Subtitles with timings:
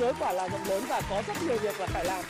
[0.00, 2.24] giới quả là rộng lớn và có rất nhiều việc là phải làm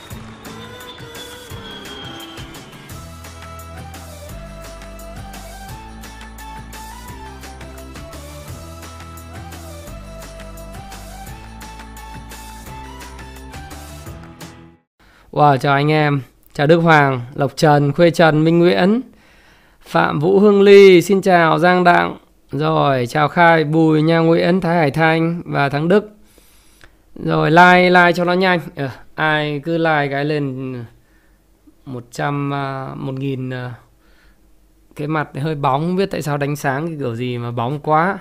[15.31, 16.21] Wow, chào anh em.
[16.53, 19.01] Chào Đức Hoàng, Lộc Trần, Khuê Trần, Minh Nguyễn,
[19.81, 22.17] Phạm Vũ Hương Ly, xin chào Giang Đặng.
[22.51, 26.20] Rồi, chào Khai, Bùi, Nha Nguyễn, Thái Hải Thanh và Thắng Đức.
[27.15, 28.59] Rồi, like, like cho nó nhanh.
[28.75, 30.73] Ừ, ai cứ like cái lên
[31.85, 32.51] 100,
[32.93, 33.71] uh, 1000 uh,
[34.95, 37.79] cái mặt hơi bóng, không biết tại sao đánh sáng cái kiểu gì mà bóng
[37.79, 38.19] quá.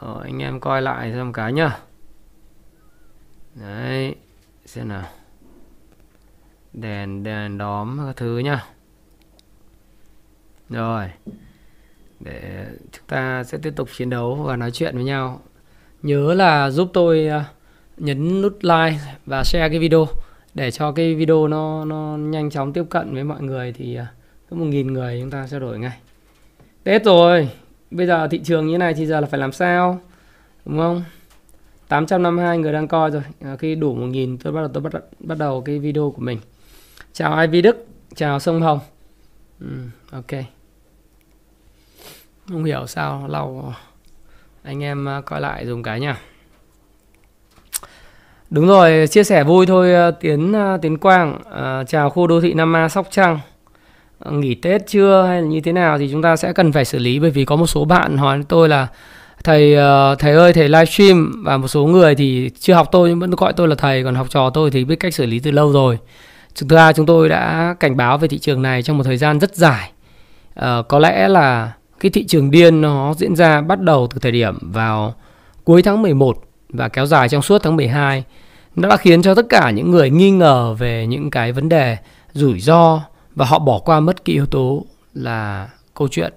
[0.00, 1.78] Rồi, anh em coi lại xem cái nhá.
[3.54, 4.14] Đấy,
[4.66, 5.04] xem nào
[6.72, 8.64] đèn đèn đóm các thứ nhá
[10.68, 11.10] rồi
[12.20, 15.40] để chúng ta sẽ tiếp tục chiến đấu và nói chuyện với nhau
[16.02, 17.44] nhớ là giúp tôi à,
[17.96, 20.06] nhấn nút like và share cái video
[20.54, 24.06] để cho cái video nó nó nhanh chóng tiếp cận với mọi người thì à,
[24.50, 25.98] có một nghìn người chúng ta sẽ đổi ngay.
[26.84, 27.48] Tết rồi
[27.90, 30.00] bây giờ thị trường như này thì giờ là phải làm sao
[30.64, 31.04] đúng không?
[31.88, 35.38] 852 người đang coi rồi à, khi đủ 1.000 tôi bắt đầu tôi bắt bắt
[35.38, 36.38] đầu cái video của mình.
[37.12, 38.80] Chào Ivy Đức chào Sông Hồng.
[39.60, 39.66] Ừ,
[40.10, 40.44] ok.
[42.48, 43.72] Không hiểu sao lâu
[44.62, 46.18] anh em à, coi lại dùng cái nha
[48.50, 51.38] đúng rồi chia sẻ vui thôi à, Tiến à, Tiến Quang.
[51.52, 53.40] À, chào khu đô thị Nam A Sóc Trăng.
[54.30, 56.98] Nghỉ Tết chưa hay là như thế nào thì chúng ta sẽ cần phải xử
[56.98, 58.86] lý bởi vì có một số bạn hỏi tôi là
[59.44, 59.76] thầy
[60.18, 63.52] thầy ơi thầy livestream và một số người thì chưa học tôi nhưng vẫn gọi
[63.52, 65.98] tôi là thầy còn học trò tôi thì biết cách xử lý từ lâu rồi.
[66.54, 69.40] Thực ra chúng tôi đã cảnh báo về thị trường này trong một thời gian
[69.40, 69.90] rất dài.
[70.54, 71.72] À, có lẽ là
[72.02, 75.14] cái thị trường điên nó diễn ra bắt đầu từ thời điểm vào
[75.64, 78.24] cuối tháng 11 và kéo dài trong suốt tháng 12.
[78.76, 81.96] Nó đã khiến cho tất cả những người nghi ngờ về những cái vấn đề
[82.32, 83.02] rủi ro
[83.34, 86.32] và họ bỏ qua mất cái yếu tố là câu chuyện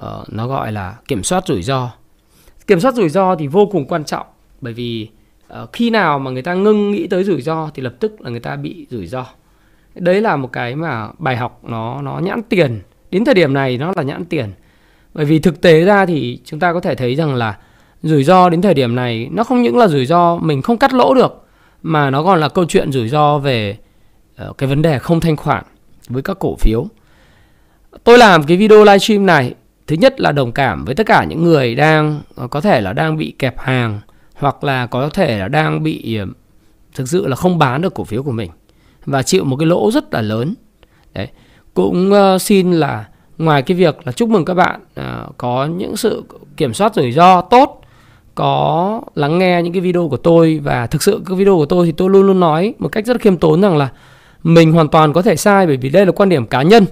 [0.00, 1.90] uh, nó gọi là kiểm soát rủi ro.
[2.66, 4.26] Kiểm soát rủi ro thì vô cùng quan trọng
[4.60, 5.08] bởi vì
[5.62, 8.30] uh, khi nào mà người ta ngưng nghĩ tới rủi ro thì lập tức là
[8.30, 9.26] người ta bị rủi ro
[9.94, 13.78] đấy là một cái mà bài học nó nó nhãn tiền đến thời điểm này
[13.78, 14.52] nó là nhãn tiền
[15.14, 17.58] bởi vì thực tế ra thì chúng ta có thể thấy rằng là
[18.02, 20.94] rủi ro đến thời điểm này nó không những là rủi ro mình không cắt
[20.94, 21.46] lỗ được,
[21.82, 23.76] mà nó còn là câu chuyện rủi ro về
[24.36, 25.64] ờ, cái vấn đề không thanh khoản
[26.08, 26.86] với các cổ phiếu
[28.04, 29.54] tôi làm cái video livestream này,
[29.86, 32.92] thứ nhất là đồng cảm với tất cả những người đang ờ, có thể là
[32.92, 34.00] đang bị kẹp hàng,
[34.34, 36.26] hoặc là có thể là đang bị ờ,
[36.94, 38.50] thực sự là không bán được cổ phiếu của mình
[39.06, 40.54] và chịu một cái lỗ rất là lớn.
[41.14, 41.28] Đấy.
[41.74, 43.04] Cũng xin là
[43.38, 46.24] ngoài cái việc là chúc mừng các bạn uh, có những sự
[46.56, 47.80] kiểm soát rủi ro tốt,
[48.34, 51.86] có lắng nghe những cái video của tôi và thực sự cái video của tôi
[51.86, 53.88] thì tôi luôn luôn nói một cách rất khiêm tốn rằng là
[54.42, 56.84] mình hoàn toàn có thể sai bởi vì đây là quan điểm cá nhân.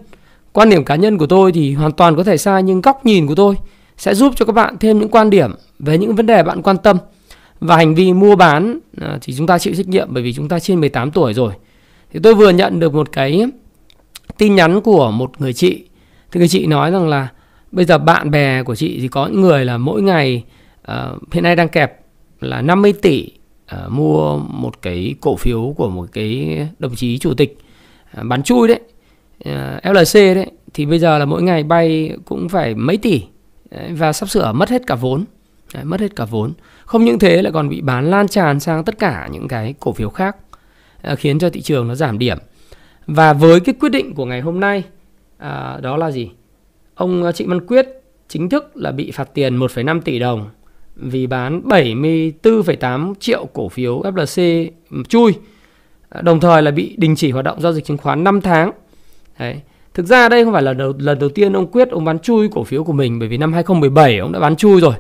[0.52, 3.26] Quan điểm cá nhân của tôi thì hoàn toàn có thể sai nhưng góc nhìn
[3.26, 3.54] của tôi
[3.96, 6.76] sẽ giúp cho các bạn thêm những quan điểm về những vấn đề bạn quan
[6.78, 6.96] tâm.
[7.60, 10.48] Và hành vi mua bán à, thì chúng ta chịu trách nhiệm bởi vì chúng
[10.48, 11.52] ta trên 18 tuổi rồi
[12.12, 13.44] thì tôi vừa nhận được một cái
[14.38, 15.84] tin nhắn của một người chị
[16.32, 17.28] thì người chị nói rằng là
[17.72, 20.44] bây giờ bạn bè của chị thì có những người là mỗi ngày
[20.92, 22.00] uh, hiện nay đang kẹp
[22.40, 23.30] là 50 tỷ
[23.74, 27.58] uh, mua một cái cổ phiếu của một cái đồng chí chủ tịch
[28.20, 28.80] uh, bán chui đấy
[29.48, 30.50] uh, LC đấy.
[30.74, 33.22] Thì bây giờ là mỗi ngày bay cũng phải mấy tỷ
[33.70, 35.24] đấy, và sắp sửa mất hết cả vốn
[35.74, 36.52] đấy, mất hết cả vốn.
[36.84, 39.92] Không những thế lại còn bị bán lan tràn sang tất cả những cái cổ
[39.92, 40.36] phiếu khác
[41.16, 42.38] khiến cho thị trường nó giảm điểm.
[43.06, 44.84] Và với cái quyết định của ngày hôm nay
[45.38, 46.30] à, đó là gì
[46.94, 47.86] ông à, Trịnh Văn Quyết
[48.28, 50.48] chính thức là bị phạt tiền 1,5 tỷ đồng
[50.96, 54.70] vì bán 74,8 triệu cổ phiếu FLC
[55.08, 55.34] chui
[56.08, 58.72] à, đồng thời là bị đình chỉ hoạt động giao dịch chứng khoán 5 tháng
[59.38, 59.60] Đấy.
[59.94, 62.48] Thực ra đây không phải là đầu, lần đầu tiên ông Quyết ông bán chui
[62.48, 64.94] cổ phiếu của mình bởi vì năm 2017 ông đã bán chui rồi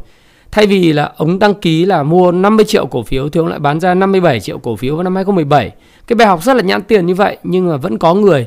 [0.50, 3.58] Thay vì là ông đăng ký là mua 50 triệu cổ phiếu thì ông lại
[3.58, 5.72] bán ra 57 triệu cổ phiếu vào năm 2017.
[6.06, 8.46] Cái bài học rất là nhãn tiền như vậy nhưng mà vẫn có người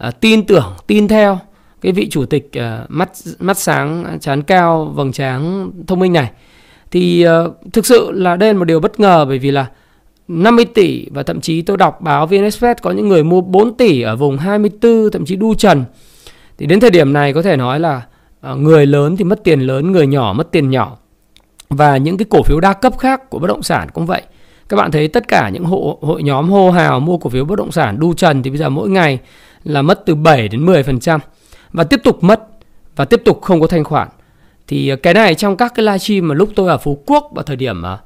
[0.00, 1.38] Ờ, tin tưởng, tin theo
[1.80, 6.30] cái vị chủ tịch uh, mắt mắt sáng, chán cao, vầng trán thông minh này.
[6.90, 9.66] Thì uh, thực sự là đây là một điều bất ngờ bởi vì là
[10.28, 14.02] 50 tỷ và thậm chí tôi đọc báo VnExpress có những người mua 4 tỷ
[14.02, 15.84] ở vùng 24 thậm chí đu trần.
[16.58, 18.02] Thì đến thời điểm này có thể nói là
[18.52, 20.96] uh, người lớn thì mất tiền lớn, người nhỏ mất tiền nhỏ
[21.68, 24.22] và những cái cổ phiếu đa cấp khác của bất động sản cũng vậy
[24.70, 27.58] các bạn thấy tất cả những hộ hội nhóm hô hào mua cổ phiếu bất
[27.58, 29.18] động sản đu trần thì bây giờ mỗi ngày
[29.64, 31.18] là mất từ 7 đến 10%
[31.72, 32.40] và tiếp tục mất
[32.96, 34.08] và tiếp tục không có thanh khoản.
[34.66, 37.42] Thì ờ, cái này trong các cái livestream mà lúc tôi ở Phú Quốc vào
[37.42, 37.98] thời điểm ờ,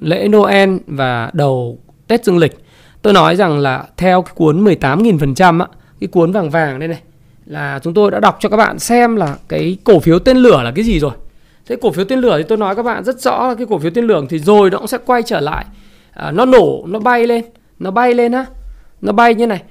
[0.00, 2.58] lễ Noel và đầu Tết Dương lịch
[3.02, 5.66] tôi nói rằng là theo cái cuốn 18.000% á
[6.00, 7.00] cái cuốn vàng vàng đây này
[7.46, 10.62] là chúng tôi đã đọc cho các bạn xem là cái cổ phiếu tên lửa
[10.62, 11.12] là cái gì rồi.
[11.66, 13.78] Thế cổ phiếu tên lửa thì tôi nói các bạn rất rõ là cái cổ
[13.78, 15.64] phiếu tên lửa thì rồi nó cũng sẽ quay trở lại.
[16.12, 17.44] À, nó nổ nó bay lên
[17.78, 18.46] nó bay lên á
[19.00, 19.62] nó bay như này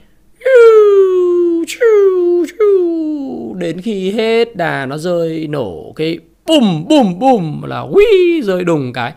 [3.57, 8.93] đến khi hết đà nó rơi nổ cái bùm bùm bùm là uy rơi đùng
[8.93, 9.13] cái.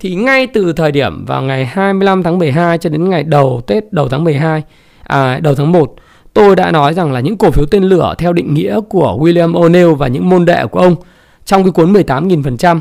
[0.00, 3.92] Thì ngay từ thời điểm vào ngày 25 tháng 12 cho đến ngày đầu Tết
[3.92, 4.62] đầu tháng 12
[5.02, 5.94] à đầu tháng 1
[6.34, 9.52] tôi đã nói rằng là những cổ phiếu tên lửa theo định nghĩa của William
[9.52, 10.96] O'Neill và những môn đệ của ông
[11.44, 12.80] trong cái cuốn 18.000%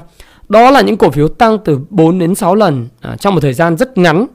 [0.49, 3.53] đó là những cổ phiếu tăng từ 4 đến 6 lần à, trong một thời
[3.53, 4.25] gian rất ngắn.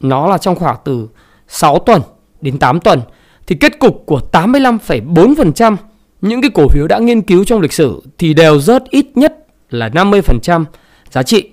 [0.00, 1.08] Nó là trong khoảng từ
[1.48, 2.02] 6 tuần
[2.42, 3.00] đến 8 tuần
[3.46, 5.76] thì kết cục của 85,4%
[6.20, 9.46] những cái cổ phiếu đã nghiên cứu trong lịch sử thì đều rớt ít nhất
[9.70, 10.64] là 50%
[11.10, 11.48] giá trị.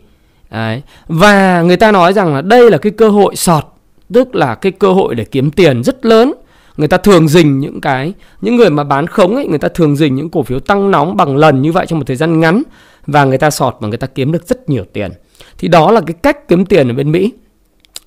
[0.51, 0.81] Đấy.
[1.07, 3.65] Và người ta nói rằng là đây là cái cơ hội sọt,
[4.13, 6.33] tức là cái cơ hội để kiếm tiền rất lớn.
[6.77, 9.95] Người ta thường dình những cái những người mà bán khống ấy, người ta thường
[9.95, 12.63] dình những cổ phiếu tăng nóng bằng lần như vậy trong một thời gian ngắn
[13.07, 15.11] và người ta sọt và người ta kiếm được rất nhiều tiền.
[15.57, 17.31] Thì đó là cái cách kiếm tiền ở bên Mỹ.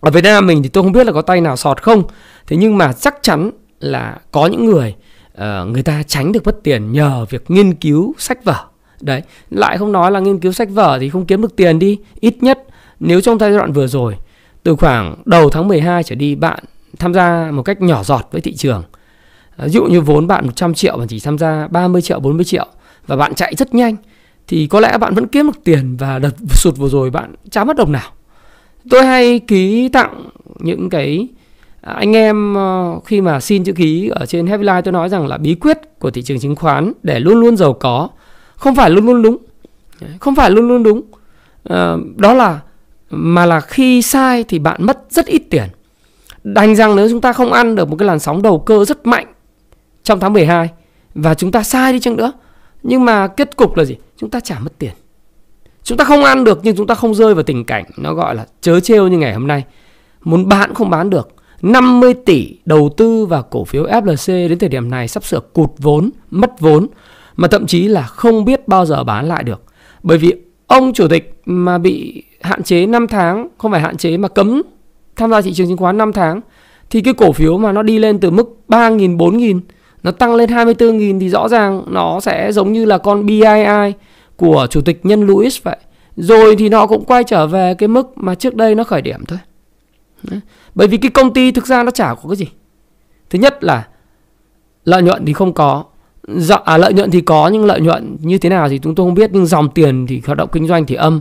[0.02, 2.02] Ở Việt Nam mình thì tôi không biết là có tay nào sọt không.
[2.46, 3.50] Thế nhưng mà chắc chắn
[3.80, 4.94] là có những người
[5.34, 8.64] uh, người ta tránh được mất tiền nhờ việc nghiên cứu sách vở.
[9.00, 11.98] Đấy lại không nói là nghiên cứu sách vở thì không kiếm được tiền đi
[12.20, 12.58] ít nhất
[13.00, 14.16] nếu trong giai đoạn vừa rồi
[14.62, 16.64] từ khoảng đầu tháng 12 trở đi bạn
[16.98, 18.82] tham gia một cách nhỏ giọt với thị trường.
[19.56, 22.44] Ờ, ví dụ như vốn bạn 100 triệu mà chỉ tham gia 30 triệu 40
[22.44, 22.66] triệu
[23.06, 23.96] và bạn chạy rất nhanh
[24.48, 27.64] thì có lẽ bạn vẫn kiếm được tiền và đợt sụt vừa rồi bạn chả
[27.64, 28.10] mất đồng nào
[28.90, 30.24] tôi hay ký tặng
[30.58, 31.28] những cái
[31.80, 35.08] à, anh em ờ, khi mà xin chữ ký ở trên Happy Life tôi nói
[35.08, 38.08] rằng là bí quyết của thị trường chứng khoán để luôn luôn giàu có,
[38.56, 39.36] không phải luôn luôn đúng.
[40.20, 41.02] Không phải luôn luôn đúng.
[41.64, 42.60] Ờ, đó là,
[43.10, 45.68] mà là khi sai thì bạn mất rất ít tiền.
[46.44, 49.06] Đành rằng nếu chúng ta không ăn được một cái làn sóng đầu cơ rất
[49.06, 49.26] mạnh
[50.02, 50.68] trong tháng 12
[51.14, 52.32] và chúng ta sai đi chăng nữa,
[52.82, 53.96] nhưng mà kết cục là gì?
[54.16, 54.92] Chúng ta chả mất tiền
[55.84, 58.34] chúng ta không ăn được nhưng chúng ta không rơi vào tình cảnh nó gọi
[58.34, 59.64] là chớ trêu như ngày hôm nay.
[60.24, 61.28] Muốn bán không bán được.
[61.62, 65.70] 50 tỷ đầu tư vào cổ phiếu FLC đến thời điểm này sắp sửa cụt
[65.78, 66.86] vốn, mất vốn
[67.36, 69.62] mà thậm chí là không biết bao giờ bán lại được.
[70.02, 70.32] Bởi vì
[70.66, 74.62] ông chủ tịch mà bị hạn chế 5 tháng, không phải hạn chế mà cấm
[75.16, 76.40] tham gia thị trường chứng khoán 5 tháng
[76.90, 79.60] thì cái cổ phiếu mà nó đi lên từ mức 3.000, 4.000
[80.02, 83.92] nó tăng lên 24.000 thì rõ ràng nó sẽ giống như là con BII
[84.42, 85.76] của chủ tịch nhân Louis vậy.
[86.16, 89.24] Rồi thì nó cũng quay trở về cái mức mà trước đây nó khởi điểm
[89.24, 89.38] thôi.
[90.74, 92.46] Bởi vì cái công ty thực ra nó chả có cái gì.
[93.30, 93.86] Thứ nhất là
[94.84, 95.84] lợi nhuận thì không có.
[96.28, 99.06] Dạ, à, lợi nhuận thì có nhưng lợi nhuận như thế nào thì chúng tôi
[99.06, 101.20] không biết nhưng dòng tiền thì hoạt động kinh doanh thì âm.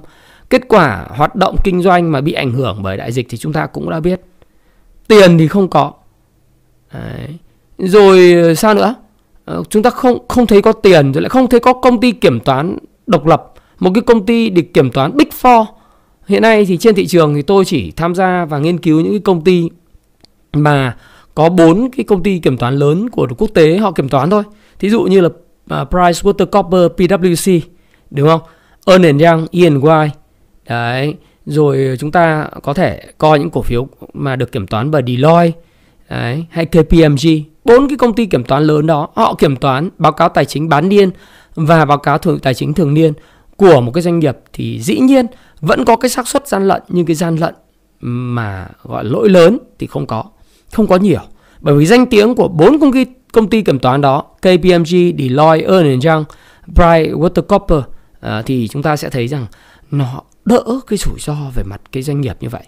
[0.50, 3.54] Kết quả hoạt động kinh doanh mà bị ảnh hưởng bởi đại dịch thì chúng
[3.54, 4.22] ta cũng đã biết.
[5.08, 5.94] Tiền thì không có.
[6.94, 7.38] Đấy.
[7.78, 8.96] Rồi ờ, sao nữa?
[9.46, 12.12] Ờ, chúng ta không không thấy có tiền rồi lại không thấy có công ty
[12.12, 12.78] kiểm toán
[13.12, 15.66] độc lập, một cái công ty được kiểm toán Big Four
[16.28, 19.12] Hiện nay thì trên thị trường thì tôi chỉ tham gia và nghiên cứu những
[19.13, 19.69] cái công ty
[20.54, 20.96] mà
[21.36, 24.44] có bốn cái công ty kiểm toán lớn của quốc tế họ kiểm toán thôi.
[24.80, 25.30] Thí dụ như là
[25.69, 27.60] à, Price Water Copper PwC,
[28.12, 28.42] đúng không?
[28.86, 30.10] Ernst Young, E&Y.
[30.69, 31.16] Đấy,
[31.46, 35.60] rồi chúng ta có thể coi những cổ phiếu mà được kiểm toán bởi Deloitte
[36.10, 37.27] đấy, hay KPMG.
[37.65, 40.70] Bốn cái công ty kiểm toán lớn đó, họ kiểm toán báo cáo tài chính
[40.70, 41.10] bán điên
[41.55, 43.13] và báo cáo thường tài chính thường niên
[43.55, 45.25] của một cái doanh nghiệp thì dĩ nhiên
[45.62, 47.55] vẫn có cái xác suất gian lận nhưng cái gian lận
[48.00, 50.24] mà gọi lỗi lớn thì không có
[50.72, 51.22] không có nhiều.
[51.60, 55.67] Bởi vì danh tiếng của bốn công ty công ty kiểm toán đó KPMG, Deloitte,
[55.67, 56.24] Ernst Young,
[56.67, 57.84] PricewaterhouseCoopers
[58.20, 59.46] à, thì chúng ta sẽ thấy rằng
[59.91, 62.63] nó đỡ cái rủi ro về mặt cái doanh nghiệp như vậy.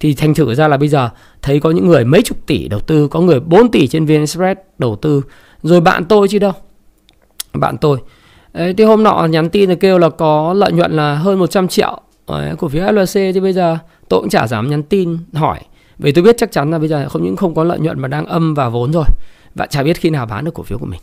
[0.00, 1.10] Thì thành thử ra là bây giờ
[1.42, 4.20] thấy có những người mấy chục tỷ đầu tư có người 4 tỷ trên VN
[4.20, 5.22] Express đầu tư
[5.62, 6.52] rồi bạn tôi chứ đâu
[7.52, 7.98] bạn tôi.
[8.52, 11.68] Đấy, thì hôm nọ nhắn tin là kêu là có lợi nhuận là hơn 100
[11.68, 13.78] triệu Đấy, cổ phiếu FLC thì bây giờ
[14.08, 15.60] tôi cũng chả dám nhắn tin hỏi.
[15.98, 18.08] Vì tôi biết chắc chắn là bây giờ không những không có lợi nhuận mà
[18.08, 19.04] đang âm vào vốn rồi.
[19.54, 21.00] Và chả biết khi nào bán được cổ phiếu của mình.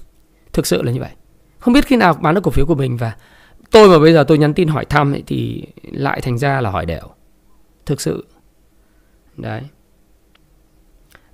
[0.54, 1.10] Thực sự là như vậy.
[1.60, 3.16] Không biết khi nào bán được cổ phiếu của mình và
[3.72, 6.70] tôi mà bây giờ tôi nhắn tin hỏi thăm ấy, thì lại thành ra là
[6.70, 7.08] hỏi đều.
[7.86, 8.26] Thực sự.
[9.38, 9.62] Đấy.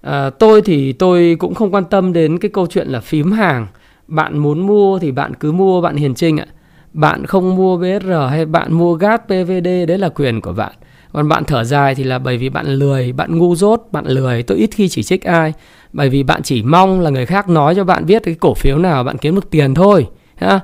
[0.02, 3.68] À, tôi thì tôi cũng không quan tâm đến cái câu chuyện là phím hàng
[4.08, 6.46] bạn muốn mua thì bạn cứ mua, bạn hiền trinh ạ.
[6.94, 10.72] Bạn không mua BSR hay bạn mua gas PVD đấy là quyền của bạn.
[11.14, 14.44] Còn bạn thở dài thì là bởi vì bạn lười, bạn ngu dốt, bạn lười,
[14.44, 15.54] tôi ít khi chỉ trích ai.
[15.94, 18.78] Bởi vì bạn chỉ mong là người khác nói cho bạn biết cái cổ phiếu
[18.78, 20.60] nào bạn kiếm được tiền thôi, ha.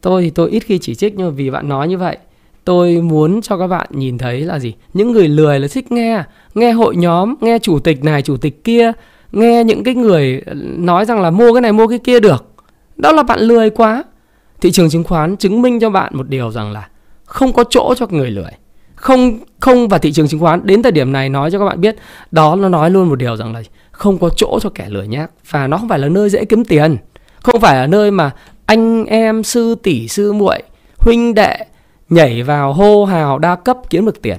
[0.00, 2.16] Tôi thì tôi ít khi chỉ trích nhưng mà vì bạn nói như vậy,
[2.64, 4.74] tôi muốn cho các bạn nhìn thấy là gì?
[4.94, 6.22] Những người lười là thích nghe
[6.54, 8.92] nghe hội nhóm, nghe chủ tịch này, chủ tịch kia,
[9.32, 10.42] nghe những cái người
[10.76, 12.51] nói rằng là mua cái này, mua cái kia được
[13.02, 14.04] đó là bạn lười quá.
[14.60, 16.88] Thị trường chứng khoán chứng minh cho bạn một điều rằng là
[17.24, 18.50] không có chỗ cho người lười.
[18.94, 21.80] Không không và thị trường chứng khoán đến thời điểm này nói cho các bạn
[21.80, 21.96] biết,
[22.30, 25.30] đó nó nói luôn một điều rằng là không có chỗ cho kẻ lười nhác.
[25.50, 26.96] Và nó không phải là nơi dễ kiếm tiền.
[27.42, 28.30] Không phải là nơi mà
[28.66, 30.62] anh em, sư tỷ, sư muội,
[30.98, 31.56] huynh đệ
[32.08, 34.38] nhảy vào hô hào đa cấp kiếm được tiền.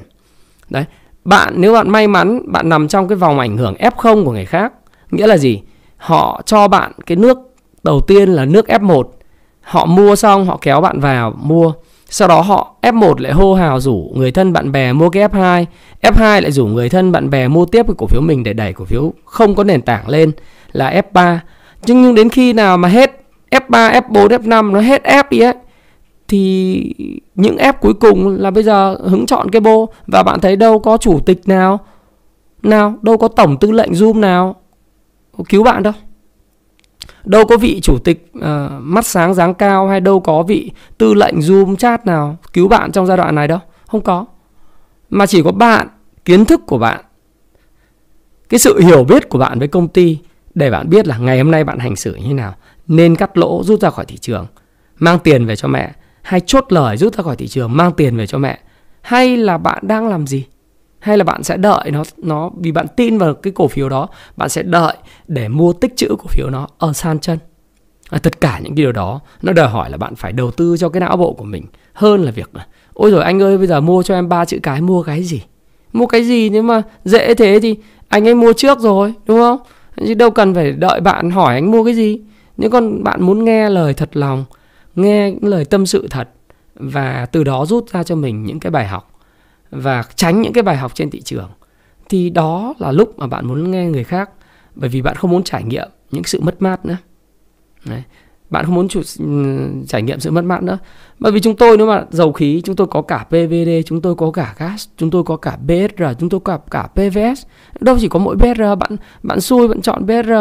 [0.70, 0.86] Đấy,
[1.26, 4.46] bạn nếu bạn may mắn, bạn nằm trong cái vòng ảnh hưởng F0 của người
[4.46, 4.74] khác,
[5.12, 5.62] nghĩa là gì?
[5.98, 7.38] Họ cho bạn cái nước
[7.84, 9.04] đầu tiên là nước F1
[9.62, 11.74] họ mua xong họ kéo bạn vào mua.
[12.10, 15.66] Sau đó họ F1 lại hô hào rủ người thân bạn bè mua cái F2
[16.02, 18.74] F2 lại rủ người thân bạn bè mua tiếp cái cổ phiếu mình để đẩy
[18.74, 20.32] cổ phiếu không có nền tảng lên
[20.72, 21.38] là F3
[21.86, 25.54] nhưng nhưng đến khi nào mà hết F3, F4, F5 nó hết F đi ấy
[26.28, 26.94] thì
[27.36, 29.90] những F cuối cùng là bây giờ hứng chọn cái bô.
[30.08, 31.80] Và bạn thấy đâu có chủ tịch nào
[32.64, 34.56] nào đâu có tổng tư lệnh zoom nào
[35.50, 35.94] cứu bạn đâu
[37.26, 38.44] đâu có vị chủ tịch uh,
[38.80, 42.92] mắt sáng dáng cao hay đâu có vị tư lệnh zoom chat nào cứu bạn
[42.92, 43.60] trong giai đoạn này đâu.
[43.88, 44.26] Không có.
[45.10, 45.88] Mà chỉ có bạn
[46.26, 47.02] kiến thức của bạn
[48.50, 50.18] cái sự hiểu biết của bạn với công ty
[50.56, 52.56] để bạn biết là ngày hôm nay bạn hành xử như thế nào
[52.88, 54.48] nên cắt lỗ rút ra khỏi thị trường
[54.96, 58.18] mang tiền về cho mẹ hay chốt lời rút ra khỏi thị trường mang tiền
[58.18, 58.60] về cho mẹ.
[59.02, 60.46] Hay là bạn đang làm gì?
[61.04, 64.08] Hay là bạn sẽ đợi nó nó vì bạn tin vào cái cổ phiếu đó
[64.38, 64.96] bạn sẽ đợi
[65.28, 67.40] để mua tích trữ cổ phiếu nó ở san chân.
[68.10, 70.90] À, tất cả những điều đó nó đòi hỏi là bạn phải đầu tư cho
[70.90, 72.52] cái não bộ của mình hơn là việc
[72.94, 75.42] ôi rồi anh ơi bây giờ mua cho em ba chữ cái mua cái gì?
[75.94, 77.76] Mua cái gì nếu mà dễ thế thì
[78.08, 79.60] anh ấy mua trước rồi đúng không?
[80.08, 82.22] Chứ đâu cần phải đợi bạn hỏi anh mua cái gì.
[82.58, 84.46] Nếu con bạn muốn nghe lời thật lòng
[84.96, 86.30] nghe những lời tâm sự thật
[86.76, 89.13] và từ đó rút ra cho mình những cái bài học
[89.74, 91.50] và tránh những cái bài học trên thị trường
[92.10, 94.30] thì đó là lúc mà bạn muốn nghe người khác
[94.76, 96.98] bởi vì bạn không muốn trải nghiệm những sự mất mát nữa.
[97.86, 98.04] Đấy.
[98.50, 99.26] bạn không muốn chủ, ừ,
[99.88, 100.78] trải nghiệm sự mất mát nữa.
[101.20, 104.16] Bởi vì chúng tôi nếu mà dầu khí chúng tôi có cả PVD chúng tôi
[104.16, 107.46] có cả gas chúng tôi có cả BSR chúng tôi có cả PVS
[107.80, 110.32] đâu chỉ có mỗi BSR bạn bạn xui bạn chọn BSR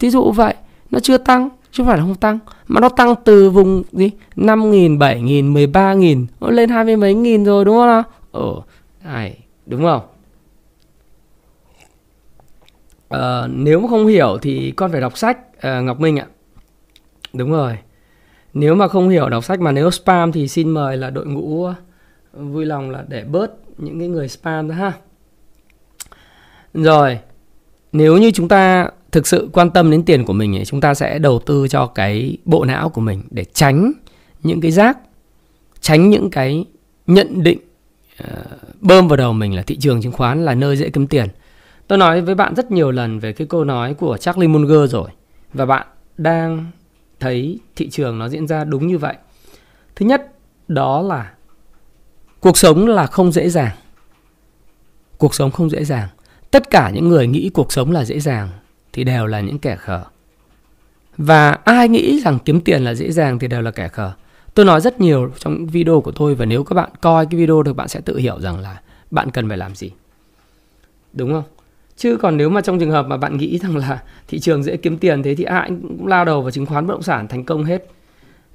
[0.00, 0.54] thí dụ vậy
[0.90, 4.10] nó chưa tăng chứ không phải là không tăng mà nó tăng từ vùng gì?
[4.36, 7.76] năm nghìn bảy nghìn mười ba nghìn nó lên hai mươi mấy nghìn rồi đúng
[7.76, 8.02] không nào?
[8.32, 8.54] Ở,
[9.04, 10.02] này đúng không?
[13.08, 16.26] À, nếu mà không hiểu thì con phải đọc sách à, ngọc minh ạ.
[17.32, 17.78] Đúng rồi.
[18.54, 21.64] Nếu mà không hiểu đọc sách mà nếu spam thì xin mời là đội ngũ
[21.64, 21.74] ờ,
[22.32, 24.92] vui lòng là để bớt những cái người spam ra ha.
[26.74, 27.18] Rồi
[27.92, 30.94] nếu như chúng ta thực sự quan tâm đến tiền của mình thì chúng ta
[30.94, 33.92] sẽ đầu tư cho cái bộ não của mình để tránh
[34.42, 34.98] những cái rác
[35.80, 36.66] tránh những cái
[37.06, 37.58] nhận định
[38.80, 41.28] bơm vào đầu mình là thị trường chứng khoán là nơi dễ kiếm tiền
[41.86, 45.10] tôi nói với bạn rất nhiều lần về cái câu nói của Charlie Munger rồi,
[45.52, 45.86] và bạn
[46.18, 46.66] đang
[47.20, 49.14] thấy thị trường nó diễn ra đúng như vậy
[49.96, 50.32] thứ nhất,
[50.68, 51.32] đó là
[52.40, 53.76] cuộc sống là không dễ dàng
[55.18, 56.08] cuộc sống không dễ dàng
[56.50, 58.48] tất cả những người nghĩ cuộc sống là dễ dàng
[58.92, 60.04] thì đều là những kẻ khờ.
[61.16, 64.12] Và ai nghĩ rằng kiếm tiền là dễ dàng thì đều là kẻ khờ.
[64.54, 67.62] Tôi nói rất nhiều trong video của tôi và nếu các bạn coi cái video
[67.62, 68.80] được bạn sẽ tự hiểu rằng là
[69.10, 69.90] bạn cần phải làm gì.
[71.12, 71.44] Đúng không?
[71.96, 74.76] Chứ còn nếu mà trong trường hợp mà bạn nghĩ rằng là thị trường dễ
[74.76, 77.44] kiếm tiền thế thì ai cũng lao đầu vào chứng khoán bất động sản thành
[77.44, 77.86] công hết.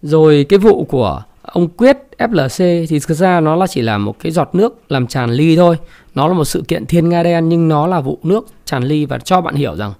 [0.02, 4.20] Rồi cái vụ của ông Quyết FLC thì thực ra nó là chỉ là một
[4.20, 5.78] cái giọt nước làm tràn ly thôi.
[6.16, 9.06] Nó là một sự kiện thiên nga đen nhưng nó là vụ nước tràn ly
[9.06, 9.94] và cho bạn hiểu rằng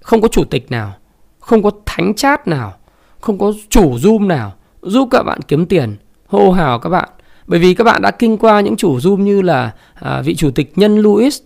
[0.00, 0.92] không có chủ tịch nào,
[1.40, 2.74] không có thánh chat nào,
[3.20, 5.96] không có chủ zoom nào giúp các bạn kiếm tiền.
[6.26, 7.08] Hô hào các bạn.
[7.46, 10.50] Bởi vì các bạn đã kinh qua những chủ zoom như là à, vị chủ
[10.50, 11.40] tịch nhân Louis.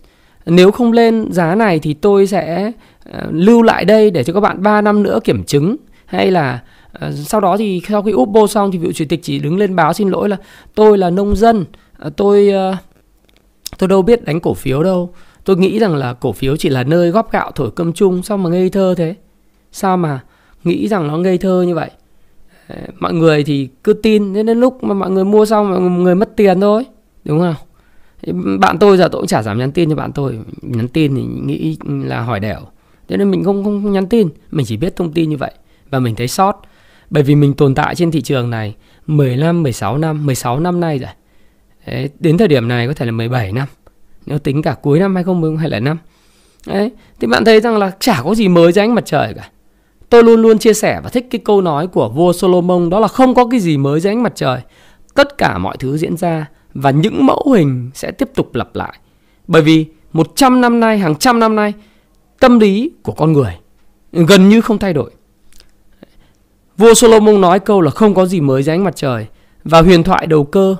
[0.45, 2.71] Nếu không lên giá này thì tôi sẽ
[3.11, 5.75] à, lưu lại đây để cho các bạn 3 năm nữa kiểm chứng.
[6.05, 6.59] Hay là
[6.91, 9.75] à, sau đó thì sau khi upbo xong thì vị chủ tịch chỉ đứng lên
[9.75, 10.37] báo xin lỗi là
[10.75, 11.65] tôi là nông dân.
[11.99, 12.77] À, tôi à,
[13.77, 15.13] tôi đâu biết đánh cổ phiếu đâu.
[15.45, 18.23] Tôi nghĩ rằng là cổ phiếu chỉ là nơi góp gạo thổi cơm chung.
[18.23, 19.15] Sao mà ngây thơ thế?
[19.71, 20.19] Sao mà
[20.63, 21.89] nghĩ rằng nó ngây thơ như vậy?
[22.99, 26.15] Mọi người thì cứ tin Đến đến lúc mà mọi người mua xong Mọi người
[26.15, 26.85] mất tiền thôi
[27.25, 27.55] Đúng không?
[28.59, 30.39] Bạn tôi giờ tôi cũng chả dám nhắn tin cho bạn tôi.
[30.61, 32.59] Nhắn tin thì nghĩ là hỏi đẻo.
[33.07, 34.29] Thế nên mình không, không, nhắn tin.
[34.51, 35.51] Mình chỉ biết thông tin như vậy.
[35.89, 36.61] Và mình thấy sót.
[37.09, 38.75] Bởi vì mình tồn tại trên thị trường này
[39.07, 41.09] 15, 16 năm 16 năm nay rồi.
[41.87, 43.67] Đấy, Đến thời điểm này có thể là 17 năm.
[44.25, 45.97] Nếu tính cả cuối năm 2025
[46.67, 49.49] Đấy, thì bạn thấy rằng là chả có gì mới dưới ánh mặt trời cả.
[50.13, 53.07] Tôi luôn luôn chia sẻ và thích cái câu nói của vua Solomon đó là
[53.07, 54.61] không có cái gì mới dưới ánh mặt trời.
[55.13, 58.99] Tất cả mọi thứ diễn ra và những mẫu hình sẽ tiếp tục lặp lại.
[59.47, 61.73] Bởi vì 100 năm nay, hàng trăm năm nay,
[62.39, 63.57] tâm lý của con người
[64.11, 65.11] gần như không thay đổi.
[66.77, 69.27] Vua Solomon nói câu là không có gì mới dưới ánh mặt trời
[69.63, 70.75] và huyền thoại đầu cơ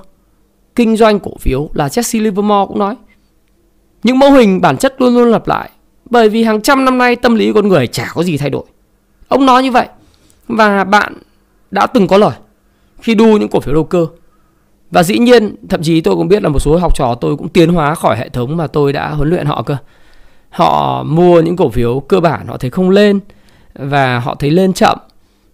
[0.74, 2.96] kinh doanh cổ phiếu là Jesse Livermore cũng nói
[4.02, 5.70] những mẫu hình bản chất luôn luôn lặp lại
[6.10, 8.64] bởi vì hàng trăm năm nay tâm lý con người chả có gì thay đổi.
[9.28, 9.88] Ông nói như vậy
[10.48, 11.14] và bạn
[11.70, 12.34] đã từng có lời
[13.00, 14.06] khi đu những cổ phiếu đầu cơ.
[14.90, 17.48] Và dĩ nhiên thậm chí tôi cũng biết là một số học trò tôi cũng
[17.48, 19.76] tiến hóa khỏi hệ thống mà tôi đã huấn luyện họ cơ.
[20.50, 23.20] Họ mua những cổ phiếu cơ bản họ thấy không lên
[23.74, 24.98] và họ thấy lên chậm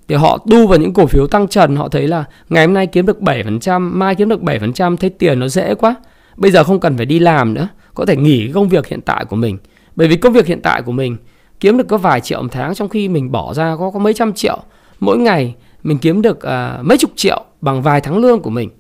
[0.09, 2.87] thì họ đu vào những cổ phiếu tăng trần họ thấy là ngày hôm nay
[2.87, 5.95] kiếm được 7%, mai kiếm được 7%, thấy tiền nó dễ quá.
[6.37, 9.25] Bây giờ không cần phải đi làm nữa, có thể nghỉ công việc hiện tại
[9.25, 9.59] của mình.
[9.97, 11.17] Bởi vì công việc hiện tại của mình
[11.61, 14.15] kiếm được có vài triệu một tháng trong khi mình bỏ ra có có mấy
[14.15, 14.59] trăm triệu
[15.01, 18.71] mỗi ngày mình kiếm được à, mấy chục triệu bằng vài tháng lương của mình.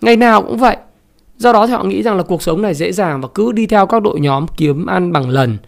[0.00, 0.76] Ngày nào cũng vậy.
[1.36, 3.66] Do đó thì họ nghĩ rằng là cuộc sống này dễ dàng và cứ đi
[3.66, 5.58] theo các đội nhóm kiếm ăn bằng lần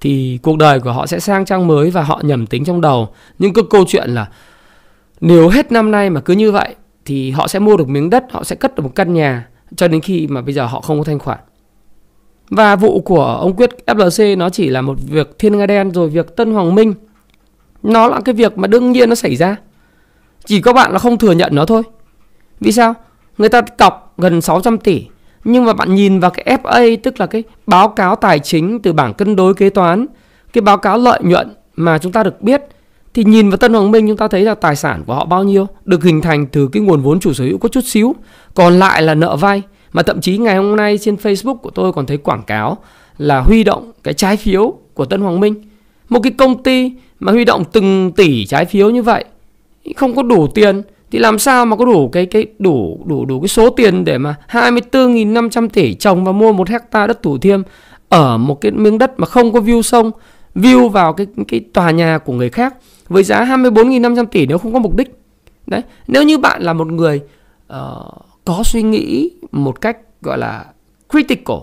[0.00, 3.08] thì cuộc đời của họ sẽ sang trang mới và họ nhầm tính trong đầu.
[3.38, 4.28] Nhưng cứ câu chuyện là
[5.20, 6.74] nếu hết năm nay mà cứ như vậy
[7.04, 9.88] thì họ sẽ mua được miếng đất, họ sẽ cất được một căn nhà cho
[9.88, 11.38] đến khi mà bây giờ họ không có thanh khoản.
[12.50, 16.08] Và vụ của ông Quyết FLC nó chỉ là một việc thiên nga đen rồi
[16.08, 16.94] việc Tân Hoàng Minh
[17.82, 19.56] nó là cái việc mà đương nhiên nó xảy ra.
[20.44, 21.82] Chỉ có bạn là không thừa nhận nó thôi.
[22.60, 22.94] Vì sao?
[23.38, 25.06] Người ta cọc gần 600 tỷ
[25.44, 28.92] nhưng mà bạn nhìn vào cái FA tức là cái báo cáo tài chính từ
[28.92, 30.06] bảng cân đối kế toán,
[30.52, 32.62] cái báo cáo lợi nhuận mà chúng ta được biết
[33.14, 35.44] thì nhìn vào Tân Hoàng Minh chúng ta thấy là tài sản của họ bao
[35.44, 38.14] nhiêu được hình thành từ cái nguồn vốn chủ sở hữu có chút xíu,
[38.54, 39.62] còn lại là nợ vay.
[39.92, 42.78] Mà thậm chí ngày hôm nay trên Facebook của tôi còn thấy quảng cáo
[43.18, 45.54] là huy động cái trái phiếu của Tân Hoàng Minh.
[46.08, 49.24] Một cái công ty mà huy động từng tỷ trái phiếu như vậy
[49.96, 53.40] không có đủ tiền thì làm sao mà có đủ cái cái đủ đủ đủ
[53.40, 57.62] cái số tiền để mà 24.500 tỷ trồng và mua một hecta đất Thủ Thiêm
[58.08, 60.10] ở một cái miếng đất mà không có view sông,
[60.54, 62.74] view vào cái cái tòa nhà của người khác
[63.08, 65.14] với giá 24.500 tỷ nếu không có mục đích.
[65.66, 67.20] Đấy, nếu như bạn là một người
[67.72, 70.66] uh, có suy nghĩ một cách gọi là
[71.12, 71.56] critical,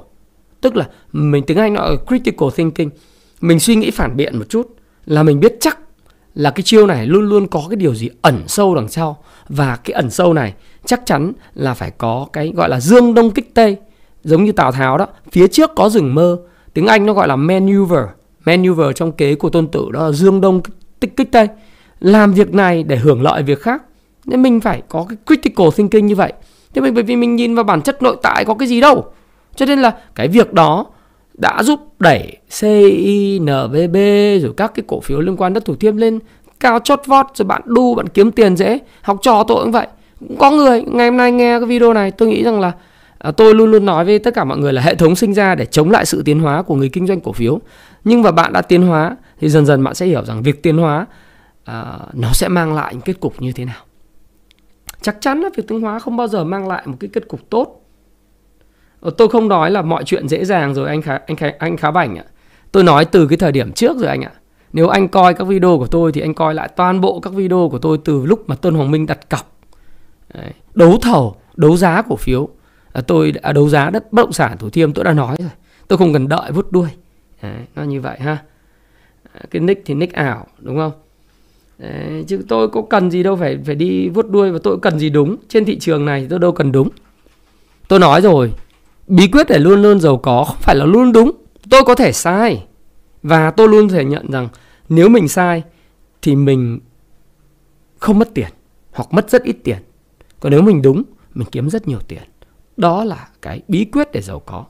[0.62, 2.90] tức là mình tiếng Anh nói critical thinking,
[3.42, 5.80] mình suy nghĩ phản biện một chút là mình biết chắc
[6.36, 9.18] là cái chiêu này luôn luôn có cái điều gì ẩn sâu đằng sau.
[9.50, 10.54] Và cái ẩn sâu này
[10.86, 13.78] chắc chắn là phải có cái gọi là dương đông kích tây.
[14.24, 16.38] Giống như tào tháo đó phía trước có rừng mơ.
[16.74, 18.04] Tiếng anh nó gọi là maneuver.
[18.46, 20.62] Maneuver trong kế của tôn tử đó là dương đông
[21.02, 21.48] kích, kích tây.
[22.00, 23.84] Làm việc này để hưởng lợi việc khác.
[24.26, 26.34] Nên mình phải có cái critical thinking như vậy
[26.78, 29.06] thế mình bởi vì mình nhìn vào bản chất nội tại có cái gì đâu.
[29.56, 30.86] Cho nên là cái việc đó
[31.34, 33.96] đã giúp đẩy CINVB
[34.42, 36.20] rồi các cái cổ phiếu liên quan đất thủ thiêm lên
[36.60, 38.80] cao chót vót rồi bạn đu bạn kiếm tiền dễ.
[39.02, 39.88] Học trò tôi cũng vậy.
[40.20, 42.72] Cũng có người ngày hôm nay nghe cái video này tôi nghĩ rằng là
[43.18, 45.56] à, tôi luôn luôn nói với tất cả mọi người là hệ thống sinh ra
[45.56, 47.60] để chống lại sự tiến hóa của người kinh doanh cổ phiếu.
[48.04, 50.78] Nhưng mà bạn đã tiến hóa thì dần dần bạn sẽ hiểu rằng việc tiến
[50.78, 51.06] hóa
[51.66, 53.87] à, nó sẽ mang lại những kết cục như thế nào
[55.02, 57.50] chắc chắn là việc tiến hóa không bao giờ mang lại một cái kết cục
[57.50, 57.82] tốt.
[59.00, 61.78] Ờ, tôi không nói là mọi chuyện dễ dàng rồi anh khá anh khá, anh
[61.78, 62.24] khá bảnh ạ.
[62.72, 64.32] Tôi nói từ cái thời điểm trước rồi anh ạ.
[64.74, 67.70] Nếu anh coi các video của tôi thì anh coi lại toàn bộ các video
[67.72, 69.58] của tôi từ lúc mà Tân Hoàng Minh đặt cọc.
[70.34, 70.52] Đấy.
[70.76, 72.50] đấu thầu đấu giá cổ phiếu.
[72.94, 75.36] À, tôi đã à, đấu giá đất bất động sản Thủ Thiêm tôi đã nói
[75.40, 75.50] rồi.
[75.88, 76.90] Tôi không cần đợi vút đuôi.
[77.42, 78.38] Đấy, nó như vậy ha.
[79.34, 80.92] Ờ, cái nick thì nick ảo đúng không?
[81.78, 85.00] Đấy, chứ tôi có cần gì đâu phải phải đi vuốt đuôi và tôi cần
[85.00, 85.36] gì đúng.
[85.50, 86.90] Trên thị trường này tôi đâu cần đúng.
[87.88, 88.54] Tôi nói rồi
[89.08, 91.32] bí quyết để luôn luôn giàu có không phải là luôn đúng.
[91.70, 92.66] Tôi có thể sai.
[93.24, 94.50] Và tôi luôn thể nhận rằng
[94.90, 95.64] nếu mình sai
[96.22, 96.80] thì mình
[98.00, 98.50] không mất tiền
[98.92, 99.78] hoặc mất rất ít tiền.
[100.40, 102.24] Còn nếu mình đúng mình kiếm rất nhiều tiền.
[102.78, 104.66] Đó là cái bí quyết để giàu có.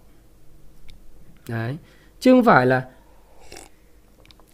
[1.48, 1.78] Đấy
[2.20, 2.86] chứ không phải là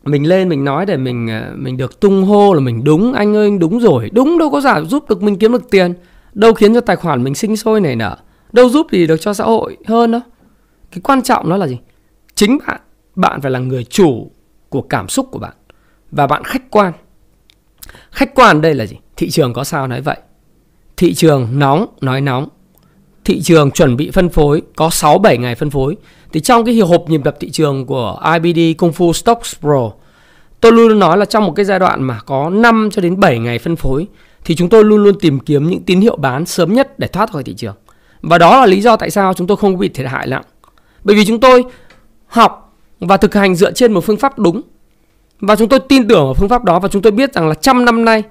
[0.04, 3.36] mình lên mình nói để mình ờ, mình được tung hô là mình đúng, anh
[3.36, 5.94] ơi, anh đúng rồi, đúng, đâu có giả giúp được mình kiếm được tiền,
[6.34, 8.18] đâu khiến cho tài khoản mình sinh sôi nảy nở,
[8.52, 10.22] đâu giúp gì được cho xã hội hơn đâu.
[10.92, 11.78] Cái quan trọng đó là gì?
[12.36, 12.82] Chính bạn
[13.16, 14.32] bạn phải là người chủ
[14.70, 15.54] của cảm xúc của bạn
[16.12, 16.94] và bạn khách quan.
[18.12, 18.98] Khách quan đây là gì?
[19.18, 20.18] Thị trường có sao nói vậy.
[20.98, 22.48] Thị trường nóng nói nóng.
[23.26, 25.98] Thị trường chuẩn bị phân phối, có 6 7 ngày phân phối
[26.34, 29.92] thì trong cái hộp nhịp đập thị trường của IBD Kung Fu Stocks Pro
[30.62, 33.40] tôi luôn nói là trong một cái giai đoạn mà có 5 cho đến 7
[33.40, 34.08] ngày phân phối
[34.46, 37.32] thì chúng tôi luôn luôn tìm kiếm những tín hiệu bán sớm nhất để thoát
[37.32, 37.76] khỏi thị trường
[38.22, 40.44] và đó là lý do tại sao chúng tôi không bị thiệt hại nặng.
[41.04, 41.64] Bởi vì chúng tôi
[42.28, 44.62] học và thực hành dựa trên một phương pháp đúng.
[45.40, 47.56] Và chúng tôi tin tưởng vào phương pháp đó và chúng tôi biết rằng là
[47.56, 48.24] trăm năm nay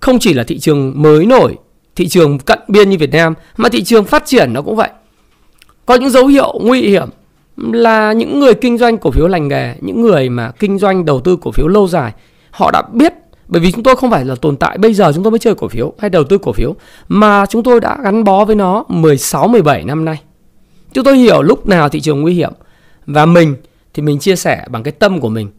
[0.00, 1.56] không chỉ là thị trường mới nổi,
[1.96, 4.88] thị trường cận biên như Việt Nam mà thị trường phát triển nó cũng vậy.
[5.86, 7.08] có những dấu hiệu nguy hiểm
[7.56, 11.20] là những người kinh doanh cổ phiếu lành nghề, những người mà kinh doanh đầu
[11.20, 12.12] tư cổ phiếu lâu dài,
[12.50, 13.14] họ đã biết
[13.48, 15.54] bởi vì chúng tôi không phải là tồn tại bây giờ chúng tôi mới chơi
[15.54, 16.74] cổ phiếu hay đầu tư cổ phiếu
[17.08, 20.22] mà chúng tôi đã gắn bó với nó 16 17 năm nay.
[20.92, 22.52] Chúng tôi hiểu lúc nào thị trường nguy hiểm
[23.06, 23.56] và mình
[23.94, 25.50] thì mình chia sẻ bằng cái tâm của mình.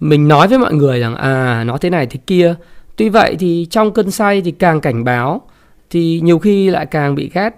[0.00, 2.54] Mình nói với mọi người rằng à nó thế này thế kia.
[2.96, 5.42] Tuy vậy thì trong cơn say thì càng cảnh báo
[5.90, 7.50] thì nhiều khi lại càng bị ghét.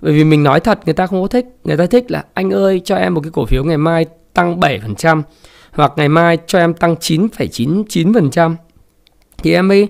[0.00, 1.46] Bởi vì mình nói thật người ta không có thích.
[1.64, 4.60] Người ta thích là anh ơi cho em một cái cổ phiếu ngày mai tăng
[4.60, 5.22] 7%
[5.72, 8.54] hoặc ngày mai cho em tăng 9,99%
[9.38, 9.88] thì em ấy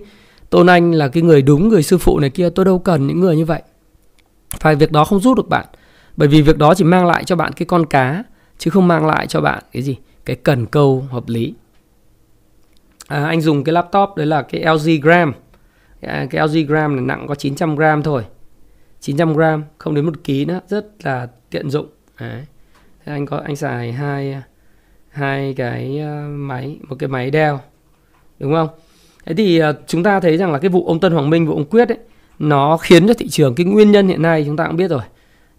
[0.50, 3.20] tôn anh là cái người đúng người sư phụ này kia tôi đâu cần những
[3.20, 3.62] người như vậy.
[4.60, 5.66] Phải việc đó không giúp được bạn.
[6.16, 8.24] Bởi vì việc đó chỉ mang lại cho bạn cái con cá
[8.58, 9.96] chứ không mang lại cho bạn cái gì?
[10.24, 11.54] Cái cần câu hợp lý.
[13.06, 15.32] À, anh dùng cái laptop đấy là cái LG Gram.
[16.00, 18.22] À, cái LG Gram này nặng có 900 gram thôi.
[19.00, 21.86] 900 gram không đến một ký nữa rất là tiện dụng
[22.20, 22.44] đấy.
[23.04, 24.42] Thế anh có anh xài hai
[25.08, 27.60] hai cái ờ, máy một cái máy đeo
[28.38, 28.68] đúng không
[29.28, 31.54] Thế thì ờ, chúng ta thấy rằng là cái vụ ông Tân Hoàng Minh, vụ
[31.54, 31.98] ông Quyết ấy,
[32.38, 35.02] nó khiến cho thị trường cái nguyên nhân hiện nay chúng ta cũng biết rồi.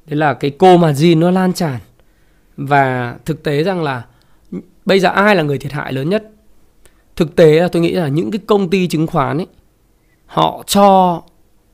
[0.06, 1.80] Đấy là cái cô mà margin nó lan tràn.
[2.58, 4.06] Và thực tế rằng là
[4.86, 6.32] bây giờ ai là người thiệt hại lớn nhất?
[7.16, 9.48] Thực tế là tôi nghĩ là những cái công ty chứng khoán ấy,
[10.26, 11.22] họ cho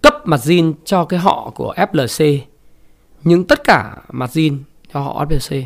[0.05, 2.39] cấp mặt zin cho cái họ của FLC.
[3.23, 4.57] Nhưng tất cả mặt zin
[4.93, 5.63] cho họ FLC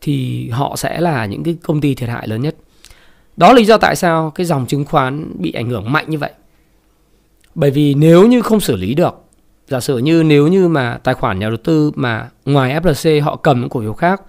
[0.00, 2.56] thì họ sẽ là những cái công ty thiệt hại lớn nhất.
[3.36, 6.18] Đó là lý do tại sao cái dòng chứng khoán bị ảnh hưởng mạnh như
[6.18, 6.30] vậy.
[7.54, 9.14] Bởi vì nếu như không xử lý được,
[9.68, 13.36] giả sử như nếu như mà tài khoản nhà đầu tư mà ngoài FLC họ
[13.36, 14.22] cầm những cổ phiếu khác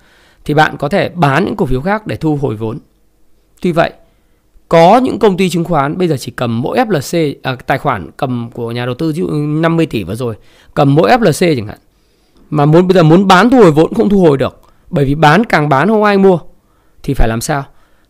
[0.45, 2.79] thì bạn có thể bán những cổ phiếu khác để thu hồi vốn.
[3.61, 3.91] Tuy vậy,
[4.69, 8.09] có những công ty chứng khoán bây giờ chỉ cầm mỗi FLC à, tài khoản
[8.17, 10.35] cầm của nhà đầu tư ví dụ 50 tỷ vừa rồi,
[10.73, 11.77] cầm mỗi FLC chẳng hạn.
[12.49, 15.15] Mà muốn bây giờ muốn bán thu hồi vốn không thu hồi được, bởi vì
[15.15, 16.39] bán càng bán không ai mua
[17.03, 17.63] thì phải làm sao?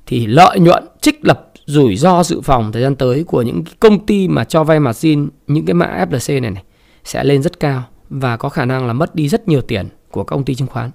[0.07, 4.05] thì lợi nhuận trích lập rủi ro dự phòng thời gian tới của những công
[4.05, 6.63] ty mà cho vay margin những cái mã FLC này này
[7.03, 10.23] sẽ lên rất cao và có khả năng là mất đi rất nhiều tiền của
[10.23, 10.91] công ty chứng khoán.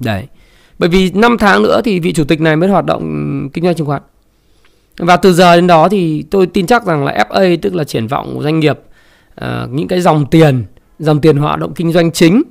[0.00, 0.26] Đấy.
[0.78, 3.74] Bởi vì 5 tháng nữa thì vị chủ tịch này mới hoạt động kinh doanh
[3.74, 4.02] chứng khoán.
[4.98, 8.06] Và từ giờ đến đó thì tôi tin chắc rằng là FA tức là triển
[8.06, 8.78] vọng của doanh nghiệp
[9.44, 10.64] uh, những cái dòng tiền,
[10.98, 12.42] dòng tiền hoạt động kinh doanh chính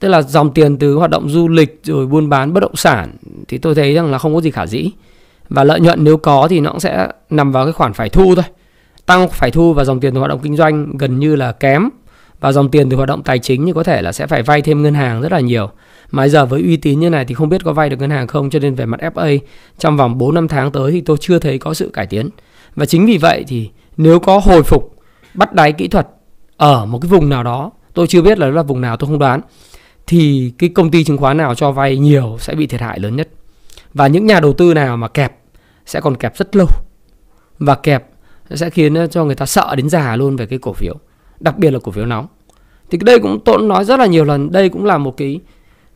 [0.00, 3.10] tức là dòng tiền từ hoạt động du lịch rồi buôn bán bất động sản
[3.48, 4.90] thì tôi thấy rằng là không có gì khả dĩ.
[5.48, 8.34] Và lợi nhuận nếu có thì nó cũng sẽ nằm vào cái khoản phải thu
[8.34, 8.44] thôi.
[9.06, 11.88] Tăng phải thu và dòng tiền từ hoạt động kinh doanh gần như là kém
[12.40, 14.62] và dòng tiền từ hoạt động tài chính thì có thể là sẽ phải vay
[14.62, 15.70] thêm ngân hàng rất là nhiều
[16.10, 18.26] mà giờ với uy tín như này thì không biết có vay được ngân hàng
[18.26, 19.38] không cho nên về mặt FA
[19.78, 22.28] trong vòng 4 năm tháng tới thì tôi chưa thấy có sự cải tiến
[22.74, 24.94] và chính vì vậy thì nếu có hồi phục
[25.34, 26.08] bắt đáy kỹ thuật
[26.56, 29.08] ở một cái vùng nào đó tôi chưa biết là đó là vùng nào tôi
[29.08, 29.40] không đoán
[30.10, 33.16] thì cái công ty chứng khoán nào cho vay nhiều sẽ bị thiệt hại lớn
[33.16, 33.28] nhất.
[33.94, 35.38] Và những nhà đầu tư nào mà kẹp
[35.86, 36.66] sẽ còn kẹp rất lâu.
[37.58, 38.06] Và kẹp
[38.50, 40.94] sẽ khiến cho người ta sợ đến già luôn về cái cổ phiếu,
[41.40, 42.26] đặc biệt là cổ phiếu nóng.
[42.90, 45.40] Thì đây cũng tôi nói rất là nhiều lần, đây cũng là một cái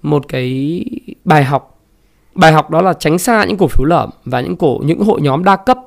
[0.03, 0.81] một cái
[1.25, 1.81] bài học.
[2.35, 5.21] Bài học đó là tránh xa những cổ phiếu lởm và những cổ những hội
[5.21, 5.79] nhóm đa cấp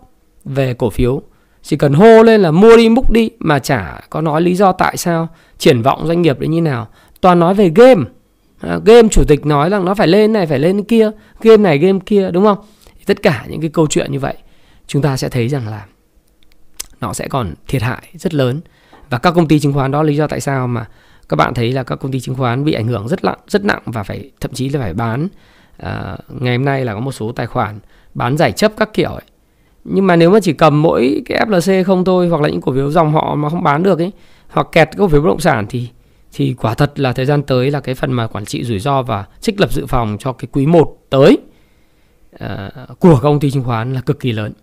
[0.46, 1.22] về cổ phiếu.
[1.62, 4.72] Chỉ cần hô lên là mua đi múc đi mà chả có nói lý do
[4.72, 6.88] tại sao, triển vọng doanh nghiệp đấy như nào,
[7.22, 8.04] toàn nói về game
[8.60, 11.78] à, game chủ tịch nói rằng nó phải lên này phải lên kia game này
[11.78, 12.58] game kia đúng không
[13.06, 14.34] tất cả những cái câu chuyện như vậy
[14.88, 15.86] chúng ta sẽ thấy rằng là
[17.02, 18.62] nó sẽ còn thiệt hại rất lớn
[19.10, 20.86] và các công ty chứng khoán đó lý do tại sao mà
[21.30, 23.66] các bạn thấy là các công ty chứng khoán bị ảnh hưởng rất nặng rất
[23.66, 25.28] nặng và phải thậm chí là phải bán
[25.78, 27.80] à, ngày hôm nay là có một số tài khoản
[28.14, 29.26] bán giải chấp các kiểu ấy
[29.84, 32.74] nhưng mà nếu mà chỉ cầm mỗi cái FLC không thôi hoặc là những cổ
[32.74, 34.12] phiếu dòng họ mà không bán được ấy
[34.50, 35.90] hoặc kẹt cổ phiếu bất động sản thì
[36.34, 39.02] thì quả thật là thời gian tới là cái phần mà quản trị rủi ro
[39.02, 41.38] và trích lập dự phòng cho cái quý 1 tới
[42.40, 44.54] à, của công ty chứng khoán là cực kỳ lớn.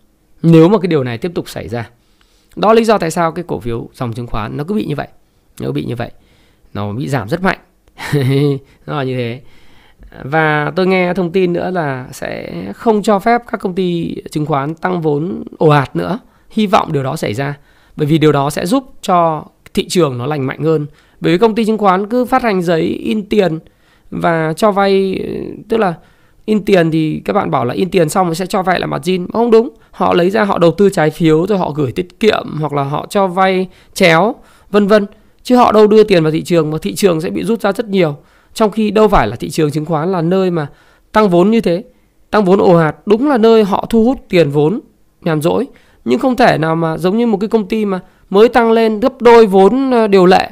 [0.43, 1.91] Nếu mà cái điều này tiếp tục xảy ra.
[2.57, 4.85] Đó là lý do tại sao cái cổ phiếu dòng chứng khoán nó cứ bị
[4.85, 5.09] như vậy.
[5.61, 6.11] Nó bị như vậy.
[6.75, 7.59] Nó bị giảm rất mạnh.
[8.87, 9.41] nó là như thế.
[10.25, 14.47] Và tôi nghe thông tin nữa là sẽ không cho phép các công ty chứng
[14.47, 16.19] khoán tăng vốn ồ ạt nữa.
[16.51, 17.59] Hy vọng điều đó xảy ra.
[17.97, 20.87] Bởi vì điều đó sẽ giúp cho thị trường nó lành mạnh hơn
[21.21, 23.59] bởi vì công ty chứng khoán cứ phát hành giấy in tiền
[24.11, 25.21] và cho vay,
[25.69, 25.95] tức là
[26.45, 28.87] in tiền thì các bạn bảo là in tiền xong rồi sẽ cho vay lại
[28.87, 32.21] margin không đúng họ lấy ra, họ đầu tư trái phiếu, rồi họ gửi tiết
[32.21, 34.35] kiệm, hoặc là họ cho vay, chéo,
[34.71, 35.07] vân vân.
[35.43, 37.73] Chứ họ đâu đưa tiền vào thị trường mà thị trường sẽ bị rút ra
[37.73, 38.17] rất nhiều.
[38.55, 40.67] Trong khi đâu phải là thị trường chứng khoán là nơi mà
[41.13, 41.85] tăng vốn như thế.
[42.31, 44.81] Tăng vốn ồ ạt đúng là nơi họ thu hút tiền vốn
[45.23, 45.67] nhàn rỗi.
[46.05, 49.01] Nhưng không thể nào mà giống như một cái công ty mà mới tăng lên
[49.01, 50.51] gấp đôi vốn ờ, điều lệ.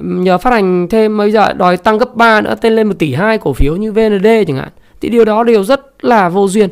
[0.00, 3.14] Nhờ phát hành thêm bây giờ đòi tăng gấp 3 nữa, tên lên 1 tỷ
[3.14, 4.68] 2 cổ phiếu như VND chẳng hạn.
[5.00, 6.70] Thì điều đó đều rất là vô duyên.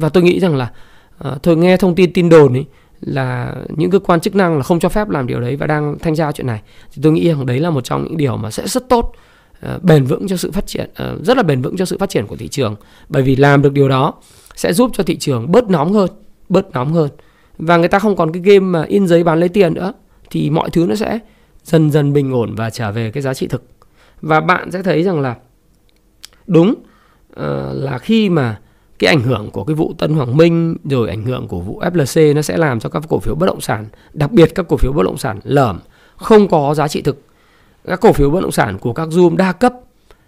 [0.00, 0.70] Và tôi nghĩ rằng là
[1.18, 2.64] Ờ, uh, tôi nghe thông tin tin đồn ấy
[3.00, 5.98] là những cơ quan chức năng là không cho phép làm điều đấy và đang
[5.98, 6.62] thanh tra chuyện này.
[6.92, 9.12] Thì tôi nghĩ rằng đấy là một trong những điều mà sẽ rất tốt
[9.60, 12.10] ờ, bền vững cho sự phát triển ờ, rất là bền vững cho sự phát
[12.10, 12.76] triển của thị trường.
[13.08, 14.14] Bởi vì làm được điều đó
[14.54, 16.10] sẽ giúp cho thị trường bớt nóng hơn
[16.48, 17.10] bớt nóng hơn.
[17.58, 19.92] Và người ta không còn cái game mà in giấy bán lấy tiền nữa
[20.30, 21.18] thì mọi thứ nó sẽ
[21.64, 23.64] dần dần bình ổn và trở về cái giá trị thực.
[24.20, 25.36] Và bạn sẽ thấy rằng là
[26.46, 26.74] đúng
[27.72, 28.60] là khi mà
[29.02, 32.34] cái ảnh hưởng của cái vụ Tân Hoàng Minh rồi ảnh hưởng của vụ FLC
[32.34, 34.92] nó sẽ làm cho các cổ phiếu bất động sản, đặc biệt các cổ phiếu
[34.92, 35.78] bất động sản lởm,
[36.16, 37.22] không có giá trị thực.
[37.84, 39.72] Các cổ phiếu bất động sản của các zoom đa cấp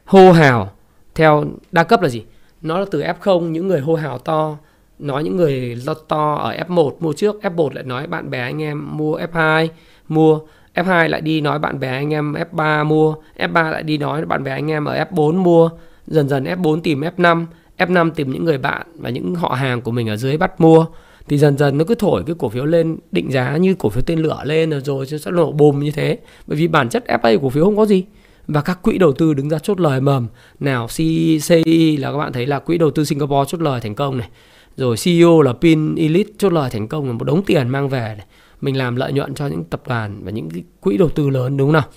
[0.05, 0.71] hô hào
[1.15, 2.25] theo đa cấp là gì?
[2.63, 4.57] Nó là từ F0 những người hô hào to
[4.99, 8.63] nói những người lo to ở F1 mua trước, F1 lại nói bạn bè anh
[8.63, 9.69] em mua F2
[10.09, 10.41] mua
[10.75, 14.45] F2 lại đi nói bạn bè anh em F3 mua, F3 lại đi nói bạn
[14.45, 15.71] bè anh em ở F4 mua,
[16.07, 17.45] dần dần F4 tìm F5,
[17.79, 20.87] F5 tìm những người bạn và những họ hàng của mình ở dưới bắt mua,
[21.29, 24.03] thì dần dần nó cứ thổi cái cổ phiếu lên, định giá như cổ phiếu
[24.07, 26.19] tên lửa lên rồi rồi sẽ nổ bùm như thế.
[26.47, 28.05] Bởi vì bản chất FA cổ phiếu không có gì.
[28.47, 30.29] Và các quỹ đầu tư đứng ra chốt lời mầm.
[30.61, 34.19] Nào CCI là các bạn thấy là quỹ đầu tư Singapore chốt lời thành công
[34.19, 34.29] này.
[34.77, 38.15] Rồi CEO là Pin Elite chốt lời thành công là một đống tiền mang về
[38.17, 38.27] này.
[38.61, 41.57] mình làm lợi nhuận cho những tập đoàn và những cái quỹ đầu tư lớn,
[41.57, 41.89] đúng không nào?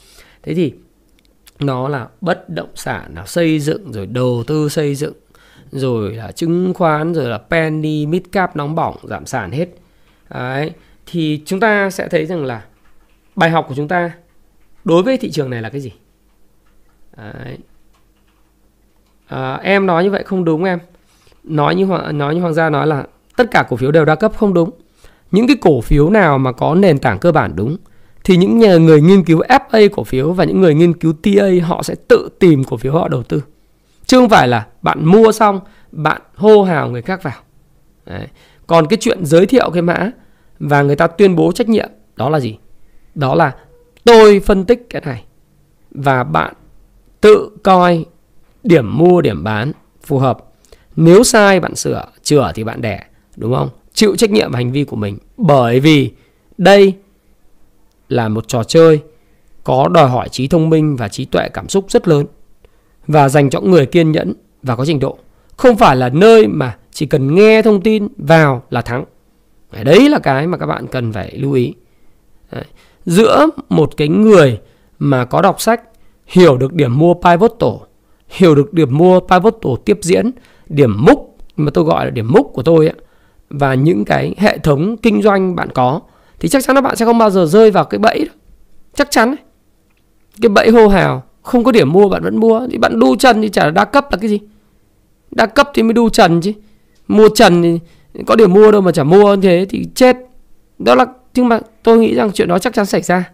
[0.44, 0.74] Thế thì
[1.60, 5.14] nó là bất động sản nào xây dựng rồi đầu tư xây dựng
[5.72, 9.68] rồi là chứng khoán rồi là penny mid cap nóng bỏng giảm sản hết.
[10.30, 10.72] Đấy
[11.06, 12.66] thì chúng ta sẽ thấy rằng là
[13.36, 14.12] bài học của chúng ta
[14.86, 15.92] đối với thị trường này là cái gì?
[17.18, 17.58] Đấy.
[19.28, 20.80] À, em nói như vậy không đúng em.
[21.44, 23.06] Nói như nói như hoàng gia nói là
[23.38, 24.70] tất cả cổ phiếu đều đa cấp không đúng.
[25.32, 27.78] Những cái cổ phiếu nào mà có nền tảng cơ bản đúng
[28.24, 31.50] thì những nhà người nghiên cứu FA cổ phiếu và những người nghiên cứu TA
[31.64, 33.42] họ sẽ tự tìm cổ phiếu họ đầu tư
[34.08, 35.60] chứ không phải là bạn mua xong,
[35.92, 37.34] bạn hô hào người khác vào.
[38.06, 38.28] Đấy.
[38.68, 40.12] còn cái chuyện giới thiệu cái mã
[40.60, 42.58] và người ta tuyên bố trách nhiệm, đó là gì?
[43.16, 43.56] Đó là
[44.04, 45.24] tôi phân tích cái này
[45.92, 46.54] và bạn
[47.22, 48.06] tự coi
[48.64, 49.72] điểm mua, điểm bán
[50.06, 50.38] phù hợp.
[50.96, 53.04] Nếu sai bạn sửa, chữa thì bạn đẻ,
[53.36, 53.70] đúng không?
[53.94, 56.12] Chịu trách nhiệm hành vi của mình bởi vì
[56.58, 56.94] đây
[58.10, 59.02] là một trò chơi
[59.64, 62.26] có đòi hỏi trí thông minh và trí tuệ cảm xúc rất lớn
[63.08, 65.18] và dành cho người kiên nhẫn và có trình độ
[65.58, 69.06] không phải là nơi mà chỉ cần nghe thông tin vào là thắng
[69.84, 71.74] đấy là cái mà các bạn cần phải lưu ý
[72.52, 72.66] đấy.
[73.06, 74.60] giữa một cái người
[75.00, 75.82] mà có đọc sách
[76.26, 77.70] hiểu được điểm mua pivotal
[78.28, 80.32] hiểu được điểm mua pivotal tiếp diễn
[80.70, 82.96] điểm múc mà tôi gọi là điểm múc của tôi ấy,
[83.50, 86.02] và những cái hệ thống kinh doanh bạn có
[86.40, 88.34] thì chắc chắn là bạn sẽ không bao giờ rơi vào cái bẫy đó.
[88.96, 89.38] chắc chắn ấy.
[90.42, 92.68] cái bẫy hô hào không có điểm mua, bạn vẫn mua.
[92.72, 94.40] Thì bạn đu trần thì chả là đa cấp là cái gì?
[95.32, 96.54] Đa cấp thì mới đu trần chứ.
[97.08, 97.80] Mua trần thì
[98.26, 100.18] có điểm mua đâu mà chả mua như thế thì chết.
[100.80, 103.32] Đó là, nhưng mà tôi nghĩ rằng chuyện đó chắc chắn xảy ra.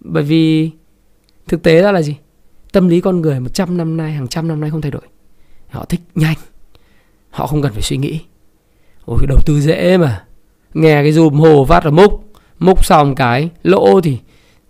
[0.00, 0.70] Bởi vì
[1.48, 2.16] thực tế ra là gì?
[2.72, 5.02] Tâm lý con người 100 năm nay, hàng trăm năm nay không thay đổi.
[5.70, 6.36] Họ thích nhanh.
[7.30, 8.20] Họ không cần phải suy nghĩ.
[9.04, 10.24] Ôi, đầu tư dễ mà.
[10.74, 12.24] Nghe cái dùm hồ phát là múc.
[12.58, 14.18] Múc xong cái lỗ thì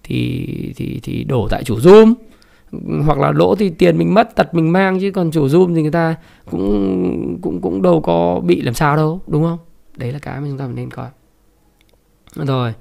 [0.03, 2.15] thì thì thì đổ tại chủ zoom
[3.05, 5.83] hoặc là lỗ thì tiền mình mất tật mình mang chứ còn chủ zoom thì
[5.83, 6.15] người ta
[6.51, 9.59] cũng cũng cũng đâu có bị làm sao đâu đúng không?
[9.97, 11.07] Đấy là cái mà chúng ta nên coi.
[12.35, 12.73] Rồi.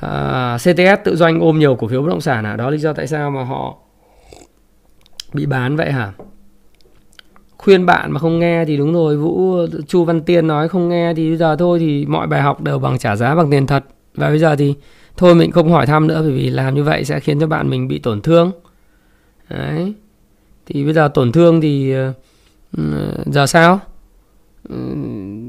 [0.00, 2.56] À, CTS tự doanh ôm nhiều cổ phiếu bất động sản à?
[2.56, 3.76] Đó lý do tại sao mà họ
[5.32, 6.12] bị bán vậy hả?
[7.58, 9.56] Khuyên bạn mà không nghe thì đúng rồi vũ
[9.86, 12.78] chu văn tiên nói không nghe thì bây giờ thôi thì mọi bài học đều
[12.78, 13.84] bằng trả giá bằng tiền thật.
[14.14, 14.74] Và bây giờ thì
[15.16, 17.70] thôi mình không hỏi thăm nữa, bởi vì làm như vậy sẽ khiến cho bạn
[17.70, 18.52] mình bị tổn thương.
[19.50, 19.94] Đấy.
[20.66, 22.12] Thì bây giờ tổn thương thì ờ,
[22.76, 22.82] ừ,
[23.26, 23.80] giờ sao?
[24.68, 24.76] Ừ,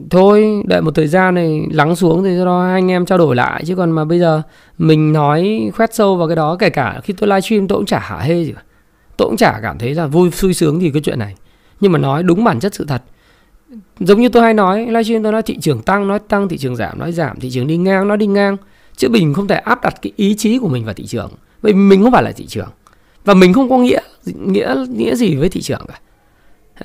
[0.09, 3.17] thôi, đợi một thời gian này lắng xuống thì cho đó hai anh em trao
[3.17, 4.41] đổi lại, chứ còn mà bây giờ
[4.77, 7.99] mình nói khoét sâu vào cái đó, kể cả khi tôi livestream tôi cũng chả
[7.99, 8.61] hả hê gì cả.
[9.17, 11.35] Tôi cũng chả cảm thấy là vui, xui sướng gì cái chuyện này.
[11.79, 13.01] Nhưng mà nói đúng bản chất sự thật.
[13.99, 16.75] Giống như tôi hay nói, livestream tôi nói thị trường tăng, nói tăng thị trường
[16.75, 18.57] giảm, nói giảm thị trường đi ngang nó đi ngang
[18.95, 21.31] chứ mình không thể áp đặt cái ý chí của mình vào thị trường.
[21.61, 22.69] Vì mình không phải là thị trường.
[23.25, 25.99] Và mình không có nghĩa nghĩa nghĩa gì với thị trường cả.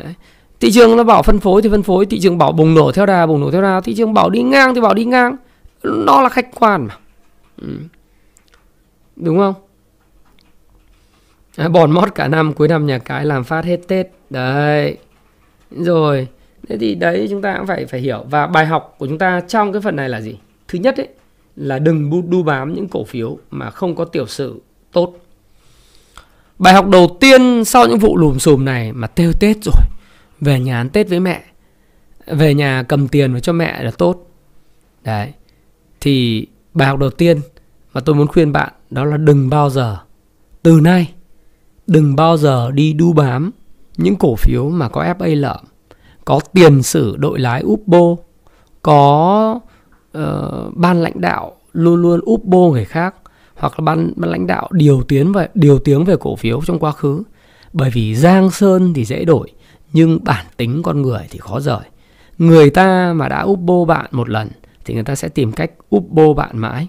[0.00, 0.14] Đấy.
[0.60, 3.06] thị trường nó bảo phân phối thì phân phối thị trường bảo bùng nổ theo
[3.06, 3.80] đà bùng nổ theo đà.
[3.80, 5.36] Thị trường bảo đi ngang thì bảo đi ngang.
[5.82, 6.96] Nó là khách quan mà.
[7.62, 7.78] Ừ.
[9.16, 9.54] đúng không?
[11.56, 14.06] À, bòn mót cả năm cuối năm nhà cái làm phát hết tết.
[14.30, 14.96] Đấy.
[15.70, 16.28] Rồi.
[16.68, 18.24] Thế thì đấy chúng ta cũng phải phải hiểu.
[18.30, 20.38] Và bài học của chúng ta trong cái phần này là gì?
[20.68, 21.08] Thứ nhất ấy
[21.60, 24.60] là đừng đu bám những cổ phiếu mà không có tiểu sử
[24.92, 25.14] tốt.
[26.58, 29.84] Bài học đầu tiên sau những vụ lùm xùm này mà tiêu Tết rồi,
[30.40, 31.42] về nhà ăn Tết với mẹ,
[32.26, 34.26] về nhà cầm tiền và cho mẹ là tốt.
[35.04, 35.32] Đấy.
[36.00, 37.40] Thì bài học đầu tiên
[37.92, 39.98] mà tôi muốn khuyên bạn đó là đừng bao giờ
[40.62, 41.12] từ nay
[41.86, 43.50] đừng bao giờ đi đu bám
[43.96, 45.60] những cổ phiếu mà có FA lợm,
[46.24, 48.16] có tiền sử đội lái Upbo,
[48.82, 49.60] có
[50.18, 53.14] uh, ban lãnh đạo luôn luôn úp bô người khác
[53.54, 56.78] hoặc là ban, ban lãnh đạo điều tiến về điều tiếng về cổ phiếu trong
[56.78, 57.22] quá khứ.
[57.72, 59.52] Bởi vì giang sơn thì dễ đổi,
[59.92, 61.80] nhưng bản tính con người thì khó rời.
[62.38, 64.48] Người ta mà đã úp bô bạn một lần
[64.84, 66.88] thì người ta sẽ tìm cách úp bô bạn mãi.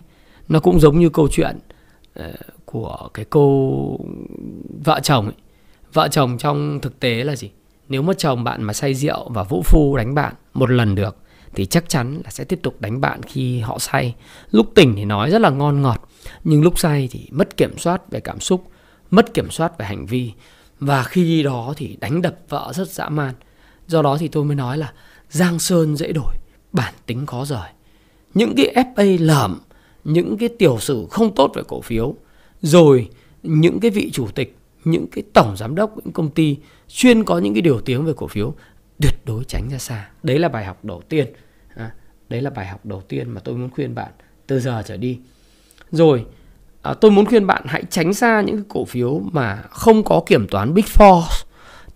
[0.50, 1.58] Nó cũng giống như câu chuyện
[2.20, 2.26] uh,
[2.66, 3.98] của cái cô
[4.84, 5.36] vợ chồng ấy.
[5.94, 7.52] Vợ chồng trong thực tế là gì?
[7.90, 11.18] Nếu mà chồng bạn mà say rượu và vũ phu đánh bạn một lần được
[11.54, 14.16] thì chắc chắn là sẽ tiếp tục đánh bạn khi họ say.
[14.52, 16.10] Lúc tỉnh thì nói rất là ngon ngọt,
[16.44, 18.68] nhưng lúc say thì mất kiểm soát về cảm xúc,
[19.12, 20.32] mất kiểm soát về hành vi
[20.80, 23.34] và khi đó thì đánh đập vợ rất dã man.
[23.88, 24.94] Do đó thì tôi mới nói là
[25.30, 26.36] giang sơn dễ đổi,
[26.74, 27.70] bản tính khó rời.
[28.34, 29.60] Những cái FA lởm,
[30.04, 32.16] những cái tiểu sử không tốt về cổ phiếu,
[32.62, 33.10] rồi
[33.44, 37.38] những cái vị chủ tịch, những cái tổng giám đốc những công ty chuyên có
[37.38, 38.54] những cái điều tiếng về cổ phiếu
[39.02, 40.10] tuyệt đối tránh ra xa.
[40.24, 41.28] Đấy là bài học đầu tiên.
[41.76, 41.92] À,
[42.30, 44.12] đấy là bài học đầu tiên mà tôi muốn khuyên bạn
[44.48, 45.20] từ giờ trở đi.
[45.92, 46.26] Rồi,
[46.82, 50.48] à, tôi muốn khuyên bạn hãy tránh xa những cổ phiếu mà không có kiểm
[50.48, 51.22] toán Big Four.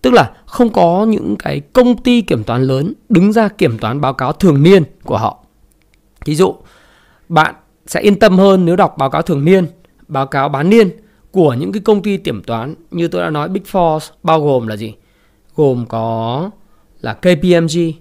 [0.02, 4.00] Tức là không có những cái công ty kiểm toán lớn đứng ra kiểm toán
[4.00, 5.44] báo cáo thường niên của họ.
[6.24, 6.54] Ví dụ,
[7.28, 7.54] bạn
[7.86, 9.66] sẽ yên tâm hơn nếu đọc báo cáo thường niên,
[10.08, 10.90] báo cáo bán niên
[11.30, 14.66] của những cái công ty kiểm toán như tôi đã nói Big Four bao gồm
[14.66, 14.94] là gì?
[15.54, 16.50] Gồm có
[17.00, 17.92] là KPMG,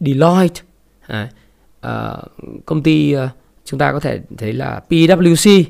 [0.00, 0.62] Deloitte,
[1.06, 1.28] à,
[1.80, 2.16] à,
[2.66, 3.28] công ty à,
[3.64, 5.64] chúng ta có thể thấy là PwC,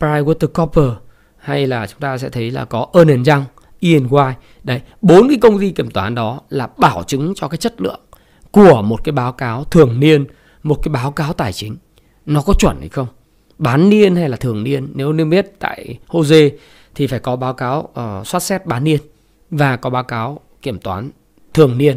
[0.00, 0.96] PricewaterhouseCoopers
[1.36, 3.44] hay là chúng ta sẽ thấy là có Ernst Young,
[3.80, 4.00] EY.
[4.64, 8.00] Đấy, bốn cái công ty kiểm toán đó là bảo chứng cho cái chất lượng
[8.50, 10.24] của một cái báo cáo thường niên,
[10.62, 11.76] một cái báo cáo tài chính
[12.26, 13.06] nó có chuẩn hay không?
[13.58, 14.92] Bán niên hay là thường niên?
[14.94, 16.50] Nếu nên biết tại Jose
[16.94, 19.00] thì phải có báo cáo uh, soát xét bán niên
[19.50, 21.10] và có báo cáo kiểm toán
[21.54, 21.96] thường niên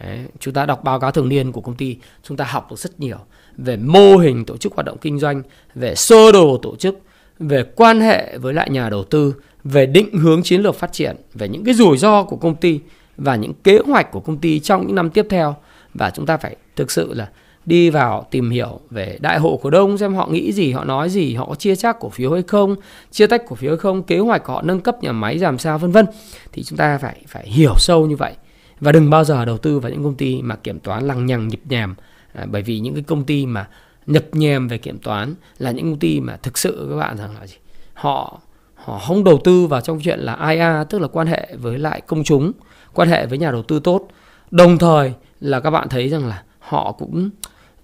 [0.00, 2.78] Đấy, chúng ta đọc báo cáo thường niên của công ty chúng ta học được
[2.78, 3.18] rất nhiều
[3.56, 5.42] về mô hình tổ chức hoạt động kinh doanh
[5.74, 6.98] về sơ đồ tổ chức
[7.38, 11.16] về quan hệ với lại nhà đầu tư về định hướng chiến lược phát triển
[11.34, 12.80] về những cái rủi ro của công ty
[13.16, 15.56] và những kế hoạch của công ty trong những năm tiếp theo.
[15.94, 17.28] Và chúng ta phải thực sự là
[17.66, 21.10] đi vào tìm hiểu về đại hội cổ đông xem họ nghĩ gì họ nói
[21.10, 22.76] gì họ có chia chác cổ phiếu hay không
[23.10, 25.58] chia tách cổ phiếu hay không kế hoạch của họ nâng cấp nhà máy làm
[25.58, 26.06] sao vân vân.
[26.52, 28.32] Thì chúng ta phải phải hiểu sâu như vậy
[28.82, 31.48] và đừng bao giờ đầu tư vào những công ty mà kiểm toán lằng nhằng
[31.48, 31.94] nhịp nhèm
[32.32, 33.68] à, bởi vì những cái công ty mà
[34.06, 37.34] nhập nhèm về kiểm toán là những công ty mà thực sự các bạn rằng
[37.40, 37.56] là gì?
[37.94, 38.40] Họ
[38.74, 42.00] họ không đầu tư vào trong chuyện là IA tức là quan hệ với lại
[42.00, 42.52] công chúng
[42.94, 44.08] quan hệ với nhà đầu tư tốt.
[44.50, 47.30] Đồng thời là các bạn thấy rằng là họ cũng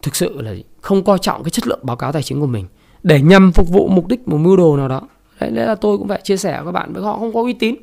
[0.03, 2.67] thực sự là không coi trọng cái chất lượng báo cáo tài chính của mình.
[3.03, 5.03] Để nhằm phục vụ mục đích một mưu đồ nào đó.
[5.41, 7.53] Đấy, là tôi cũng phải chia sẻ với các bạn với họ không có uy
[7.53, 7.75] tín.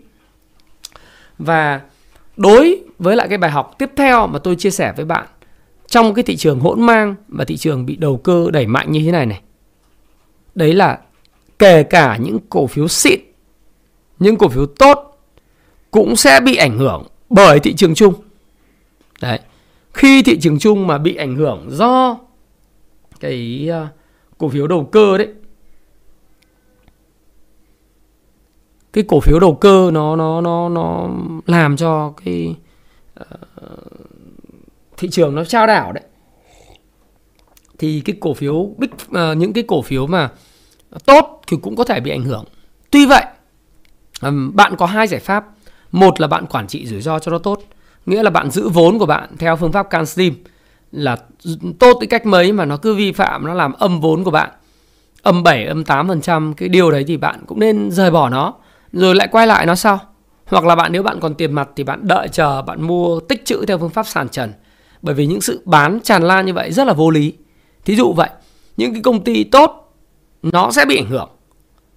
[1.39, 1.81] Và
[2.37, 5.27] đối với lại cái bài học tiếp theo mà tôi chia sẻ với bạn,
[5.87, 9.01] trong cái thị trường hỗn mang và thị trường bị đầu cơ đẩy mạnh như
[9.05, 9.41] thế này này,
[10.55, 10.99] đấy là
[11.59, 13.19] kể cả những cổ phiếu xịn,
[14.19, 15.19] những cổ phiếu tốt
[15.91, 18.13] cũng sẽ bị ảnh hưởng bởi thị trường chung.
[19.21, 19.39] Đấy,
[19.93, 22.17] khi thị trường chung mà bị ảnh hưởng do
[23.19, 23.87] cái ờ,
[24.37, 25.27] cổ phiếu đầu cơ đấy
[28.95, 31.09] cái cổ phiếu đầu cơ nó nó nó nó
[31.45, 32.55] làm cho cái
[33.19, 33.27] uh,
[34.97, 36.03] thị trường nó trao đảo đấy.
[37.77, 40.31] Thì cái cổ phiếu big uh, những cái cổ phiếu mà
[41.05, 42.45] tốt thì cũng có thể bị ảnh hưởng.
[42.91, 43.23] Tuy vậy
[44.21, 45.45] um, bạn có hai giải pháp.
[45.91, 47.63] Một là bạn quản trị rủi ro cho nó tốt
[48.05, 50.33] nghĩa là bạn giữ vốn của bạn theo phương pháp can slim
[50.91, 51.17] là
[51.79, 54.49] tốt cái cách mấy mà nó cứ vi phạm nó làm âm vốn của bạn.
[55.21, 58.53] Âm 7 âm 8% cái điều đấy thì bạn cũng nên rời bỏ nó
[58.95, 59.99] rồi lại quay lại nó sau.
[60.45, 63.45] Hoặc là bạn nếu bạn còn tiền mặt thì bạn đợi chờ bạn mua tích
[63.45, 64.53] trữ theo phương pháp sàn trần.
[65.01, 67.33] Bởi vì những sự bán tràn lan như vậy rất là vô lý.
[67.85, 68.29] Thí dụ vậy
[68.77, 69.93] những cái công ty tốt
[70.41, 71.29] nó sẽ bị ảnh hưởng.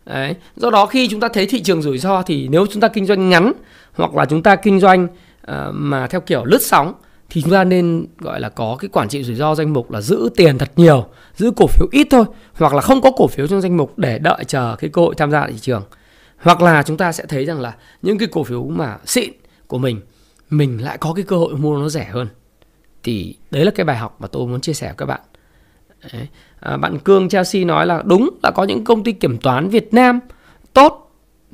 [0.05, 0.35] Đấy.
[0.57, 3.07] do đó khi chúng ta thấy thị trường rủi ro thì nếu chúng ta kinh
[3.07, 3.53] doanh ngắn
[3.95, 6.93] hoặc là chúng ta kinh doanh uh, mà theo kiểu lướt sóng
[7.31, 10.01] thì chúng ta nên gọi là có cái quản trị rủi ro danh mục là
[10.01, 12.25] giữ tiền thật nhiều giữ cổ phiếu ít thôi
[12.55, 15.15] hoặc là không có cổ phiếu trong danh mục để đợi chờ cái cơ hội
[15.19, 15.83] tham gia thị trường
[16.39, 19.33] hoặc là chúng ta sẽ thấy rằng là những cái cổ phiếu mà xịn
[19.67, 20.01] của mình
[20.51, 22.29] mình lại có cái cơ hội mua nó rẻ hơn.
[23.03, 25.21] Thì đấy là cái bài học mà tôi muốn chia sẻ với các bạn.
[26.13, 26.29] Đấy.
[26.61, 29.95] À, bạn Cương Chelsea nói là đúng là có những công ty kiểm toán Việt
[29.95, 30.21] Nam
[30.73, 31.11] tốt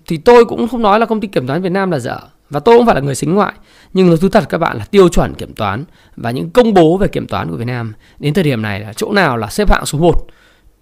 [0.06, 2.18] thì tôi cũng không nói là công ty kiểm toán Việt Nam là dở
[2.50, 3.52] và tôi cũng phải là người xính ngoại.
[3.92, 5.84] Nhưng nói thú thật các bạn là tiêu chuẩn kiểm toán
[6.16, 8.92] và những công bố về kiểm toán của Việt Nam đến thời điểm này là
[8.92, 10.26] chỗ nào là xếp hạng số 1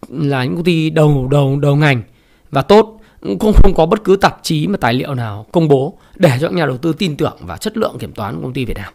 [0.09, 2.03] là những công ty đầu đầu đầu ngành
[2.51, 5.99] và tốt cũng không có bất cứ tạp chí mà tài liệu nào công bố
[6.17, 8.65] để cho nhà đầu tư tin tưởng vào chất lượng kiểm toán của công ty
[8.65, 8.93] Việt Nam.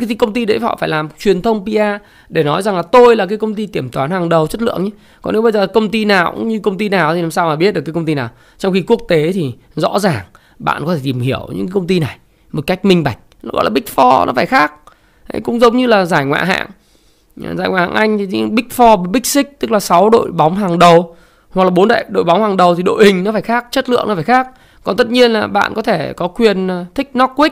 [0.00, 3.16] Thì công ty đấy họ phải làm truyền thông PR để nói rằng là tôi
[3.16, 4.90] là cái công ty kiểm toán hàng đầu chất lượng nhé.
[5.22, 7.48] Còn nếu bây giờ công ty nào cũng như công ty nào thì làm sao
[7.48, 8.28] mà biết được cái công ty nào.
[8.58, 10.24] Trong khi quốc tế thì rõ ràng
[10.58, 12.18] bạn có thể tìm hiểu những công ty này
[12.52, 13.18] một cách minh bạch.
[13.42, 14.72] Nó gọi là Big Four nó phải khác.
[15.32, 16.66] Đấy, cũng giống như là giải ngoại hạng.
[17.36, 20.78] Giải ngoại hạng Anh thì Big Four, Big Six tức là 6 đội bóng hàng
[20.78, 21.16] đầu
[21.54, 23.88] hoặc là bốn đại đội bóng hàng đầu thì đội hình nó phải khác, chất
[23.88, 24.48] lượng nó phải khác.
[24.84, 27.50] Còn tất nhiên là bạn có thể có quyền ờ, thích Norwich,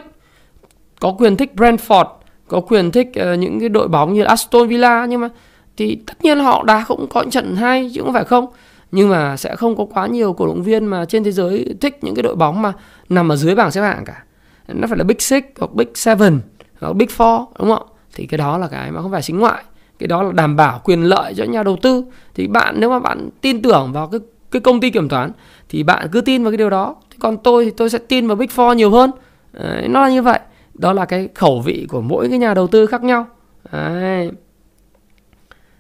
[1.01, 2.05] có quyền thích Brentford,
[2.49, 5.29] có quyền thích uh, những cái đội bóng như Aston Villa nhưng mà
[5.77, 8.47] thì tất nhiên họ đá cũng có những trận hay chứ không phải không.
[8.93, 11.99] Nhưng mà sẽ không có quá nhiều cổ động viên mà trên thế giới thích
[12.03, 12.73] những cái đội bóng mà
[13.09, 14.23] nằm ở dưới bảng xếp hạng cả.
[14.69, 16.41] Nó phải là big six hoặc big seven
[16.81, 19.63] hoặc big four đúng không thì cái đó là cái mà không phải chính ngoại
[20.03, 22.05] cái đó là đảm bảo quyền lợi cho nhà đầu tư.
[22.35, 25.31] Thì bạn nếu mà bạn tin tưởng vào cái cái công ty kiểm toán
[25.69, 26.97] thì bạn cứ tin vào cái điều đó.
[27.19, 29.11] Còn tôi thì tôi sẽ tin vào big four nhiều hơn.
[29.53, 30.41] Đấy, nó là như vậy.
[30.75, 33.27] Đó là cái khẩu vị của mỗi cái nhà đầu tư khác nhau.
[33.73, 34.31] Đấy.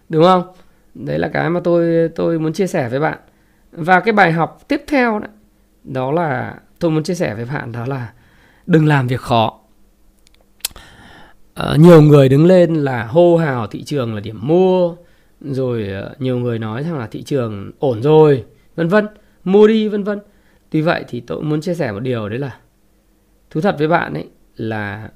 [0.09, 0.43] đúng không?
[0.95, 3.19] Đấy là cái mà tôi tôi muốn chia sẻ với bạn.
[3.73, 5.31] Và cái bài học tiếp theo đấy,
[5.85, 8.13] đó là tôi muốn chia sẻ với bạn đó là
[8.67, 9.59] đừng làm việc khó.
[11.55, 14.95] Ờ, nhiều người đứng lên là hô hào thị trường là điểm mua
[15.41, 18.45] rồi uh, nhiều người nói rằng là thị trường ổn rồi
[18.77, 19.07] vân vân
[19.45, 20.19] mua đi vân vân
[20.71, 22.57] tuy vậy thì tôi muốn chia sẻ một điều đấy là
[23.51, 24.27] thú thật với bạn ấy
[24.57, 25.11] là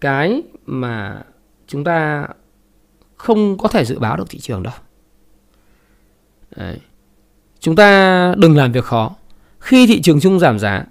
[0.00, 1.22] cái mà
[1.66, 2.28] chúng ta
[3.16, 4.74] không có thể dự báo được thị trường đâu.
[6.56, 6.78] Đấy.
[7.60, 9.14] Chúng ta đừng làm việc khó.
[9.58, 10.84] Khi thị trường chung giảm giá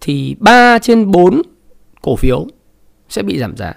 [0.00, 1.42] thì 3 trên 4
[2.02, 2.46] cổ phiếu
[3.10, 3.74] sẽ bị giảm giá.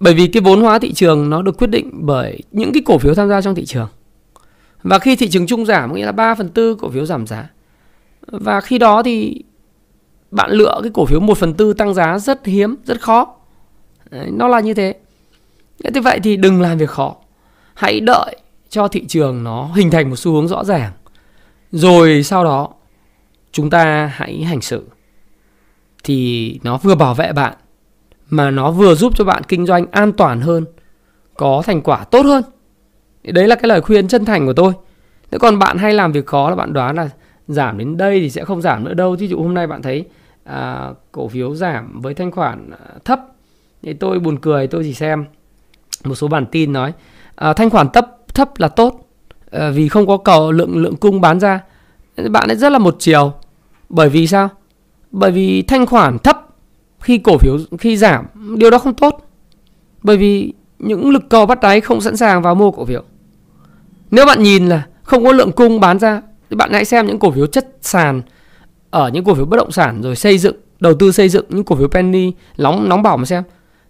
[0.00, 2.98] Bởi vì cái vốn hóa thị trường nó được quyết định bởi những cái cổ
[2.98, 3.88] phiếu tham gia trong thị trường.
[4.82, 7.50] Và khi thị trường chung giảm nghĩa là 3 phần tư cổ phiếu giảm giá.
[8.26, 9.42] Và khi đó thì
[10.30, 13.36] bạn lựa cái cổ phiếu 1 phần tư tăng giá rất hiếm, rất khó.
[14.10, 14.94] Đấy, nó là như thế.
[15.94, 17.16] Thế vậy thì đừng làm việc khó.
[17.74, 18.36] Hãy đợi
[18.68, 20.92] cho thị trường nó hình thành một xu hướng rõ ràng.
[21.72, 22.68] Rồi sau đó
[23.52, 24.84] chúng ta hãy hành xử.
[26.04, 27.54] Thì nó vừa bảo vệ bạn
[28.30, 30.64] mà nó vừa giúp cho bạn kinh doanh an toàn hơn,
[31.34, 32.42] có thành quả tốt hơn.
[33.22, 34.72] Đấy là cái lời khuyên chân thành của tôi.
[35.30, 37.08] Thế còn bạn hay làm việc khó là bạn đoán là
[37.48, 39.16] giảm đến đây thì sẽ không giảm nữa đâu.
[39.16, 40.04] thí dụ hôm nay bạn thấy
[40.46, 43.20] à, cổ phiếu giảm với thanh khoản à, thấp
[43.82, 45.24] thì tôi buồn cười tôi chỉ xem
[46.04, 46.92] một số bản tin nói
[47.34, 49.08] à, thanh khoản thấp thấp là tốt
[49.50, 51.60] à, vì không có cầu lượng lượng cung bán ra
[52.30, 53.32] bạn ấy rất là một chiều
[53.88, 54.48] bởi vì sao
[55.10, 56.45] bởi vì thanh khoản thấp
[57.00, 58.26] khi cổ phiếu, khi giảm,
[58.56, 59.28] điều đó không tốt.
[60.02, 63.02] Bởi vì những lực cầu bắt đáy không sẵn sàng vào mua cổ phiếu.
[64.10, 67.18] Nếu bạn nhìn là không có lượng cung bán ra, thì bạn hãy xem những
[67.18, 68.22] cổ phiếu chất sàn
[68.90, 71.64] ở những cổ phiếu bất động sản rồi xây dựng, đầu tư xây dựng những
[71.64, 73.42] cổ phiếu penny, nóng nóng bỏng mà xem.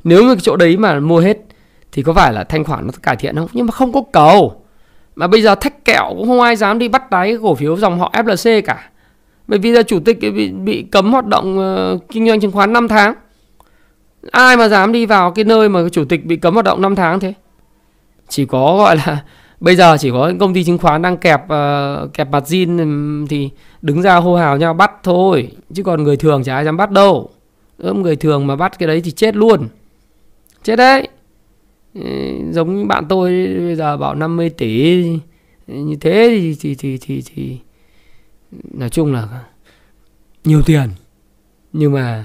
[0.04, 1.38] Nếu như cái chỗ đấy mà mua hết
[1.92, 3.48] thì có phải là thanh khoản nó cải thiện không?
[3.52, 4.62] Nhưng mà không có cầu.
[5.16, 7.98] Mà bây giờ thách kẹo cũng không ai dám đi bắt đáy cổ phiếu dòng
[7.98, 8.90] họ FLC cả
[9.48, 12.72] bởi vì là chủ tịch bị, bị cấm hoạt động uh, kinh doanh chứng khoán
[12.72, 13.14] 5 tháng.
[14.30, 16.94] Ai mà dám đi vào cái nơi mà chủ tịch bị cấm hoạt động 5
[16.94, 17.34] tháng thế?
[18.28, 19.24] Chỉ có gọi là
[19.60, 23.50] bây giờ chỉ có công ty chứng khoán đang kẹp uh, kẹp mặt zin thì
[23.82, 25.48] đứng ra hô hào nhau bắt thôi.
[25.74, 27.30] Chứ còn người thường chả ai dám bắt đâu.
[27.78, 29.68] Ớm người thường mà bắt cái đấy thì chết luôn.
[30.62, 31.08] Chết đấy.
[32.50, 35.04] Giống như bạn tôi bây giờ bảo 50 tỷ.
[35.66, 37.58] Như thế thì thì thì thì, thì
[38.50, 39.44] nói chung là
[40.44, 40.90] nhiều tiền.
[41.72, 42.24] Nhưng mà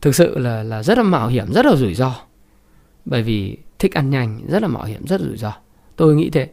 [0.00, 2.14] thực sự là là rất là mạo hiểm rất là rủi ro.
[3.04, 5.52] Bởi vì thích ăn nhanh rất là mạo hiểm rất là rủi ro.
[5.96, 6.48] Tôi nghĩ thế.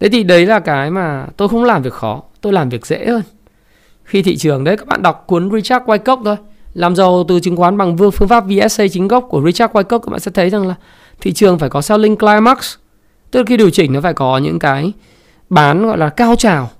[0.00, 3.06] Thế thì đấy là cái mà tôi không làm việc khó tôi làm việc dễ
[3.06, 3.22] hơn.
[4.04, 6.36] Khi thị trường đấy các bạn đọc cuốn Richard Wyckoff thôi.
[6.74, 10.10] Làm giàu từ chứng khoán bằng phương pháp VSA chính gốc của Richard Wyckoff các
[10.10, 10.74] bạn sẽ thấy rằng là
[11.20, 12.74] thị trường phải có selling climax.
[13.30, 14.92] Tức là khi điều chỉnh nó phải có những cái
[15.50, 16.70] bán gọi là cao trào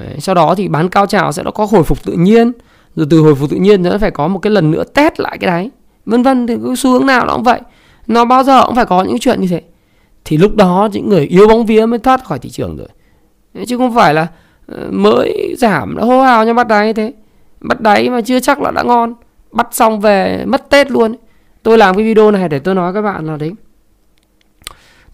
[0.00, 2.52] Đấy, sau đó thì bán cao trào sẽ nó có hồi phục tự nhiên
[2.96, 5.38] rồi từ hồi phục tự nhiên nó phải có một cái lần nữa test lại
[5.38, 5.70] cái đáy
[6.06, 7.60] vân vân thì cái xu hướng nào nó cũng vậy.
[8.06, 9.62] Nó bao giờ cũng phải có những chuyện như thế.
[10.24, 12.88] Thì lúc đó những người yếu bóng vía mới thoát khỏi thị trường rồi.
[13.66, 14.26] Chứ không phải là
[14.66, 17.12] ờ, mới giảm đã hô hào cho bắt đáy thế.
[17.60, 19.14] Bắt đáy mà chưa chắc là đã ngon.
[19.52, 21.16] Bắt xong về mất tết luôn.
[21.62, 23.52] Tôi làm cái video này để tôi nói các bạn là đấy.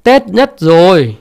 [0.02, 1.16] Tết nhất rồi.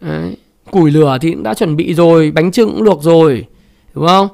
[0.00, 0.36] Đấy.
[0.70, 3.46] Củi lửa thì cũng đã chuẩn bị rồi, Bánh trưng cũng luộc rồi,
[3.94, 4.28] Đúng không?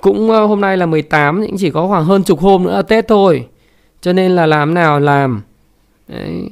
[0.00, 2.82] Cũng ờ, hôm nay là 18 Cũng chỉ có khoảng hơn chục hôm nữa là
[2.82, 3.46] Tết thôi,
[4.00, 5.42] Cho nên là làm nào làm.
[6.08, 6.50] Đấy.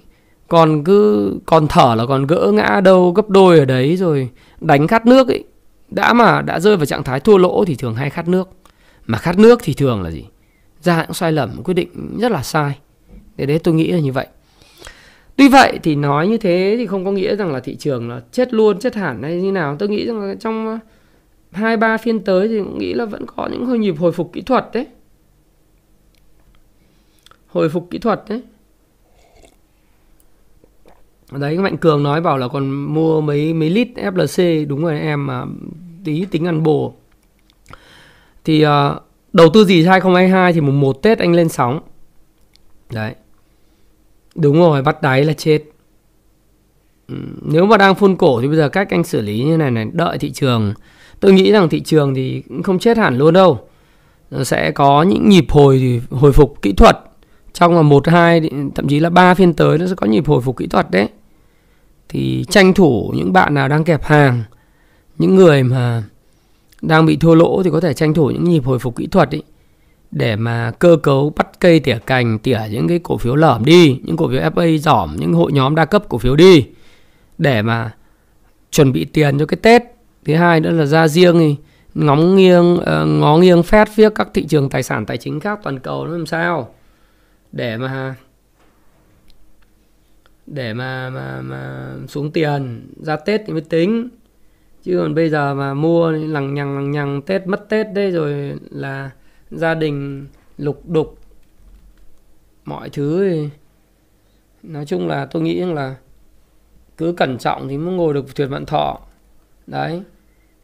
[0.48, 4.28] Còn cứ, còn thở là còn gỡ ngã đâu, gấp đôi ở đấy rồi
[4.60, 5.44] đánh khát nước ấy.
[5.90, 8.48] Đã mà, đã rơi vào trạng thái thua lỗ thì thường hay khát nước.
[9.06, 10.24] Mà khát nước thì thường là gì?
[10.82, 12.78] Ra cũng sai lầm, quyết định rất là sai.
[13.36, 14.26] Để đấy, tôi nghĩ là như vậy
[15.38, 18.22] tuy vậy thì nói như thế thì không có nghĩa rằng là thị trường là
[18.32, 19.76] chết luôn chết hẳn hay như nào.
[19.78, 20.78] Tôi nghĩ rằng là trong ờ,
[21.52, 24.32] hai ba phiên tới thì cũng nghĩ là vẫn có những hơi nhịp hồi phục
[24.32, 24.86] kỹ thuật đấy.
[27.46, 28.42] Hồi phục kỹ thuật đấy.
[31.32, 35.26] Đấy mạnh cường nói bảo là còn mua mấy mấy lít FLC đúng rồi em
[35.26, 35.44] mà
[36.04, 36.94] tí tính ăn bồ.
[38.44, 38.70] Thì uh,
[39.32, 41.80] đầu tư gì 2022 thì mùng 1 Tết anh lên sóng.
[42.92, 43.14] Đấy
[44.40, 45.62] đúng rồi, bắt đáy là chết.
[47.08, 49.70] Ừ, nếu mà đang phun cổ thì bây giờ cách anh xử lý như này
[49.70, 50.74] này, đợi thị trường.
[51.20, 53.60] Tôi nghĩ rằng thị trường thì cũng không chết hẳn luôn đâu.
[54.42, 56.98] Sẽ có những nhịp hồi hồi phục kỹ thuật.
[57.52, 60.40] Trong là một, hai, thậm chí là ba phiên tới nó sẽ có nhịp hồi
[60.40, 61.08] phục kỹ thuật đấy.
[62.08, 64.42] Thì tranh thủ những bạn nào đang kẹp hàng,
[65.18, 66.02] những người mà
[66.82, 69.30] đang bị thua lỗ thì có thể tranh thủ những nhịp hồi phục kỹ thuật
[69.30, 69.42] ấy
[70.10, 74.00] để mà cơ cấu bắt cây tỉa cành tỉa những cái cổ phiếu lởm đi
[74.04, 76.66] những cổ phiếu FA giỏm những hội nhóm đa cấp cổ phiếu đi
[77.38, 77.94] để mà
[78.70, 79.82] chuẩn bị tiền cho cái Tết.
[80.24, 81.56] Thứ hai nữa là ra riêng thì
[81.94, 85.60] ngóng nghiêng uh, ngó nghiêng phép phía các thị trường tài sản tài chính khác
[85.62, 86.74] toàn cầu nó làm sao?
[87.52, 88.14] Để mà
[90.46, 94.08] để mà mà mà xuống tiền ra Tết thì mới tính.
[94.84, 98.54] Chứ còn bây giờ mà mua lằng nhằng lằng nhằng Tết mất Tết đây rồi
[98.70, 99.10] là
[99.50, 100.26] gia đình
[100.58, 101.18] lục đục
[102.64, 103.48] mọi thứ thì
[104.62, 105.94] nói chung là tôi nghĩ là
[106.96, 108.98] cứ cẩn trọng thì mới ngồi được tuyệt vạn thọ.
[109.66, 110.02] Đấy.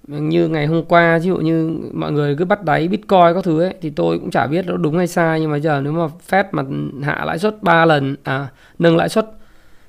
[0.07, 3.61] Như ngày hôm qua ví dụ như mọi người cứ bắt đáy bitcoin các thứ
[3.61, 6.07] ấy thì tôi cũng chả biết nó đúng hay sai nhưng mà giờ nếu mà
[6.29, 6.63] Fed mà
[7.03, 9.31] hạ lãi suất 3 lần à nâng lãi suất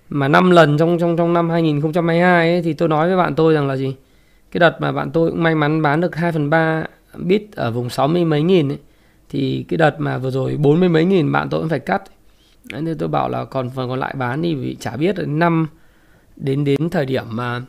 [0.10, 3.54] mà 5 lần trong trong trong năm 2022 ấy, thì tôi nói với bạn tôi
[3.54, 3.96] rằng là gì?
[4.52, 6.86] Cái đợt mà bạn tôi cũng may mắn bán được 2 phần 3
[7.18, 8.80] bit ở vùng 60 mấy nghìn ấy,
[9.30, 12.04] thì cái đợt mà vừa rồi 40 mấy nghìn bạn tôi cũng phải cắt
[12.72, 15.40] Đấy, nên tôi bảo là còn phần còn lại bán đi vì chả biết đến
[15.40, 15.68] năm
[16.36, 17.62] đến đến thời điểm mà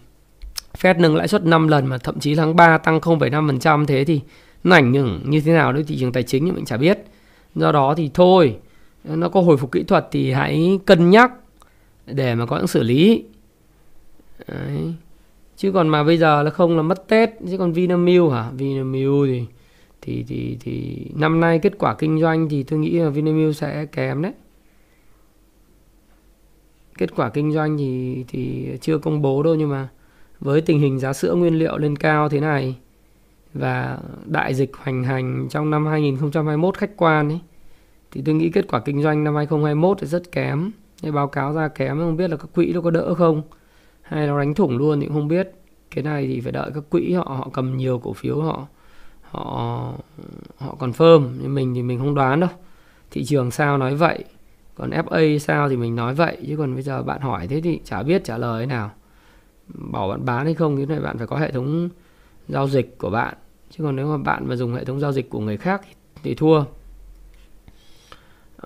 [0.80, 4.20] Fed nâng lãi suất 5 lần mà thậm chí tháng 3 tăng 0,5% thế thì
[4.64, 6.98] nó ảnh hưởng như thế nào đối thị trường tài chính thì mình chả biết.
[7.54, 8.56] Do đó thì thôi,
[9.04, 11.32] nó có hồi phục kỹ thuật thì hãy cân nhắc
[12.06, 13.24] để mà có những xử lý
[14.48, 14.94] Đấy
[15.56, 18.50] chứ còn mà bây giờ là không là mất tết, chứ còn Vinamilk hả?
[18.56, 19.46] Vinamilk thì
[20.02, 23.86] thì thì thì năm nay kết quả kinh doanh thì tôi nghĩ là Vinamilk sẽ
[23.86, 24.32] kém đấy.
[26.98, 29.88] Kết quả kinh doanh thì thì chưa công bố đâu nhưng mà
[30.40, 32.76] với tình hình giá sữa nguyên liệu lên cao thế này
[33.54, 37.40] và đại dịch hoành hành trong năm 2021 khách quan ấy,
[38.10, 40.70] thì tôi nghĩ kết quả kinh doanh năm 2021 thì rất kém.
[41.02, 43.42] Cái báo cáo ra kém, không biết là các quỹ nó có đỡ không?
[44.08, 45.52] Hay nó đánh thủng luôn thì cũng không biết.
[45.90, 48.66] Cái này thì phải đợi các quỹ họ họ cầm nhiều cổ phiếu họ
[49.22, 49.92] họ
[50.56, 52.50] họ còn phơm nhưng mình thì mình không đoán đâu.
[53.10, 54.24] Thị trường sao nói vậy?
[54.74, 56.36] Còn FA sao thì mình nói vậy.
[56.46, 58.90] Chứ còn bây giờ bạn hỏi thế thì chả biết trả lời thế nào.
[59.68, 61.88] Bảo bạn bán hay không thì này bạn phải có hệ thống
[62.48, 63.34] giao dịch của bạn.
[63.70, 65.82] Chứ còn nếu mà bạn mà dùng hệ thống giao dịch của người khác
[66.22, 66.64] thì thua.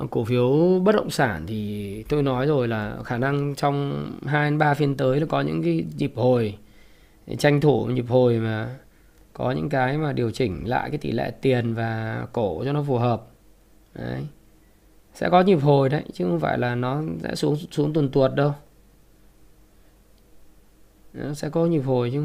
[0.01, 4.51] Ờ, cổ phiếu bất động sản thì tôi nói rồi là khả năng trong 2
[4.51, 6.59] đến 3 phiên tới nó có những cái nhịp hồi,
[7.39, 8.77] tranh thủ nhịp hồi mà
[9.33, 12.83] có những cái mà điều chỉnh lại cái tỷ lệ tiền và cổ cho nó
[12.83, 13.27] phù hợp.
[13.95, 14.27] Đấy.
[15.15, 18.35] Sẽ có nhịp hồi đấy, chứ không phải là nó sẽ xuống xuống tuần tuột
[18.35, 18.53] đâu.
[21.13, 22.25] Nó sẽ có nhịp hồi chứ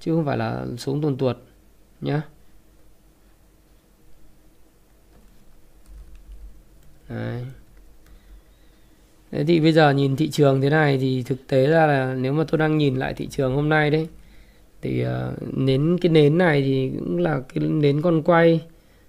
[0.00, 1.36] chứ không phải là xuống tuần tuột
[2.00, 2.22] nhá.
[7.08, 7.42] Đấy.
[9.30, 12.32] Thế thì bây giờ nhìn thị trường thế này thì thực tế ra là nếu
[12.32, 14.08] mà tôi đang nhìn lại thị trường hôm nay đấy
[14.82, 18.60] thì uh, nến cái nến này thì cũng là cái nến con quay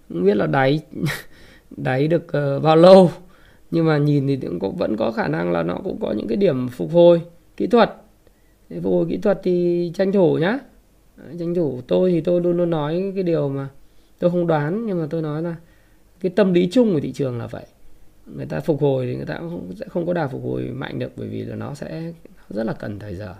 [0.09, 0.79] không biết là đáy
[1.77, 3.11] đáy được uh, bao lâu.
[3.71, 6.27] Nhưng mà nhìn thì cũng có, vẫn có khả năng là nó cũng có những
[6.27, 7.21] cái điểm phục hồi
[7.57, 7.95] kỹ thuật.
[8.83, 10.59] Phục hồi kỹ thuật thì tranh thủ nhá.
[11.39, 11.81] Tranh thủ.
[11.87, 13.67] Tôi thì tôi luôn luôn nói cái điều mà
[14.19, 15.55] tôi không đoán nhưng mà tôi nói là
[16.19, 17.65] cái tâm lý chung của thị trường là vậy
[18.35, 20.99] người ta phục hồi thì người ta cũng sẽ không có đà phục hồi mạnh
[20.99, 22.13] được bởi vì là nó sẽ
[22.49, 23.35] rất là cần thời giờ.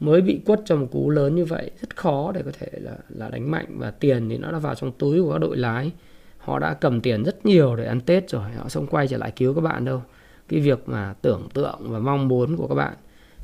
[0.00, 2.96] Mới bị quất trong một cú lớn như vậy rất khó để có thể là
[3.08, 5.92] là đánh mạnh và tiền thì nó đã vào trong túi của các đội lái.
[6.38, 9.32] Họ đã cầm tiền rất nhiều để ăn tết rồi họ không quay trở lại
[9.36, 10.02] cứu các bạn đâu.
[10.48, 12.94] Cái việc mà tưởng tượng và mong muốn của các bạn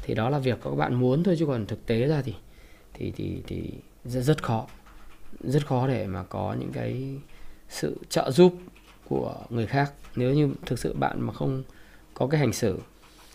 [0.02, 2.34] thì đó là việc các bạn muốn thôi chứ còn thực tế ra thì
[2.94, 3.70] thì thì thì
[4.04, 4.66] rất, rất khó.
[5.40, 7.18] Rất khó để mà có những cái
[7.68, 8.54] sự trợ giúp
[9.10, 9.92] của người khác.
[10.16, 11.62] Nếu như thực sự bạn mà không
[12.14, 12.78] có cái hành xử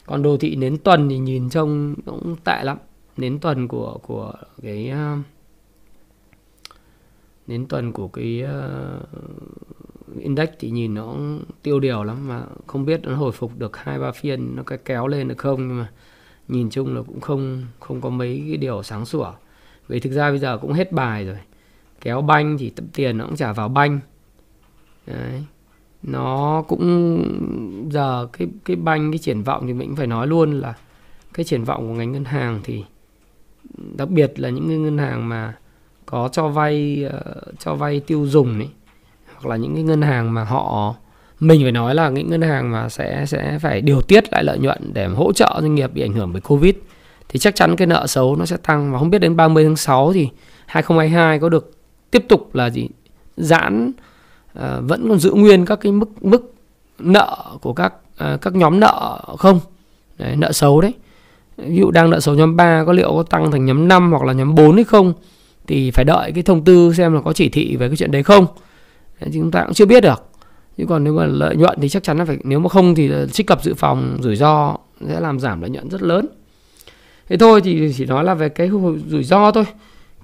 [0.05, 2.77] còn đồ thị nến tuần thì nhìn trông cũng tệ lắm.
[3.17, 5.17] Nến tuần của của cái ờ,
[7.47, 11.15] nến tuần của cái uh, index thì nhìn nó
[11.63, 14.77] tiêu điều lắm mà không biết nó hồi phục được hai ba phiên nó cái
[14.85, 15.67] kéo lên được không.
[15.67, 15.91] Nhưng mà
[16.47, 19.33] nhìn chung là cũng không không có mấy cái điều sáng sủa.
[19.87, 21.37] Vì thực ra bây giờ cũng hết bài rồi.
[22.01, 23.99] Kéo banh thì tập tiền nó cũng trả vào banh.
[25.07, 25.43] Đấy
[26.07, 30.59] nó cũng giờ cái cái banh cái triển vọng thì mình cũng phải nói luôn
[30.59, 30.73] là
[31.33, 32.83] cái triển vọng của ngành ngân hàng thì
[33.97, 35.53] đặc biệt là những ngân hàng mà
[36.05, 38.69] có cho vay uh, cho vay tiêu dùng ấy
[39.35, 40.95] hoặc là những cái ngân hàng mà họ
[41.39, 44.59] mình phải nói là những ngân hàng mà sẽ sẽ phải điều tiết lại lợi
[44.59, 46.75] nhuận để hỗ trợ doanh nghiệp bị ảnh hưởng bởi Covid
[47.29, 48.91] thì chắc chắn cái nợ xấu nó sẽ tăng.
[48.91, 50.29] Và không biết đến 30 tháng 6 thì
[50.65, 51.71] 2022 có được
[52.11, 52.89] tiếp tục là gì?
[53.37, 53.91] Giãn
[54.55, 56.53] Ờ, vẫn còn giữ nguyên các cái mức mức
[56.99, 59.59] nợ của các à, các nhóm nợ không?
[60.17, 60.93] Đấy, nợ xấu đấy.
[61.57, 64.23] Ví dụ đang nợ xấu nhóm 3 có liệu có tăng thành nhóm 5 hoặc
[64.23, 65.13] là nhóm 4 hay không?
[65.67, 68.23] Thì phải đợi cái thông tư xem là có chỉ thị về cái chuyện đấy
[68.23, 68.47] không?
[69.21, 70.23] Đấy, chúng ta cũng chưa biết được.
[70.77, 73.11] Chứ còn nếu mà lợi nhuận thì chắc chắn là phải nếu mà không thì
[73.31, 74.77] trích cập dự phòng rủi ro
[75.07, 76.27] sẽ làm giảm lợi nhuận rất lớn.
[77.29, 78.69] Thế thôi thì chỉ nói là về cái
[79.07, 79.65] rủi ro thôi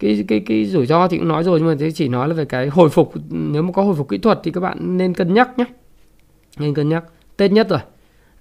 [0.02, 2.34] cái cái cái rủi ro thì cũng nói rồi, nhưng mà thế chỉ nói là
[2.34, 3.14] về cái hồi phục.
[3.30, 5.66] Nếu mà có hồi phục kỹ thuật thì các bạn nên cân nhắc nhé.
[6.58, 7.04] Nên cân nhắc.
[7.38, 7.80] Tết nhất rồi.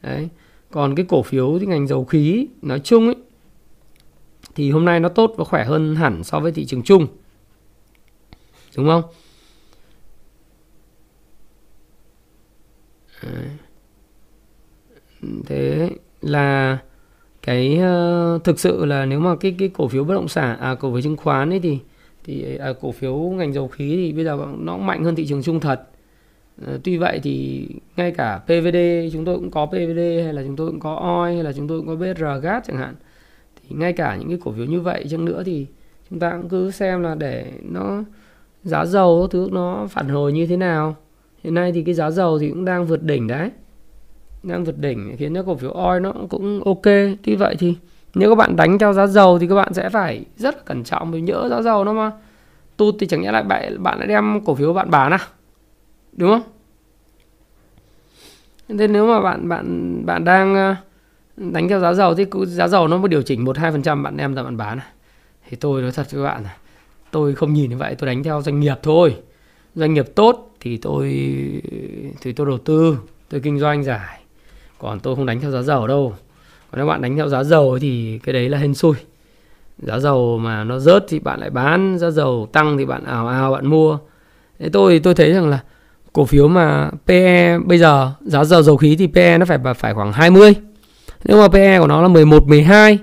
[0.02, 0.28] Đấy.
[0.70, 3.16] Còn cái cổ phiếu thì ngành dầu khí, nói chung ấy,
[4.54, 7.06] thì hôm nay nó tốt và khỏe hơn hẳn so với thị trường chung.
[8.76, 9.02] Đúng không?
[15.46, 15.90] Thế
[16.20, 16.78] là
[17.42, 20.74] cái uh, thực sự là nếu mà cái cái cổ phiếu bất động sản à
[20.74, 21.78] cổ phiếu chứng khoán ấy thì
[22.24, 25.26] thì à, cổ phiếu ngành dầu khí thì bây giờ nó cũng mạnh hơn thị
[25.26, 25.82] trường chung thật.
[26.66, 27.66] À, tuy vậy thì
[27.96, 28.76] ngay cả PVD
[29.12, 31.68] chúng tôi cũng có PVD hay là chúng tôi cũng có OI hay là chúng
[31.68, 32.94] tôi cũng có BR gas chẳng hạn.
[33.62, 35.66] Thì ngay cả những cái cổ phiếu như vậy chăng nữa thì
[36.10, 38.04] chúng ta cũng cứ xem là để nó
[38.64, 40.96] giá dầu thứ nó phản hồi như thế nào.
[41.44, 43.50] Hiện nay thì cái giá dầu thì cũng đang vượt đỉnh đấy
[44.42, 46.84] đang vượt đỉnh khiến cho cổ phiếu oil nó cũng ok.
[47.22, 47.76] Tuy vậy thì
[48.14, 50.84] nếu các bạn đánh theo giá dầu thì các bạn sẽ phải rất là cẩn
[50.84, 52.12] trọng vì nhỡ giá dầu nó mà
[52.76, 55.18] tụt thì chẳng nhẽ lại bạn bạn lại đem cổ phiếu bạn bán à?
[56.12, 56.42] Đúng không?
[58.78, 60.74] Thế nếu mà bạn bạn bạn đang ờ,
[61.36, 64.02] đánh theo giá dầu thì giá dầu nó mới điều chỉnh một hai phần trăm
[64.02, 64.86] bạn đem ra bạn bán à?
[65.50, 66.56] thì tôi nói thật với các bạn là
[67.10, 69.16] tôi không nhìn như vậy, tôi đánh theo doanh nghiệp thôi.
[69.74, 71.08] Doanh nghiệp tốt thì tôi
[72.20, 74.19] thì tôi đầu tư, tôi kinh doanh giải
[74.80, 76.14] còn tôi không đánh theo giá dầu đâu.
[76.70, 78.94] Còn nếu bạn đánh theo giá dầu thì cái đấy là hên xui.
[79.78, 83.28] Giá dầu mà nó rớt thì bạn lại bán, giá dầu tăng thì bạn ảo
[83.28, 83.98] ảo bạn mua.
[84.58, 85.58] Thế tôi tôi thấy rằng là
[86.12, 89.94] cổ phiếu mà PE bây giờ, giá dầu dầu khí thì PE nó phải phải
[89.94, 90.54] khoảng 20
[91.24, 92.98] nếu mà PE của nó là 11 12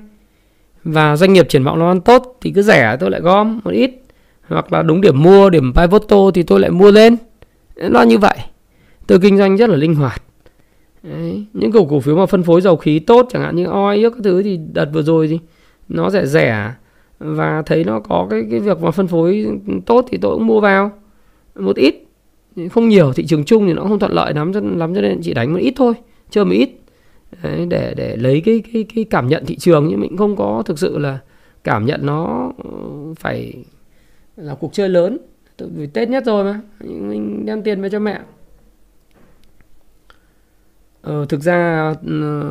[0.83, 3.71] và doanh nghiệp triển vọng nó ăn tốt thì cứ rẻ tôi lại gom một
[3.71, 3.91] ít.
[4.47, 7.15] Hoặc là đúng điểm mua, điểm pivotal thì tôi lại mua lên.
[7.75, 8.37] Nó như vậy.
[9.07, 10.23] Tôi kinh doanh rất là linh hoạt.
[11.09, 11.45] Đấy.
[11.53, 14.23] những cổ cổ phiếu mà phân phối dầu khí tốt chẳng hạn như oil các
[14.23, 15.39] thứ thì đợt vừa rồi thì
[15.89, 16.73] nó rẻ rẻ
[17.19, 19.47] và thấy nó có cái cái việc mà phân phối
[19.85, 20.91] tốt thì tôi cũng mua vào.
[21.55, 21.95] Một ít
[22.71, 25.19] không nhiều thị trường chung thì nó không thuận lợi lắm cho lắm cho nên
[25.21, 25.93] chỉ đánh một ít thôi
[26.29, 26.69] chơi một ít.
[27.43, 30.63] Đấy, để để lấy cái cái cái cảm nhận thị trường nhưng mình không có
[30.65, 31.19] thực sự là
[31.63, 32.69] cảm nhận nó ờ,
[33.19, 33.53] phải
[34.37, 35.17] là cuộc chơi lớn.
[35.59, 38.19] Vì tết nhất rồi mà mình đem tiền về cho mẹ
[41.07, 42.43] ờ, thực ra ừ,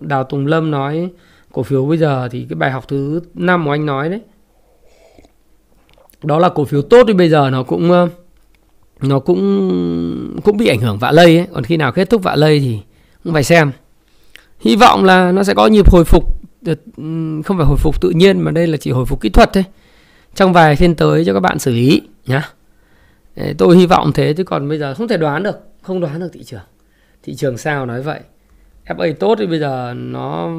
[0.00, 1.10] đào tùng lâm nói
[1.52, 4.20] cổ phiếu bây giờ thì cái bài học thứ năm của anh nói đấy.
[6.22, 8.08] Đó là cổ phiếu tốt thì bây giờ nó cũng ờ,
[9.00, 11.46] nó cũng cũng bị ảnh hưởng vạ lây ấy.
[11.52, 12.80] còn khi nào kết thúc vạ lây thì
[13.24, 13.72] cũng phải xem.
[14.60, 16.24] Hy vọng là nó sẽ có nhịp hồi phục
[16.66, 16.72] ừ,
[17.44, 19.64] không phải hồi phục tự nhiên mà đây là chỉ hồi phục kỹ thuật thôi.
[20.34, 22.48] Trong vài phiên tới cho các bạn xử lý nhá.
[23.58, 26.28] Tôi hy vọng thế chứ còn bây giờ không thể đoán được không đoán được
[26.32, 26.60] thị trường
[27.22, 28.20] thị trường sao nói vậy?
[28.86, 30.50] FA tốt thì bây giờ nó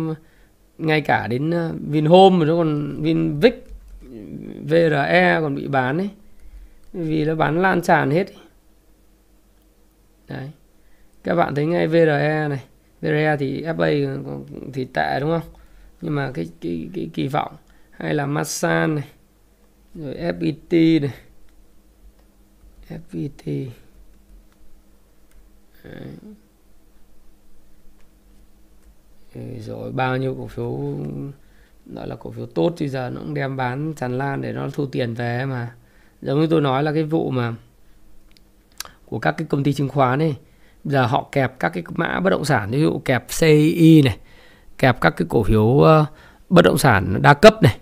[0.77, 3.67] ngay cả đến ờ, Vinhome mà nó còn Vinvic
[4.67, 6.09] VRE còn bị bán ấy.
[6.93, 8.27] Vì nó bán lan tràn hết
[10.27, 10.51] đấy.
[11.23, 12.63] Các bạn thấy ngay VRE này.
[13.01, 14.23] VRE thì FA
[14.73, 15.49] thì tệ đúng không?
[16.01, 17.55] Nhưng mà cái cái cái kỳ vọng
[17.91, 19.07] hay là Masan này,
[19.95, 21.13] rồi FPT này.
[22.89, 23.67] FPT
[25.83, 26.35] Đấy
[29.59, 30.79] rồi bao nhiêu cổ phiếu,
[31.85, 34.69] gọi là cổ phiếu tốt thì giờ nó cũng đem bán tràn lan để nó
[34.73, 35.71] thu tiền về mà.
[36.21, 37.53] Giống như tôi nói là cái vụ mà
[39.05, 40.35] của các cái công ty chứng khoán này
[40.83, 44.17] giờ họ kẹp các cái mã bất động sản, ví dụ kẹp CI này,
[44.77, 46.05] kẹp các cái cổ phiếu ờ,
[46.49, 47.77] bất động sản đa cấp này,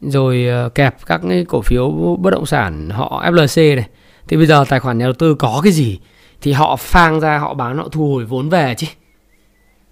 [0.00, 3.88] rồi ờ, kẹp các cái cổ phiếu bất động sản họ FLC này.
[4.28, 5.98] Thì bây giờ tài khoản nhà đầu tư có cái gì
[6.40, 8.86] thì họ phang ra họ bán họ thu hồi vốn về chứ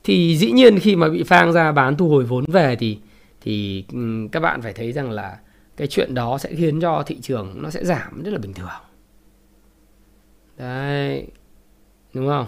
[0.06, 2.98] thì dĩ nhiên khi mà bị phang ra bán thu hồi vốn về thì
[3.40, 5.38] thì ừ, các bạn phải thấy rằng là
[5.76, 8.68] cái chuyện đó sẽ khiến cho thị trường nó sẽ giảm rất là bình thường.
[10.58, 11.26] Đấy,
[12.14, 12.46] đúng không?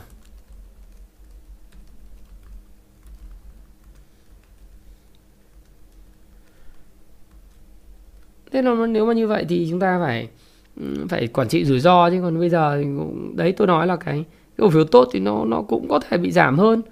[8.53, 10.29] Thế là nếu mà như vậy thì chúng ta phải
[10.77, 12.21] ừ, phải quản trị rủi ro chứ.
[12.23, 12.85] Còn bây giờ
[13.35, 14.25] đấy, tôi nói là cái
[14.59, 16.83] cổ phiếu tốt thì nó nó cũng có thể bị giảm hơn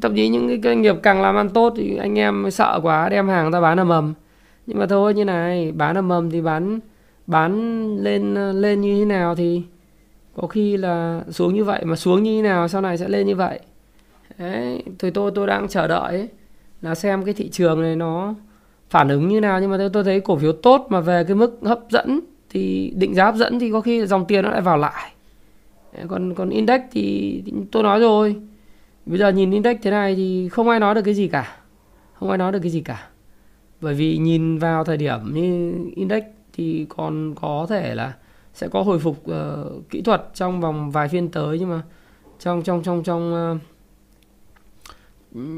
[0.00, 3.08] thậm chí những cái doanh nghiệp càng làm ăn tốt thì anh em sợ quá
[3.08, 4.14] đem hàng ra bán ầm ầm.
[4.66, 6.80] Nhưng mà thôi như này bán ầm ầm thì bán
[7.26, 9.62] bán lên lên như thế nào thì
[10.36, 13.26] có khi là xuống như vậy mà xuống như thế nào sau này sẽ lên
[13.26, 13.60] như vậy.
[14.38, 16.28] Đấy thì tôi tôi đang chờ đợi ấy,
[16.82, 18.34] là xem cái thị trường này nó
[18.90, 19.60] phản ứng như nào.
[19.60, 22.20] Nhưng mà tôi thấy cổ phiếu tốt mà về cái mức hấp dẫn
[22.50, 25.12] thì định giá hấp dẫn thì có khi dòng tiền nó lại vào lại.
[26.08, 28.36] Còn còn index thì, thì tôi nói rồi
[29.08, 31.56] bây giờ nhìn index thế này thì không ai nói được cái gì cả.
[32.14, 33.08] Không ai nói được cái gì cả.
[33.80, 38.14] Bởi vì nhìn vào thời điểm như index thì còn có thể là
[38.54, 41.82] sẽ có hồi phục uh, kỹ thuật trong vòng vài phiên tới nhưng mà
[42.38, 43.60] trong trong trong trong uh,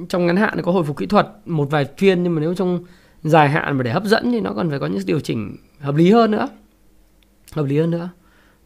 [0.09, 2.85] trong ngắn hạn có hồi phục kỹ thuật một vài phiên nhưng mà nếu trong
[3.23, 5.95] dài hạn mà để hấp dẫn thì nó còn phải có những điều chỉnh hợp
[5.95, 6.49] lý hơn nữa.
[7.53, 8.09] Hợp lý hơn nữa.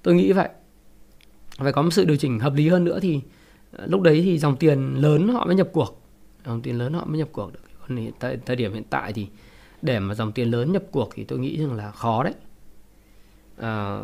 [0.03, 0.49] Tôi nghĩ vậy.
[1.59, 3.21] Phải có một sự điều chỉnh hợp lý hơn nữa thì
[3.87, 6.03] lúc đấy thì dòng tiền lớn họ mới nhập cuộc.
[6.45, 7.61] Dòng tiền lớn họ mới nhập cuộc được.
[7.81, 9.27] Còn hiện tại thời điểm hiện tại thì
[9.83, 12.35] để mà dòng tiền lớn nhập cuộc thì tôi nghĩ rằng là khó đấy.
[13.57, 14.01] À,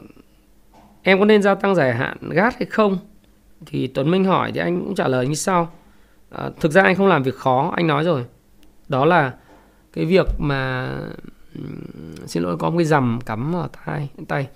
[1.02, 2.98] em có nên gia tăng dài hạn gas hay không?
[3.66, 5.72] Thì Tuấn Minh hỏi thì anh cũng trả lời như sau.
[6.30, 8.24] À, thực ra anh không làm việc khó anh nói rồi.
[8.88, 9.34] Đó là
[9.92, 10.94] cái việc mà
[12.26, 14.48] xin lỗi có một cái rằm cắm vào tay tay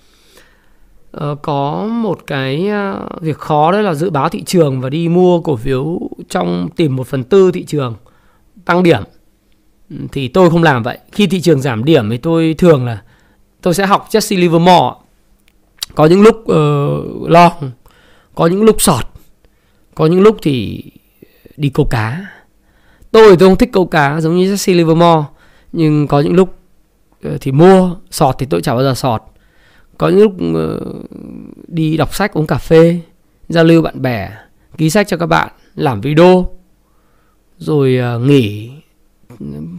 [1.16, 5.08] uh, có một cái uh, việc khó đấy là dự báo thị trường và đi
[5.08, 7.94] mua cổ phiếu trong tìm một phần tư thị trường
[8.64, 9.02] tăng điểm.
[9.90, 10.98] Ừ, thì tôi không làm vậy.
[11.12, 13.02] Khi thị trường giảm điểm thì tôi thường là
[13.62, 14.94] tôi sẽ học Jesse Livermore.
[15.94, 17.70] Có những lúc ờ, uh, long
[18.34, 19.04] có những lúc sọt
[19.94, 20.84] có những lúc thì
[21.56, 22.26] đi câu cá.
[23.10, 25.24] Tôi tôi không thích câu cá giống như Jesse Livermore
[25.72, 26.54] nhưng có những lúc
[27.22, 29.22] ờ, thì mua sọt thì tôi chả bao giờ sọt
[29.98, 30.80] có những lúc ờ,
[31.68, 33.00] đi đọc sách, uống cà phê,
[33.48, 34.30] giao lưu bạn bè,
[34.78, 36.48] ký sách cho các bạn, làm video,
[37.58, 38.70] rồi ờ, nghỉ.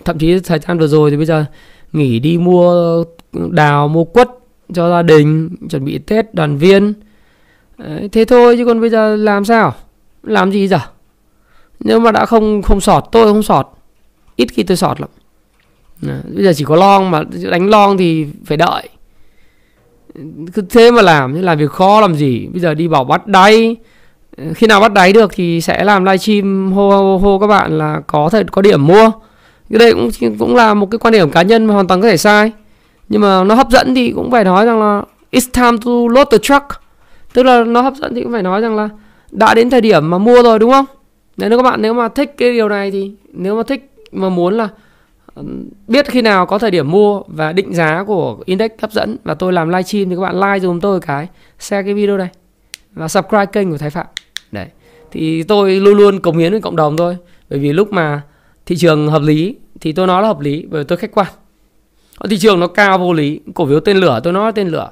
[0.05, 1.45] Thậm chí thời gian vừa rồi thì bây giờ
[1.93, 3.03] nghỉ đi mua
[3.51, 4.29] đào, mua quất
[4.73, 6.93] cho gia đình, chuẩn bị tết, đoàn viên.
[8.11, 9.73] Thế thôi chứ còn bây giờ làm sao?
[10.23, 10.79] Làm gì giờ?
[11.79, 13.67] Nếu mà đã không không sọt, tôi không sọt.
[14.35, 15.09] Ít khi tôi sọt lắm.
[16.35, 18.89] Bây giờ chỉ có lon mà, đánh lon thì phải đợi
[20.53, 22.47] cứ thế mà làm làm việc khó làm gì?
[22.51, 23.75] Bây giờ đi bảo bắt đáy.
[24.55, 28.01] Khi nào bắt đáy được thì sẽ làm livestream hô, hô hô các bạn là
[28.07, 29.11] có thể có điểm mua.
[29.69, 30.09] Cái đây cũng
[30.39, 32.51] cũng là một cái quan điểm cá nhân mà hoàn toàn có thể sai.
[33.09, 35.01] Nhưng mà nó hấp dẫn thì cũng phải nói rằng là
[35.31, 36.65] it's time to load the truck.
[37.33, 38.89] Tức là nó hấp dẫn thì cũng phải nói rằng là
[39.31, 40.85] đã đến thời điểm mà mua rồi đúng không?
[41.37, 44.53] Nếu các bạn nếu mà thích cái điều này thì nếu mà thích mà muốn
[44.57, 44.69] là
[45.87, 49.33] biết khi nào có thời điểm mua và định giá của index hấp dẫn và
[49.33, 51.27] tôi làm live stream thì các bạn like dùm tôi cái,
[51.59, 52.29] share cái video này
[52.93, 54.05] và subscribe kênh của Thái Phạm.
[54.51, 54.67] Đấy,
[55.11, 57.17] thì tôi luôn luôn cống hiến với cộng đồng thôi,
[57.49, 58.21] bởi vì lúc mà
[58.65, 61.27] thị trường hợp lý thì tôi nói là hợp lý bởi vì tôi khách quan.
[62.19, 64.67] Còn thị trường nó cao vô lý, cổ phiếu tên lửa, tôi nói là tên
[64.67, 64.89] lửa.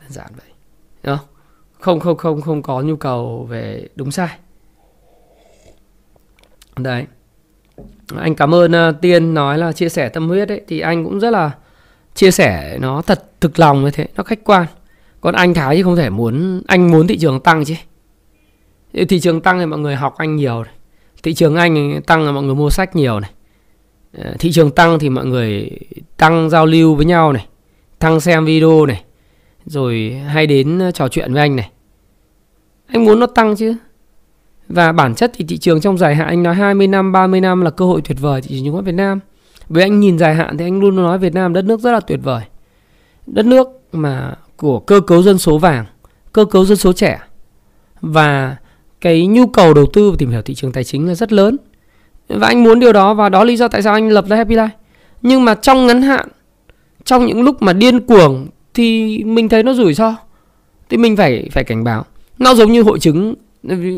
[0.00, 0.48] Đơn giản vậy,
[1.02, 1.26] Đúng không?
[1.80, 4.28] Không không không không có nhu cầu về đúng sai.
[6.76, 7.06] Đấy
[8.14, 11.20] anh cảm ơn uh, tiên nói là chia sẻ tâm huyết ấy thì anh cũng
[11.20, 11.50] rất là
[12.14, 14.66] chia sẻ nó thật thực lòng như thế nó khách quan.
[15.20, 17.74] Còn anh thái thì không thể muốn anh muốn thị trường tăng chứ.
[19.08, 20.72] Thị trường tăng thì mọi người học anh nhiều này.
[21.22, 23.30] thị trường anh tăng là mọi người mua sách nhiều này.
[24.18, 25.70] Ờ, thị trường tăng thì mọi người
[26.16, 27.46] tăng giao lưu với nhau này
[27.98, 29.04] tăng xem video này
[29.66, 31.70] rồi hay đến ờ, trò chuyện với anh này.
[32.86, 33.74] Anh muốn nó tăng chứ
[34.68, 37.62] và bản chất thì thị trường trong dài hạn anh nói 20 năm, 30 năm
[37.62, 39.20] là cơ hội tuyệt vời thị trường chứng khoán Việt Nam.
[39.68, 42.00] Với anh nhìn dài hạn thì anh luôn nói Việt Nam đất nước rất là
[42.00, 42.42] tuyệt vời.
[43.26, 45.84] Đất nước mà của cơ cấu dân số vàng,
[46.32, 47.20] cơ cấu dân số trẻ
[48.00, 48.56] và
[49.00, 51.56] cái nhu cầu đầu tư và tìm hiểu thị trường tài chính là rất lớn.
[52.28, 54.54] và anh muốn điều đó và đó lý do tại sao anh lập ra Happy
[54.54, 54.68] Life
[55.22, 56.28] nhưng mà trong ngắn hạn
[57.04, 60.16] trong những lúc mà điên cuồng thì mình thấy nó rủi ro
[60.88, 62.04] thì mình phải phải cảnh báo
[62.38, 63.34] nó giống như hội chứng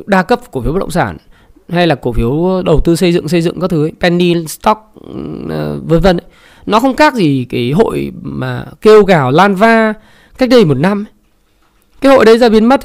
[0.07, 1.17] đa cấp cổ phiếu bất động sản
[1.69, 4.81] hay là cổ phiếu đầu tư xây dựng xây dựng các thứ ấy, penny stock
[5.49, 6.19] ừ, vân vân
[6.67, 9.93] nó không khác gì cái hội mà kêu gào lan va
[10.39, 11.05] cách đây một năm
[12.01, 12.81] cái hội đấy ra biến mất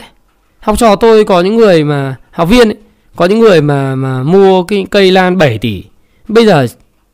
[0.60, 2.78] học trò tôi có những người mà học viên ấy,
[3.16, 5.84] có những người mà mà mua cái cây lan 7 tỷ
[6.28, 6.68] bây giờ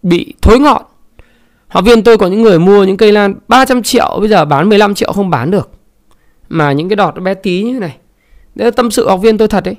[0.03, 0.81] bị thối ngọn.
[1.67, 4.69] Học viên tôi có những người mua những cây lan 300 triệu bây giờ bán
[4.69, 5.69] 15 triệu không bán được.
[6.49, 7.97] Mà những cái đọt bé tí như thế này
[8.59, 9.75] đấy là tâm sự học viên tôi thật đấy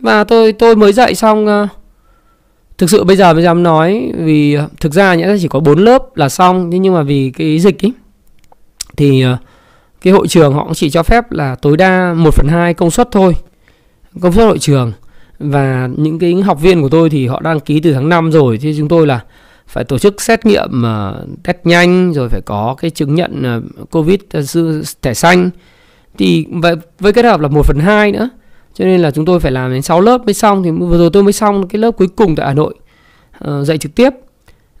[0.00, 1.68] và tôi tôi mới dạy xong uh,
[2.78, 5.78] thực sự bây giờ mới dám nói vì uh, thực ra nhẽ chỉ có 4
[5.78, 7.92] lớp là xong nhưng mà vì cái dịch ấy
[8.96, 9.38] thì uh,
[10.02, 12.90] cái hội trường họ cũng chỉ cho phép là tối đa 1 phần 2 công
[12.90, 13.34] suất thôi
[14.20, 14.92] công suất hội trường.
[15.38, 18.58] Và những cái học viên của tôi thì họ đăng ký từ tháng 5 rồi
[18.58, 19.20] thì chúng tôi là
[19.66, 23.90] phải tổ chức xét nghiệm uh, test nhanh rồi phải có cái chứng nhận uh,
[23.90, 25.50] covid uh, thẻ xanh
[26.18, 28.28] thì với, với kết hợp là 1 phần 2 nữa.
[28.74, 30.62] Cho nên là chúng tôi phải làm đến 6 lớp mới xong.
[30.62, 32.74] Thì vừa rồi tôi mới xong cái lớp cuối cùng tại Hà Nội
[33.44, 34.10] uh, dạy trực tiếp.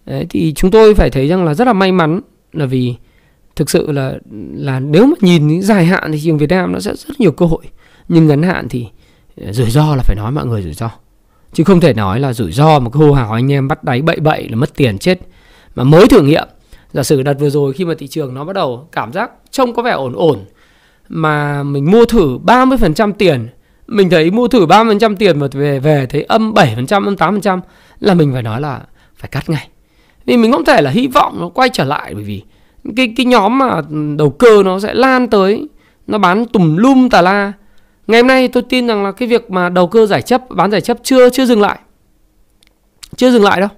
[0.06, 2.20] Đấy, thì chúng tôi phải thấy rằng là rất là may mắn
[2.52, 2.94] là vì
[3.56, 4.14] thực sự là
[4.54, 7.46] là nếu mà nhìn dài hạn thì trường Việt Nam nó sẽ rất nhiều cơ
[7.46, 7.64] hội.
[8.08, 8.86] Nhưng ngắn hạn thì
[9.44, 10.90] ờ, rủi ro là phải nói mọi người rủi ro.
[11.52, 14.02] Chứ không thể nói là rủi ro mà cái hô hào anh em bắt đáy
[14.02, 15.20] bậy bậy là mất tiền chết.
[15.74, 16.48] Mà mới thử nghiệm
[16.92, 19.74] giả sử đặt vừa rồi khi mà thị trường nó bắt đầu cảm giác trông
[19.74, 20.44] có vẻ ổn ổn
[21.08, 23.48] mà mình mua thử 30% tiền.
[23.86, 27.60] Mình thấy mua thử 30% tiền mà về về thấy âm 7% âm 8%
[28.00, 28.80] là mình phải nói là
[29.16, 29.68] phải cắt ngay.
[30.26, 32.42] Vì mình không thể là hy vọng nó quay trở lại, bởi vì
[32.96, 33.80] cái cái nhóm mà
[34.16, 35.68] đầu cơ nó sẽ lan tới,
[36.06, 37.52] nó bán tùm lum tà la.
[38.06, 40.70] Ngày hôm nay tôi tin rằng là cái việc mà đầu cơ giải chấp, bán
[40.70, 41.78] giải chấp chưa chưa dừng lại.
[43.16, 43.68] Chưa dừng lại đâu.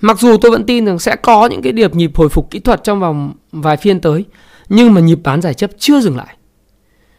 [0.00, 2.58] Mặc dù tôi vẫn tin rằng sẽ có những cái điệp nhịp hồi phục kỹ
[2.58, 4.24] thuật trong vòng vài phiên tới
[4.72, 6.36] nhưng mà nhịp bán giải chấp chưa dừng lại.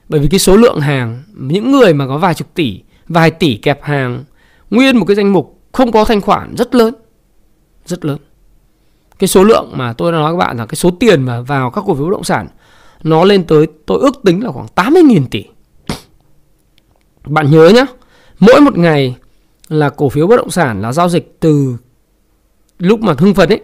[0.10, 3.56] Bởi vì cái số lượng hàng, những người mà có vài chục tỷ, vài tỷ
[3.56, 4.24] kẹp hàng,
[4.70, 6.94] nguyên một cái danh mục không có thanh khoản rất lớn
[7.86, 8.18] rất lớn.
[9.20, 11.72] Cái số lượng mà tôi đã nói các bạn là cái số tiền mà vào
[11.72, 12.48] các cổ phiếu bất động sản,
[13.04, 15.46] nó lên tới, tôi ước tính là khoảng 80.000 tỷ.
[17.26, 17.86] Bạn nhớ nhé
[18.40, 19.16] mỗi một ngày
[19.68, 21.78] là cổ phiếu bất động sản là giao dịch từ,
[22.80, 23.62] lúc mà hưng phấn ấy,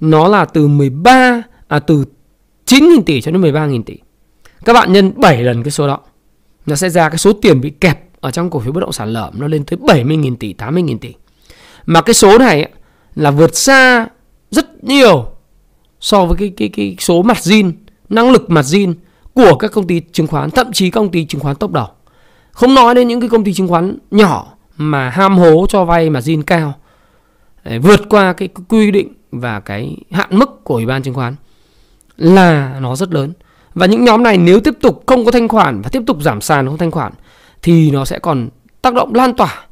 [0.00, 2.04] nó là từ 13 à từ
[2.66, 3.96] 9.000 tỷ cho đến 13.000 tỷ.
[4.64, 6.00] Các bạn nhân 7 lần cái số đó,
[6.66, 9.08] nó sẽ ra cái số tiền bị kẹp ở trong cổ phiếu bất động sản
[9.08, 11.14] lởm, nó lên tới 70.000 tỷ 80.000 tỷ.
[11.86, 12.70] Mà cái số này
[13.14, 14.06] là vượt xa
[14.50, 15.26] rất nhiều
[16.00, 17.72] so với cái cái cái số mặt zin,
[18.08, 18.94] năng lực mặt zin
[19.34, 21.86] của các công ty chứng khoán, thậm chí công ty chứng khoán top đầu
[22.54, 24.46] không nói đến những cái công ty chứng khoán nhỏ
[24.76, 26.74] mà ham hố cho vay mà zin cao,
[27.64, 31.34] Để vượt qua cái quy định và cái hạn mức của ủy ban chứng khoán
[32.16, 33.32] là nó rất lớn.
[33.74, 36.40] Và những nhóm này nếu tiếp tục không có thanh khoản và tiếp tục giảm
[36.40, 37.12] sàn không thanh khoản,
[37.62, 38.48] thì nó sẽ còn
[38.82, 39.64] tác động lan tỏa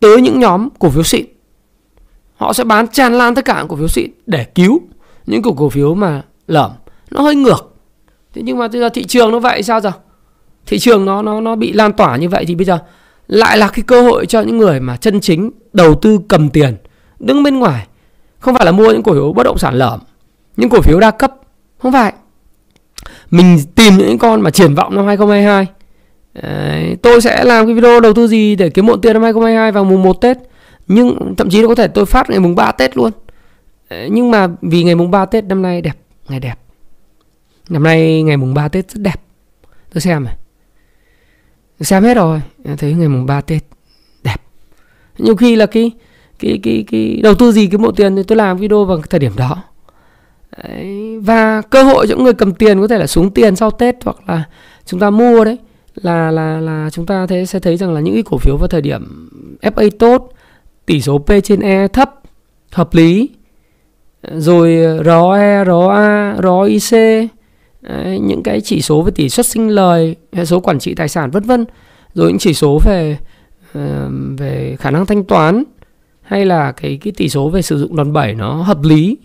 [0.00, 1.24] tới những nhóm cổ phiếu xịn.
[2.36, 4.80] Họ sẽ bán tràn lan tất cả cổ phiếu xịn để cứu
[5.26, 6.70] những cổ cổ phiếu mà lởm.
[7.10, 7.74] Nó hơi ngược.
[8.34, 9.92] Thế nhưng mà bây giờ thị trường nó vậy sao giờ?
[10.66, 12.78] Thị trường nó nó nó bị lan tỏa như vậy thì bây giờ
[13.28, 16.76] lại là cái cơ hội cho những người mà chân chính đầu tư cầm tiền,
[17.18, 17.86] đứng bên ngoài.
[18.38, 20.00] Không phải là mua những cổ phiếu bất động sản lởm,
[20.56, 21.34] những cổ phiếu đa cấp
[21.82, 22.12] không phải.
[23.30, 25.66] Mình tìm những con mà triển vọng năm 2022
[26.34, 29.72] Đấy, tôi sẽ làm cái video đầu tư gì để kiếm muộn tiền năm 2022
[29.72, 30.36] vào mùng 1 Tết.
[30.88, 33.10] Nhưng thậm chí nó có thể tôi phát ngày mùng 3 Tết luôn.
[33.90, 35.96] Đấy, nhưng mà vì ngày mùng 3 Tết năm nay đẹp
[36.28, 36.54] ngày đẹp.
[37.68, 39.20] Năm nay ngày mùng 3 Tết rất đẹp.
[39.94, 40.36] Tôi xem này.
[41.80, 42.40] Xem hết rồi
[42.78, 43.62] thấy ngày mùng 3 Tết
[44.24, 44.36] đẹp.
[45.18, 45.90] Nhiều khi là cái
[46.38, 49.20] cái cái cái đầu tư gì cái bộ tiền thì tôi làm video vào thời
[49.20, 49.62] điểm đó
[50.62, 51.18] đấy.
[51.18, 53.96] và cơ hội cho những người cầm tiền có thể là xuống tiền sau Tết
[54.04, 54.44] hoặc là
[54.84, 55.58] chúng ta mua đấy
[55.94, 58.68] là là là chúng ta thế sẽ thấy rằng là những cái cổ phiếu vào
[58.68, 59.28] thời điểm
[59.62, 60.32] FA tốt
[60.86, 62.10] tỷ số P trên E thấp
[62.72, 63.30] hợp lý
[64.32, 67.28] rồi ROE, ROA, ROIC
[67.82, 71.08] Đấy, những cái chỉ số về tỷ suất sinh lời hệ số quản trị tài
[71.08, 71.64] sản vân vân
[72.14, 73.16] rồi những chỉ số về
[74.38, 75.64] về khả năng thanh toán
[76.22, 79.16] hay là cái cái tỷ số về sử dụng đòn bẩy nó hợp lý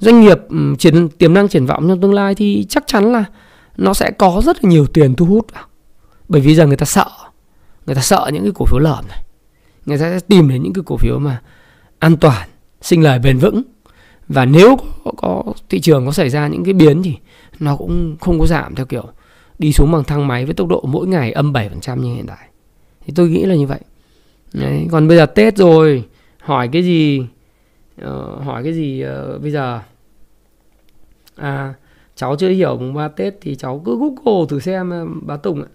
[0.00, 3.24] doanh nghiệp ừ, triển tiềm năng triển vọng trong tương lai thì chắc chắn là
[3.76, 5.64] nó sẽ có rất là nhiều tiền thu hút vào.
[6.28, 7.06] Bởi vì giờ người ta sợ
[7.86, 9.22] người ta sợ những cái cổ phiếu lởm này.
[9.86, 11.40] Người ta sẽ tìm đến những cái cổ phiếu mà
[11.98, 12.48] an toàn
[12.82, 13.62] sinh lời bền vững.
[14.28, 17.16] Và nếu có, có thị trường có xảy ra những cái biến thì
[17.60, 19.04] nó cũng không có giảm theo kiểu
[19.58, 22.48] đi xuống bằng thang máy với tốc độ mỗi ngày âm 7% như hiện tại.
[23.06, 23.80] Thì tôi nghĩ là như vậy.
[24.52, 26.04] Đấy, còn bây giờ Tết rồi
[26.38, 27.20] hỏi cái gì
[28.00, 29.80] uh, hỏi cái gì uh, bây giờ?
[31.36, 31.74] À
[32.14, 34.92] cháu chưa hiểu mùng 3 Tết thì cháu cứ Google thử xem
[35.26, 35.68] bà Tùng ạ.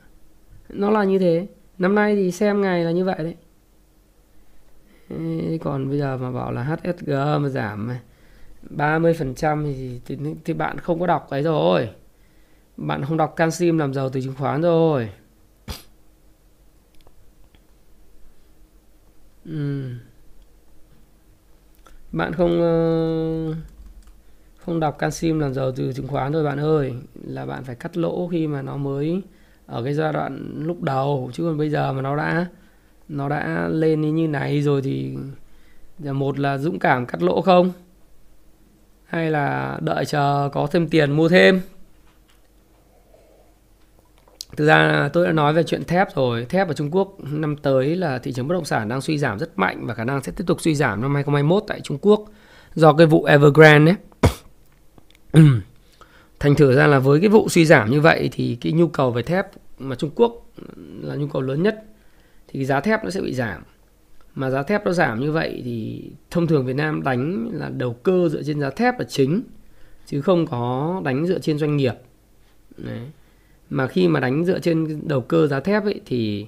[0.70, 1.48] Nó là như thế.
[1.78, 3.36] Năm nay thì xem ngày là như vậy đấy.
[5.62, 7.90] Còn bây giờ mà bảo là HSG mà giảm
[8.70, 11.90] 30% thì, thì, thì bạn không có đọc cái rồi.
[12.78, 15.10] Bạn không đọc canxim làm giàu từ chứng khoán rồi.
[19.46, 19.90] Ừ.
[22.12, 23.56] bạn không uh,
[24.66, 26.94] không đọc canxim làm giàu từ chứng khoán rồi bạn ơi
[27.24, 29.22] là bạn phải cắt lỗ khi mà nó mới
[29.66, 32.46] ở cái giai đoạn lúc đầu, chứ còn bây giờ mà nó đã
[33.10, 35.18] nó đã lên như này rồi thì
[36.00, 37.72] một là dũng cảm cắt lỗ không
[39.06, 41.62] hay là đợi chờ có thêm tiền mua thêm
[44.58, 46.46] Thực ra tôi đã nói về chuyện thép rồi.
[46.46, 49.40] Thép ở Trung Quốc năm tới là thị trường bất động sản đang suy giảm
[49.40, 52.26] rất mạnh và khả năng sẽ tiếp tục suy giảm năm 2021 tại Trung Quốc
[52.76, 53.98] do cái vụ Evergrande ấy.
[56.40, 59.12] Thành thử ra là với cái vụ suy giảm như vậy thì cái nhu cầu
[59.12, 59.46] về thép
[59.80, 60.46] mà Trung Quốc
[61.02, 61.84] là nhu cầu lớn nhất
[62.48, 63.64] thì giá thép nó sẽ bị giảm.
[64.36, 67.94] Mà giá thép nó giảm như vậy thì thông thường Việt Nam đánh là đầu
[67.94, 69.42] cơ dựa trên giá thép là chính
[70.06, 71.94] chứ không có đánh dựa trên doanh nghiệp.
[72.78, 73.00] Đấy
[73.70, 76.48] mà khi mà đánh dựa trên đầu cơ giá thép ấy thì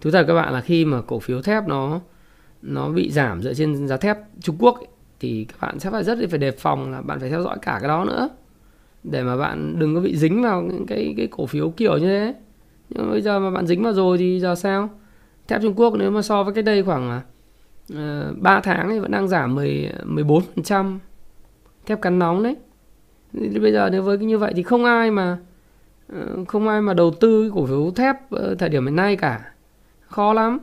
[0.00, 2.00] thú thật các bạn là khi mà cổ phiếu thép nó
[2.62, 4.86] nó bị giảm dựa trên giá thép Trung Quốc ấy,
[5.20, 7.78] thì các bạn sẽ phải rất phải đề phòng là bạn phải theo dõi cả
[7.80, 8.28] cái đó nữa.
[9.04, 12.06] Để mà bạn đừng có bị dính vào những cái cái cổ phiếu kiểu như
[12.06, 12.34] thế.
[12.90, 14.88] Nhưng bây giờ mà bạn dính vào rồi thì giờ sao?
[15.48, 17.22] Thép Trung Quốc nếu mà so với cái đây khoảng à,
[17.94, 20.98] ờ, uh, 3 tháng thì vẫn đang giảm 10 14%
[21.86, 22.56] thép cắn nóng đấy.
[23.32, 25.38] Thì bây giờ nếu với cái như vậy thì không ai mà
[26.12, 29.52] ờ, không ai mà đầu tư cổ phiếu thép ờ, thời điểm hiện nay cả.
[30.06, 30.58] Khó lắm.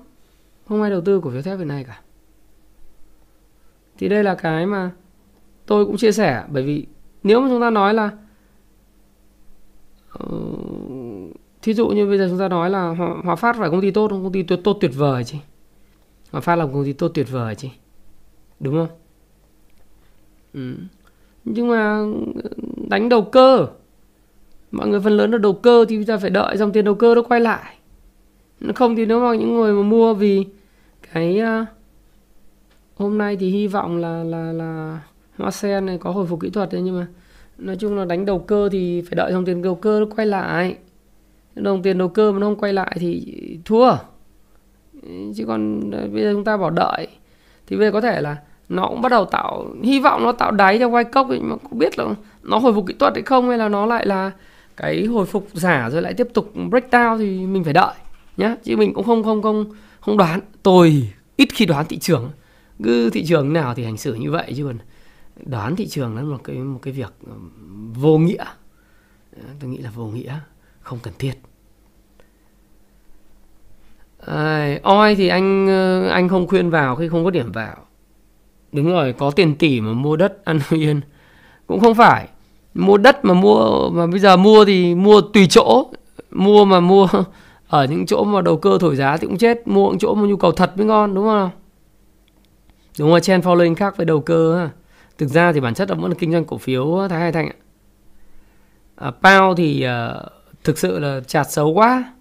[0.67, 2.01] Không ai đầu tư cổ phiếu thép hiện nay cả
[4.01, 4.91] thì đây là cái mà
[5.65, 6.85] tôi cũng chia sẻ bởi vì
[7.23, 8.09] nếu mà chúng ta nói là
[10.23, 13.81] uh, thí dụ như bây giờ chúng ta nói là Hòa, Hòa Phát phải công
[13.81, 14.23] ty tốt không?
[14.23, 15.37] Công ty tốt, tốt tuyệt vời chứ.
[16.31, 17.67] Hòa Phát là một công ty tốt tuyệt vời chứ.
[18.59, 18.97] Đúng không?
[20.53, 20.75] Ừ.
[21.45, 22.13] nhưng mà ừ,
[22.89, 23.67] đánh đầu cơ.
[24.71, 26.95] Mọi người phần lớn là đầu cơ thì bây giờ phải đợi dòng tiền đầu
[26.95, 27.75] cơ nó quay lại.
[28.75, 30.45] Không thì nếu mà những người mà mua vì
[31.13, 31.67] cái uh,
[33.01, 34.99] hôm nay thì hy vọng là là là
[35.37, 37.07] hoa sen này có hồi phục kỹ thuật đấy nhưng mà
[37.57, 40.27] nói chung là đánh đầu cơ thì phải đợi dòng tiền đầu cơ nó quay
[40.27, 40.75] lại.
[41.55, 43.91] Đồng tiền đầu cơ mà nó không quay lại thì thua.
[45.35, 47.07] Chứ còn ờ, bây giờ chúng ta bỏ đợi.
[47.67, 48.37] Thì bây giờ có thể là
[48.69, 51.55] nó cũng bắt đầu tạo hy vọng nó tạo đáy cho quay cốc ấy, mà
[51.69, 52.05] không biết là
[52.43, 54.31] nó hồi phục kỹ thuật hay không hay là nó lại là
[54.77, 57.93] cái hồi phục giả rồi lại tiếp tục break down thì mình phải đợi
[58.37, 58.55] nhá.
[58.63, 59.65] Chứ mình cũng không không không
[59.99, 60.39] không đoán.
[60.63, 62.29] Tôi ít khi đoán thị trường
[62.83, 64.77] cứ thị trường nào thì hành xử như vậy chứ còn
[65.45, 67.31] đoán thị trường là một cái một cái việc ừ,
[67.93, 68.45] vô nghĩa.
[69.59, 70.39] Tôi nghĩ là vô nghĩa
[70.81, 71.33] không cần thiết.
[74.25, 77.75] À, oi thì anh ừ, anh không khuyên vào khi không có điểm vào.
[78.71, 81.01] Đúng rồi có tiền tỷ mà mua đất ăn yên.
[81.67, 82.27] Cũng không phải.
[82.73, 85.91] Mua đất mà mua mà bây giờ mua thì mua tùy chỗ.
[86.31, 87.07] Mua mà mua
[87.67, 89.67] ở những chỗ mà đầu cơ thổi giá thì cũng chết.
[89.67, 91.49] Mua những chỗ mà nhu cầu thật mới ngon đúng không
[92.99, 94.69] đúng rồi chen following khác với đầu cơ ha.
[95.17, 97.47] thực ra thì bản chất là vẫn là kinh doanh cổ phiếu thái hai thành
[97.47, 97.55] ạ.
[98.95, 100.31] À, pao thì uh,
[100.63, 102.13] thực sự là chạt xấu quá.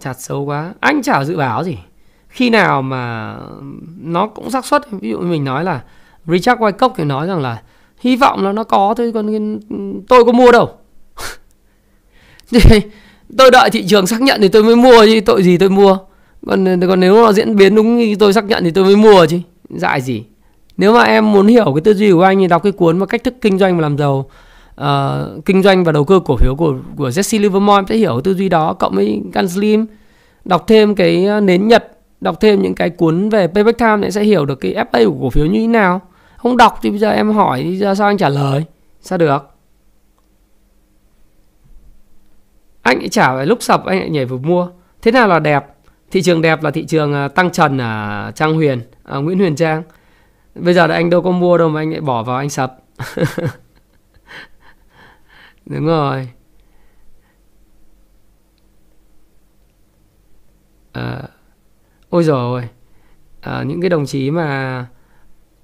[0.00, 0.74] Chạt xấu quá.
[0.80, 1.78] Anh chả dự báo gì.
[2.28, 3.36] Khi nào mà
[4.00, 5.84] nó cũng xác suất ví dụ mình nói là
[6.26, 7.62] Richard Wyckoff thì nói rằng là
[8.00, 9.58] hy vọng là nó có thôi còn
[10.08, 10.78] tôi có mua đâu.
[13.36, 15.98] tôi đợi thị trường xác nhận thì tôi mới mua chứ tội gì tôi mua?
[16.46, 19.26] Còn còn nếu nó diễn biến đúng như tôi xác nhận thì tôi mới mua
[19.26, 19.38] chứ.
[19.70, 20.24] Dại gì?
[20.76, 23.06] Nếu mà em muốn hiểu cái tư duy của anh thì đọc cái cuốn mà
[23.06, 24.30] cách thức kinh doanh và làm giàu.
[24.80, 28.20] Uh, kinh doanh và đầu cơ cổ phiếu của của Jesse Livermore em sẽ hiểu
[28.20, 28.72] tư duy đó.
[28.72, 29.86] Cộng với Gan Slim
[30.44, 31.88] đọc thêm cái ờ, nến nhật
[32.20, 35.16] đọc thêm những cái cuốn về payback time thì sẽ hiểu được cái FA của
[35.20, 36.00] cổ phiếu như thế nào.
[36.36, 38.64] Không đọc thì bây giờ em hỏi thì giờ sao anh trả lời?
[39.00, 39.57] Sao được?
[42.88, 44.68] Anh ấy trả về lúc sập anh ấy nhảy vào mua.
[45.02, 45.66] Thế nào là đẹp?
[46.10, 49.56] Thị trường đẹp là thị trường à, tăng trần ở Trang Huyền ở Nguyễn Huyền
[49.56, 49.82] Trang.
[50.54, 52.78] Bây giờ là anh đâu có mua đâu mà anh lại bỏ vào anh sập.
[55.66, 56.28] Đúng rồi.
[60.92, 61.22] À,
[62.08, 64.86] ôi rồi à, ờ, những cái đồng chí mà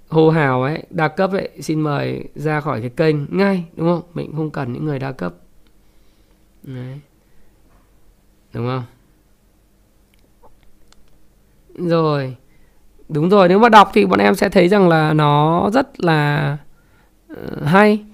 [0.08, 4.02] hô hào ấy đa cấp ấy xin mời ra khỏi cái kênh ngay đúng không?
[4.14, 5.34] Mình không cần những người đa cấp.
[6.62, 7.00] Đấy
[8.54, 8.82] đúng không?
[11.88, 12.36] Rồi.
[13.08, 16.56] Đúng rồi, nếu mà đọc thì bọn em sẽ thấy rằng là nó rất là
[17.28, 18.04] ờ, hay.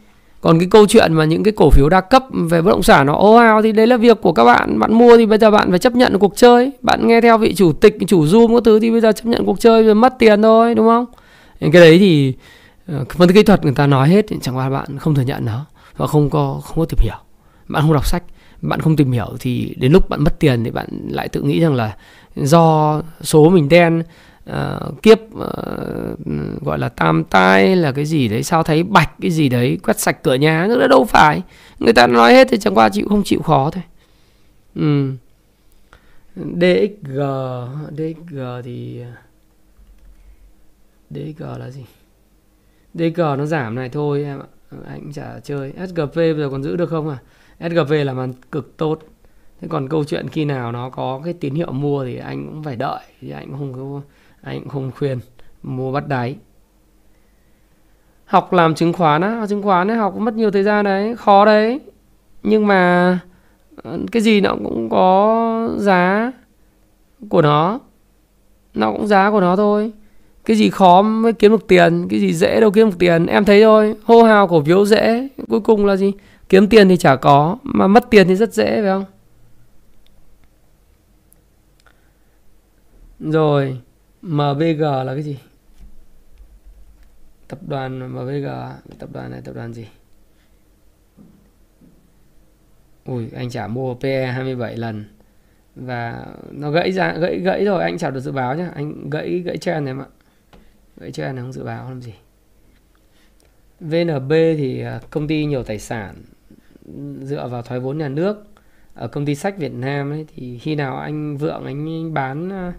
[0.40, 3.06] Còn cái câu chuyện mà những cái cổ phiếu đa cấp về bất động sản
[3.06, 4.78] nó ô ao thì đấy là việc của các bạn.
[4.78, 6.70] Bạn mua thì bây giờ bạn phải chấp nhận cuộc chơi.
[6.82, 9.46] Bạn nghe theo vị chủ tịch, chủ zoom các thứ thì bây giờ chấp nhận
[9.46, 11.06] cuộc chơi rồi mất tiền thôi, đúng không?
[11.60, 12.34] Cái đấy thì
[12.86, 15.22] ờ, phân tích kỹ thuật người ta nói hết thì chẳng qua bạn không thừa
[15.22, 15.66] nhận nó.
[15.96, 17.16] Và không có không có tìm hiểu.
[17.68, 18.22] Bạn không đọc sách
[18.62, 21.60] bạn không tìm hiểu thì đến lúc bạn mất tiền thì bạn lại tự nghĩ
[21.60, 21.96] rằng là
[22.36, 24.02] do số mình đen
[24.50, 29.30] uh, kiếp uh, gọi là tam tai là cái gì đấy sao thấy bạch cái
[29.30, 31.42] gì đấy quét sạch cửa nhà nữa đâu phải.
[31.78, 33.82] Người ta nói hết thì chẳng qua chịu không chịu khó thôi.
[34.74, 35.12] Ừ.
[36.36, 37.20] DXG
[37.96, 39.02] DXG thì
[41.10, 41.84] DXG là gì?
[42.94, 44.46] DXG nó giảm này thôi em ạ.
[44.86, 45.72] Anh chả chơi.
[45.88, 47.18] SGP bây giờ còn giữ được không à?
[47.60, 48.98] SGV là màn cực tốt.
[49.60, 52.62] Thế còn câu chuyện khi nào nó có cái tín hiệu mua thì anh cũng
[52.62, 54.02] phải đợi thì anh cũng không
[54.42, 55.18] anh cũng không khuyên
[55.62, 56.36] mua bắt đáy.
[58.24, 61.44] Học làm chứng khoán á, chứng khoán ấy, học mất nhiều thời gian đấy, khó
[61.44, 61.80] đấy.
[62.42, 63.18] Nhưng mà
[63.82, 66.32] ờ, cái gì nó cũng có giá
[67.28, 67.80] của nó.
[68.74, 69.92] Nó cũng giá của nó thôi.
[70.44, 73.26] Cái gì khó mới kiếm được tiền, cái gì dễ đâu kiếm được tiền.
[73.26, 76.12] Em thấy thôi, hô hào cổ phiếu dễ, cuối cùng là gì?
[76.50, 79.04] Kiếm tiền thì chả có, mà mất tiền thì rất dễ, phải không?
[83.20, 83.80] Rồi
[84.22, 85.38] MVG là cái gì?
[87.48, 88.46] Tập đoàn MVG
[88.98, 89.86] tập đoàn này, tập đoàn gì?
[93.04, 95.04] Ui, anh chả mua PE 27 lần.
[95.74, 98.70] Và nó gãy ra, gãy gãy rồi, anh chả được dự báo nhá.
[98.74, 100.04] Anh gãy gãy trend này mà
[100.96, 102.14] gãy trend này không dự báo làm gì.
[103.80, 106.14] VNB thì à, công ty nhiều tài sản
[107.22, 108.44] dựa vào thoái vốn nhà nước.
[108.94, 112.72] Ở công ty sách Việt Nam ấy thì khi nào anh vượng anh bán ờ,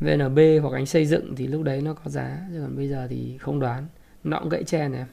[0.00, 2.40] VNB hoặc anh xây dựng thì lúc đấy nó có giá.
[2.52, 3.86] Chứ còn bây giờ thì không đoán.
[4.24, 5.06] Nó cũng gãy tre em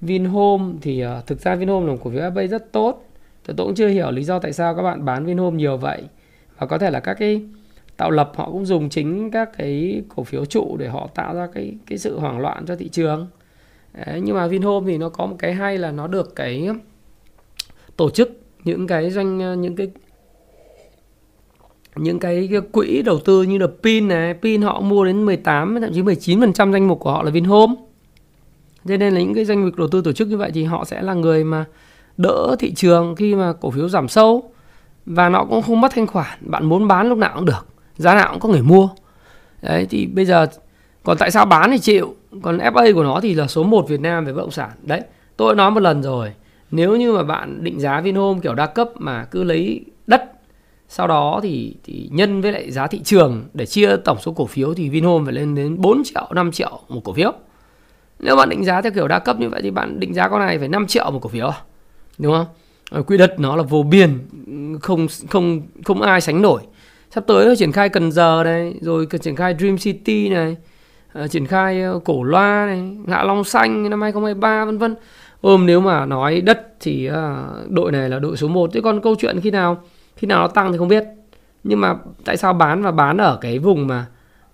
[0.00, 3.04] Vinhome thì uh, thực ra Vinhome là một cổ phiếu FA rất tốt.
[3.46, 6.02] Tôi cũng chưa hiểu lý do tại sao các bạn bán Vinhome nhiều vậy.
[6.58, 7.42] Và có thể là các cái
[7.96, 11.48] tạo lập họ cũng dùng chính các cái cổ phiếu trụ để họ tạo ra
[11.54, 13.28] cái cái sự hoảng loạn cho thị trường.
[13.94, 16.78] Đấy, nhưng mà Vinhome thì nó có một cái hay là nó được cái um,
[17.96, 19.90] tổ chức những cái doanh uh, những cái
[21.96, 25.78] những cái, cái quỹ đầu tư như là pin này pin họ mua đến 18
[25.80, 27.74] thậm chí 19% danh mục của họ là Vinhome.
[28.88, 30.84] Cho nên là những cái doanh nghiệp đầu tư tổ chức như vậy thì họ
[30.84, 31.64] sẽ là người mà
[32.16, 34.52] đỡ thị trường khi mà cổ phiếu giảm sâu.
[35.06, 37.66] Và nó cũng không mất thanh khoản bạn muốn bán lúc nào cũng được
[37.96, 38.88] giá nào cũng có người mua.
[39.62, 40.46] Đấy thì bây giờ
[41.02, 42.14] còn tại sao bán thì chịu?
[42.42, 44.70] Còn FA của nó thì là số 1 Việt Nam về bất động sản.
[44.82, 45.00] Đấy
[45.36, 46.32] tôi nói một lần rồi.
[46.70, 50.24] Nếu như mà bạn định giá Vinhome kiểu đa cấp mà cứ lấy đất
[50.92, 54.46] sau đó thì, thì nhân với lại giá thị trường để chia tổng số cổ
[54.46, 57.32] phiếu thì Vinhome phải lên đến 4 triệu 5 triệu một cổ phiếu.
[58.18, 60.40] Nếu bạn định giá theo kiểu đa cấp như vậy thì bạn định giá con
[60.40, 61.60] này phải 5 triệu một cổ phiếu à?
[62.18, 63.04] đúng không?
[63.04, 64.18] Quỹ đất nó là vô biên
[64.80, 66.62] không không không ai sánh nổi.
[67.10, 70.56] Sắp tới nó triển khai Cần Giờ này rồi triển khai Dream City này
[71.18, 74.94] uh, triển khai ờ, Cổ Loa này ngã Long Xanh năm 2023 vân vân.
[75.40, 79.00] Ôm nếu mà nói đất thì uh, đội này là đội số 1 chứ còn
[79.00, 79.82] câu chuyện khi nào?
[80.16, 81.04] Khi nào nó tăng thì không biết.
[81.64, 81.94] Nhưng mà
[82.24, 84.06] tại sao bán và bán ở cái vùng mà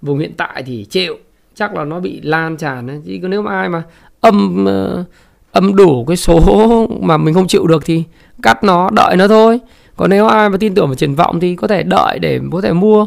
[0.02, 1.16] vùng hiện tại thì chịu?
[1.55, 3.01] Chắc là nó bị lan tràn ấy.
[3.05, 3.82] chứ nếu mà ai mà
[4.20, 5.06] âm uh,
[5.52, 8.05] âm đủ cái số mà mình không chịu được thì
[8.43, 9.60] cắt nó đợi nó thôi.
[9.97, 12.60] Còn nếu ai mà tin tưởng vào triển vọng thì có thể đợi để có
[12.60, 13.06] thể mua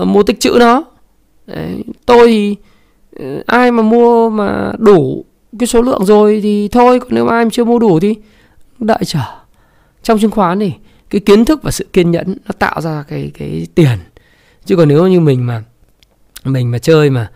[0.00, 0.84] uh, mua tích trữ nó.
[1.46, 1.84] Đấy.
[2.06, 2.56] tôi thì
[3.18, 5.24] Ờ, ai mà mua mà đủ
[5.58, 8.14] cái số lượng rồi thì thôi còn nếu ai mà chưa mua đủ thì
[8.78, 9.20] đợi chờ.
[10.02, 10.72] Trong chứng khoán thì
[11.10, 13.98] cái kiến thức và sự kiên nhẫn nó tạo ra cái cái tiền.
[14.64, 15.62] Chứ còn nếu như mình mà
[16.44, 17.30] mình mà chơi mà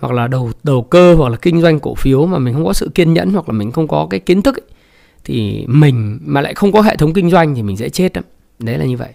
[0.00, 2.72] hoặc là đầu đầu cơ hoặc là kinh doanh cổ phiếu mà mình không có
[2.72, 4.68] sự kiên nhẫn hoặc là mình không có cái kiến thức ấy,
[5.24, 8.24] thì mình mà lại không có hệ thống kinh doanh thì mình dễ chết lắm.
[8.58, 9.08] Đấy là như vậy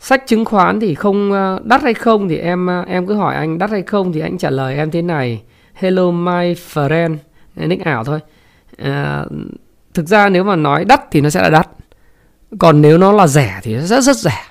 [0.00, 3.34] sách chứng khoán thì không ờ, đắt hay không thì em ờ, em cứ hỏi
[3.34, 5.42] anh đắt hay không thì anh trả lời em thế này.
[5.74, 7.16] Hello my friend.
[7.56, 8.20] Nick ảo thôi.
[8.78, 9.24] À,
[9.94, 11.68] thực ra nếu mà nói đắt thì nó sẽ là đắt.
[12.58, 14.42] Còn nếu nó là rẻ thì rất rất rẻ.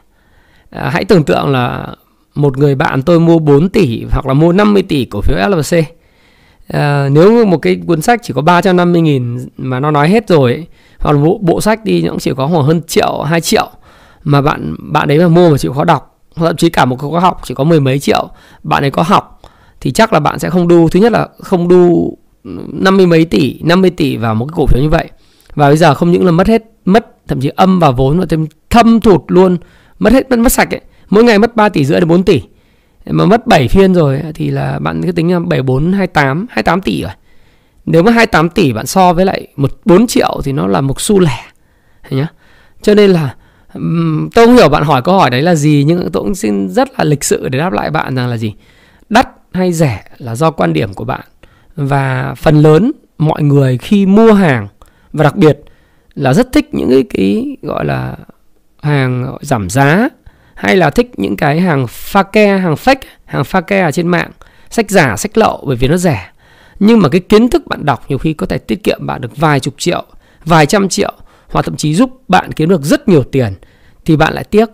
[0.69, 1.88] À, hãy tưởng tượng là
[2.35, 5.77] một người bạn tôi mua 4 tỷ hoặc là mua 50 tỷ cổ phiếu LVC
[6.67, 10.53] à, nếu một cái cuốn sách chỉ có 350 nghìn mà nó nói hết rồi
[10.53, 10.65] ấy,
[10.99, 13.69] hoặc là bộ, bộ sách đi nó cũng chỉ có khoảng hơn triệu 2 triệu
[14.26, 17.19] mà bạn bạn đấy mà mua mà chịu khó đọc thậm chí cả một khóa
[17.19, 18.30] học chỉ có mười mấy triệu,
[18.64, 19.41] bạn ấy có học,
[19.81, 23.60] thì chắc là bạn sẽ không đu, thứ nhất là không đu 50 mấy tỷ
[23.64, 25.10] 50 tỷ vào một cái cổ phiếu như vậy.
[25.56, 28.26] Và bây giờ không những là mất hết, mất thậm chí âm vào vốn và
[28.30, 29.57] thêm thâm thụt luôn,
[29.99, 30.81] mất hết, mất mất sạch ấy.
[31.10, 32.41] Mỗi ngày mất 3 tỷ rưỡi đến 4 tỷ.
[33.06, 37.02] Mà mất 7 phiên rồi thì là bạn cứ tính là 74 28 28 tỷ
[37.02, 37.11] rồi.
[37.85, 41.02] Nếu mà 28 tỷ bạn so với lại một 4 triệu thì nó là một
[41.02, 41.45] xu lẻ.
[42.10, 42.27] Nhá?
[42.81, 43.35] Cho nên là
[44.34, 46.89] tôi không hiểu bạn hỏi câu hỏi đấy là gì nhưng tôi cũng xin rất
[46.97, 48.53] là lịch sự để đáp lại bạn rằng là gì?
[49.10, 51.22] Đắt hay rẻ là do quan điểm của bạn.
[51.76, 54.68] Và phần lớn mọi người khi mua hàng
[55.14, 55.60] và đặc biệt
[56.15, 58.15] là rất thích những cái, cái gọi là
[58.81, 60.10] hàng giảm giá
[60.56, 62.95] hay là thích những cái hàng pha ke hàng fake
[63.26, 64.31] hàng pha ke ở trên mạng
[64.69, 66.31] sách giả sách lậu bởi vì nó rẻ.
[66.80, 69.38] Nhưng mà cái kiến thức bạn đọc nhiều khi có thể tiết kiệm bạn được
[69.38, 70.03] vài chục triệu
[70.45, 71.14] vài trăm triệu
[71.56, 73.53] hoặc thậm chí giúp bạn kiếm được rất nhiều tiền
[74.06, 74.69] thì bạn lại tiếc.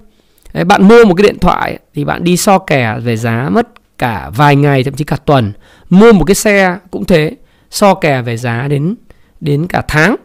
[0.54, 3.68] Đấy, bạn mua một cái điện thoại thì bạn đi so kè về giá mất
[3.98, 5.54] cả vài ngày thậm chí cả tuần.
[5.90, 7.36] Mua một cái xe cũng thế
[7.70, 8.96] so kè về giá đến
[9.40, 10.16] đến cả tháng.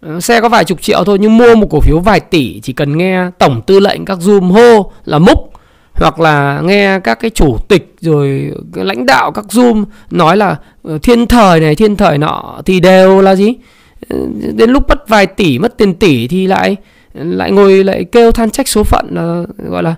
[0.00, 2.72] Ờ, xe có vài chục triệu thôi nhưng mua một cổ phiếu vài tỷ chỉ
[2.72, 5.52] cần nghe tổng tư lệnh các zoom hô là múc
[5.92, 10.98] hoặc là nghe các cái chủ tịch rồi lãnh đạo các zoom nói là ờ,
[11.02, 13.54] thiên thời này thiên thời nọ thì đều là gì?
[14.54, 16.76] Đến lúc mất vài tỷ, mất tiền tỷ thì lại
[17.14, 19.94] lại ngồi lại kêu than trách số phận là gọi là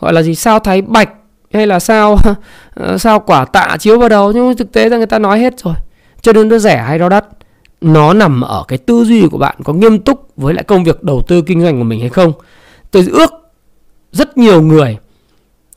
[0.00, 0.34] gọi là gì?
[0.34, 1.10] Sao thái bạch
[1.52, 2.18] hay là sao
[2.98, 4.32] sao quả tạ chiếu vào đầu?
[4.32, 5.74] Nhưng thực tế là người ta nói hết rồi.
[6.22, 7.24] Cho nên nó rẻ hay nó đắt,
[7.80, 11.02] nó nằm ở cái tư duy của bạn có nghiêm túc với lại công việc
[11.02, 12.32] đầu tư kinh doanh của mình hay không.
[12.90, 13.32] Tôi ước
[14.12, 14.98] rất nhiều người,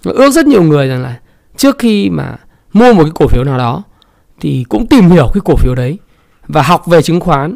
[0.03, 1.19] ước rất nhiều người rằng là
[1.57, 2.37] trước khi mà
[2.73, 3.83] mua một cái cổ phiếu nào đó
[4.39, 5.97] thì cũng tìm hiểu cái cổ phiếu đấy
[6.47, 7.55] và học về chứng khoán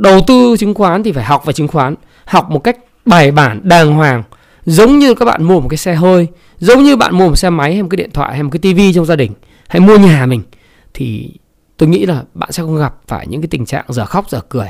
[0.00, 1.94] đầu tư chứng khoán thì phải học về chứng khoán,
[2.24, 4.22] học một cách bài bản, đàng hoàng.
[4.64, 6.26] Giống như các bạn mua một cái xe hơi,
[6.58, 8.58] giống như bạn mua một xe máy hay một cái điện thoại hay một cái
[8.58, 9.32] tivi trong gia đình
[9.68, 10.42] hay mua nhà mình,
[10.94, 11.30] thì
[11.76, 14.40] tôi nghĩ là bạn sẽ không gặp phải những cái tình trạng giờ khóc giờ
[14.48, 14.68] cười.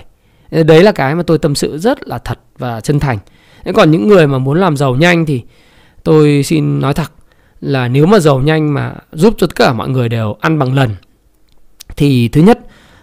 [0.51, 3.19] Đấy là cái mà tôi tâm sự rất là thật và chân thành.
[3.75, 5.43] Còn những người mà muốn làm giàu nhanh thì
[6.05, 7.13] tôi xin nói thật
[7.61, 10.75] là nếu mà giàu nhanh mà giúp cho tất cả mọi người đều ăn bằng
[10.75, 10.97] lần,
[11.97, 12.60] thì thứ nhất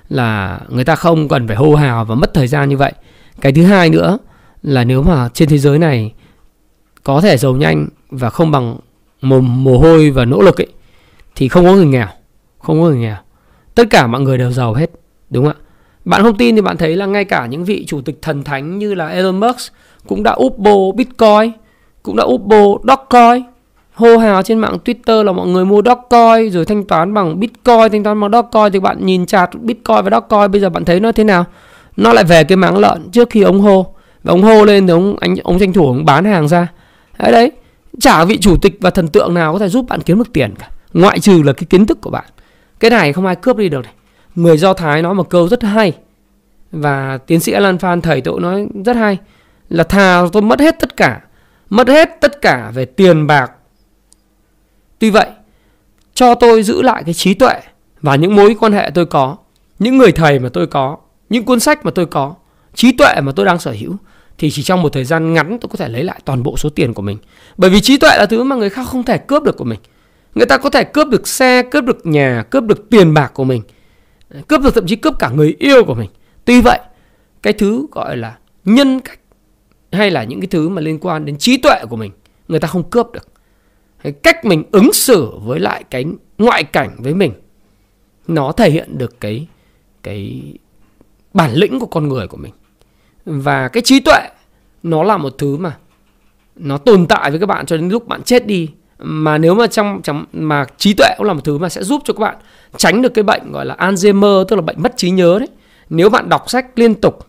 [0.10, 2.94] là người ta không cần phải hô hào và mất thời gian như vậy.
[3.42, 4.18] Cái thứ hai nữa
[4.64, 6.14] là nếu mà trên thế giới này
[7.04, 8.78] có thể giàu nhanh và không bằng
[9.22, 10.68] mồ, mồ hôi và nỗ lực ấy
[11.36, 12.08] thì không có người nghèo
[12.60, 13.16] không có người nghèo.
[13.76, 14.92] Tất cả mọi người đều giàu hết
[15.30, 15.64] đúng không ạ?
[16.06, 18.78] Bạn không tin thì bạn thấy là ngay cả những vị chủ tịch thần thánh
[18.80, 19.74] như là Elon Musk
[20.08, 21.52] cũng đã úp bô Bitcoin
[22.04, 23.44] cũng đã úp bô Dogecoin
[23.98, 27.92] hô hào trên mạng Twitter là mọi người mua Dogecoin rồi thanh toán bằng Bitcoin,
[27.92, 31.00] thanh toán bằng Dogecoin thì bạn nhìn chặt Bitcoin và Dogecoin bây giờ bạn thấy
[31.00, 31.46] nó thế nào?
[31.98, 33.94] Nó lại về cái máng lợn trước khi ông hô.
[34.24, 36.68] Và ông hô lên thì ông, anh, ông tranh thủ ông bán hàng ra.
[37.20, 37.52] Đấy đấy.
[38.00, 40.54] Chả vị chủ tịch và thần tượng nào có thể giúp bạn kiếm được tiền
[40.60, 40.70] cả.
[40.94, 42.26] Ngoại trừ là cái kiến thức của bạn.
[42.80, 43.94] Cái này không ai cướp đi được này.
[44.36, 45.94] Người do thái nói một câu rất hay.
[46.72, 49.18] Và tiến sĩ alan phan thầy tôi nói rất hay.
[49.70, 51.22] Là thà tôi mất hết tất cả,
[51.70, 53.52] mất hết tất cả về tiền bạc
[55.00, 55.28] tuy vậy,
[56.14, 57.62] cho tôi giữ lại cái trí tuệ
[58.02, 59.38] và những mối quan hệ tôi có,
[59.80, 60.98] những người thầy mà tôi có,
[61.30, 62.36] những cuốn sách mà tôi có,
[62.76, 63.96] trí tuệ mà tôi đang sở hữu,
[64.38, 66.70] thì chỉ trong một thời gian ngắn tôi có thể lấy lại toàn bộ số
[66.70, 67.18] tiền của mình.
[67.58, 69.80] Bởi vì trí tuệ là thứ mà người khác không thể cướp được của mình.
[70.36, 73.44] Người ta có thể cướp được xe, cướp được nhà, cướp được tiền bạc của
[73.44, 73.62] mình,
[74.48, 76.10] cướp được thậm chí cướp cả người yêu của mình.
[76.46, 76.80] Tuy vậy,
[77.42, 79.20] cái thứ gọi là nhân cách
[79.92, 82.12] hay là những cái thứ mà liên quan đến trí tuệ của mình,
[82.48, 83.28] người ta không cướp được
[84.08, 86.06] cái cách mình ứng xử với lại cái
[86.38, 87.32] ngoại cảnh với mình
[88.28, 89.48] nó thể hiện được cái
[90.04, 90.44] cái
[91.34, 92.54] bản lĩnh của con người của mình.
[93.26, 94.30] Và cái trí tuệ
[94.84, 95.78] nó là một thứ mà
[96.56, 98.70] nó tồn tại với các bạn cho đến lúc bạn chết đi.
[98.98, 102.02] Mà nếu mà trong, trong mà trí tuệ cũng là một thứ mà sẽ giúp
[102.06, 102.36] cho các bạn
[102.78, 105.50] tránh được cái bệnh gọi là Alzheimer tức là bệnh mất trí nhớ đấy.
[105.90, 107.28] Nếu bạn đọc sách liên tục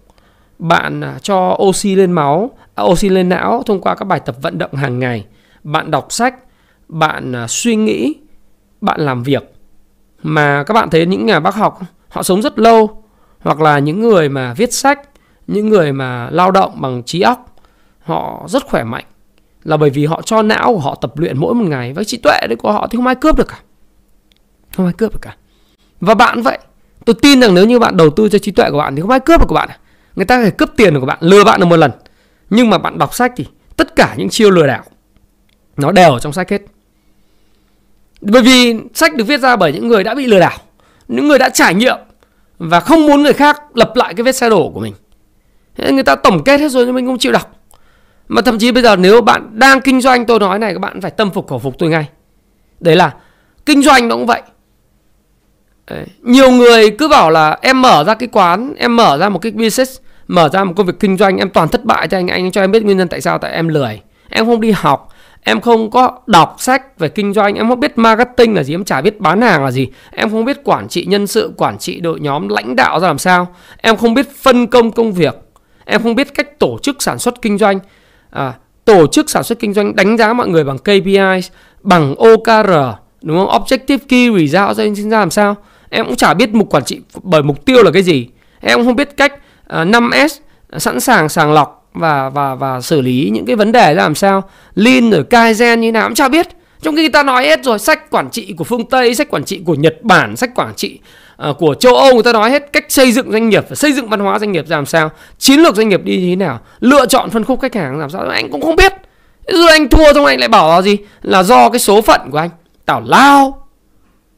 [0.59, 4.37] bạn à, cho oxy lên máu à, oxy lên não thông qua các bài tập
[4.43, 5.25] vận động hàng ngày
[5.63, 6.35] bạn đọc sách
[6.89, 8.15] bạn à, suy nghĩ,
[8.81, 9.55] bạn làm việc.
[10.23, 13.03] Mà các bạn thấy những nhà bác học, họ sống rất lâu,
[13.41, 15.01] hoặc là những người mà viết sách,
[15.47, 17.57] những người mà lao động bằng trí óc,
[18.01, 19.05] họ rất khỏe mạnh.
[19.65, 22.17] Là bởi vì họ cho não của họ tập luyện mỗi một ngày, với trí
[22.17, 23.59] tuệ đấy của họ thì không ai cướp được cả.
[24.77, 25.37] Không ai cướp được cả.
[26.01, 26.59] Và bạn vậy,
[27.05, 29.11] tôi tin rằng nếu như bạn đầu tư cho trí tuệ của bạn thì không
[29.11, 29.79] ai cướp được của bạn à.
[30.17, 31.91] người ta có thể cướp tiền của bạn, lừa bạn được một lần.
[32.51, 33.47] Nhưng mà bạn đọc sách thì
[33.77, 34.85] tất cả những chiêu lừa đảo,
[35.77, 36.63] nó đều ở trong sách hết
[38.21, 40.59] bởi vì sách được viết ra bởi những người đã bị lừa đảo,
[41.09, 41.97] những người đã trải nghiệm
[42.59, 44.95] và không muốn người khác lập lại cái vết xe đổ của mình.
[45.91, 47.55] Người ta tổng kết hết rồi nhưng mình không chịu đọc.
[48.29, 51.01] Mà thậm chí bây giờ nếu bạn đang kinh doanh, tôi nói này, các bạn
[51.01, 52.09] phải tâm phục khẩu phục tôi ngay.
[52.81, 53.15] Đấy là
[53.67, 54.43] kinh doanh nó cũng vậy.
[55.91, 56.07] Đấy.
[56.23, 59.53] nhiều người cứ bảo là em mở ra cái quán, em mở ra một cái
[59.53, 62.51] business, mở ra một công việc kinh doanh, em toàn thất bại cho anh anh
[62.51, 65.09] cho em biết nguyên nhân tại sao, tại em lười, em không đi học
[65.49, 68.85] em không có đọc sách về kinh doanh em không biết marketing là gì em
[68.85, 69.89] chả biết bán hàng là gì.
[70.11, 73.19] Em không biết quản trị nhân sự quản trị đội nhóm lãnh đạo ra làm
[73.19, 73.49] sao.
[73.77, 75.35] Em không biết phân công công việc.
[75.85, 77.79] Em không biết cách tổ chức sản xuất kinh doanh.
[78.31, 78.55] À,
[78.85, 81.41] tổ chức sản xuất kinh doanh đánh giá mọi người bằng KPI
[81.83, 82.71] bằng OKR
[83.23, 83.63] đúng không?
[83.63, 85.57] Objective key result ra ra làm sao?
[85.91, 88.29] Em cũng chả biết mục quản trị bởi mục tiêu là cái gì.
[88.61, 89.33] Em không biết cách
[89.69, 90.29] à, uh, 5S
[90.79, 94.43] sẵn sàng sàng lọc và và và xử lý những cái vấn đề làm sao.
[94.75, 96.47] Lean rồi kaizen như nào cũng chả biết.
[96.83, 99.61] Trong khi ta nói hết rồi sách quản trị của phương tây sách quản trị
[99.65, 100.99] của nhật bản sách quản trị
[101.51, 104.09] uh, của châu âu người ta nói hết cách xây dựng doanh nghiệp xây dựng
[104.09, 105.11] văn hóa doanh nghiệp làm sao.
[105.39, 106.61] Chiến lược doanh nghiệp đi như thế nào?
[106.81, 108.29] Lựa chọn phân khúc khách hàng làm sao?
[108.29, 108.93] Anh cũng không biết.
[109.47, 110.97] Rồi anh thua xong anh lại bảo là gì?
[111.23, 112.51] Là do cái số phận của anh.
[112.85, 113.69] Tảo lao.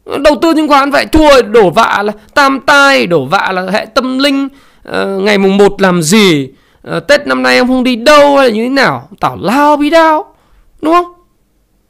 [0.06, 3.86] Đầu tư chứng khoán vậy thua đổ vạ là tam tai đổ vạ là hệ
[3.94, 4.48] tâm linh
[4.88, 6.48] uh, ngày mùng 1 làm gì?
[6.88, 9.08] Uh, tết năm nay em không đi đâu hay là như thế nào?
[9.20, 10.34] Tảo lao bí đao
[10.82, 11.12] đúng không?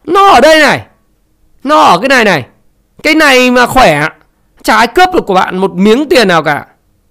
[0.05, 0.87] Nó ở đây này.
[1.65, 2.47] Nó ở cái này này.
[3.03, 4.09] Cái này mà khỏe
[4.63, 6.67] chả ai cướp được của bạn một miếng tiền nào cả.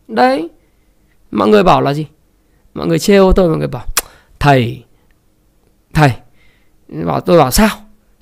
[0.08, 0.50] Đấy.
[1.32, 2.08] Mọi người bảo là gì?
[2.74, 3.86] Mọi người trêu tôi mọi người bảo
[4.40, 4.84] thầy
[5.94, 6.12] thầy.
[6.88, 7.70] Bảo tôi bảo sao?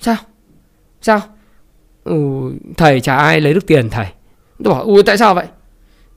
[0.00, 0.16] Sao?
[1.02, 1.20] Sao?
[2.04, 2.14] Ừ,
[2.76, 4.06] thầy chả ai lấy được tiền thầy.
[4.64, 5.46] Tôi bảo ui tại sao vậy?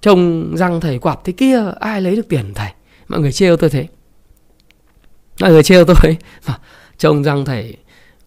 [0.02, 2.70] Trông răng thầy quặp thế kia ai lấy được tiền thầy?
[3.12, 3.88] Mọi người trêu tôi thế.
[5.42, 6.18] Mọi người trêu tôi.
[6.98, 7.78] Trông răng thầy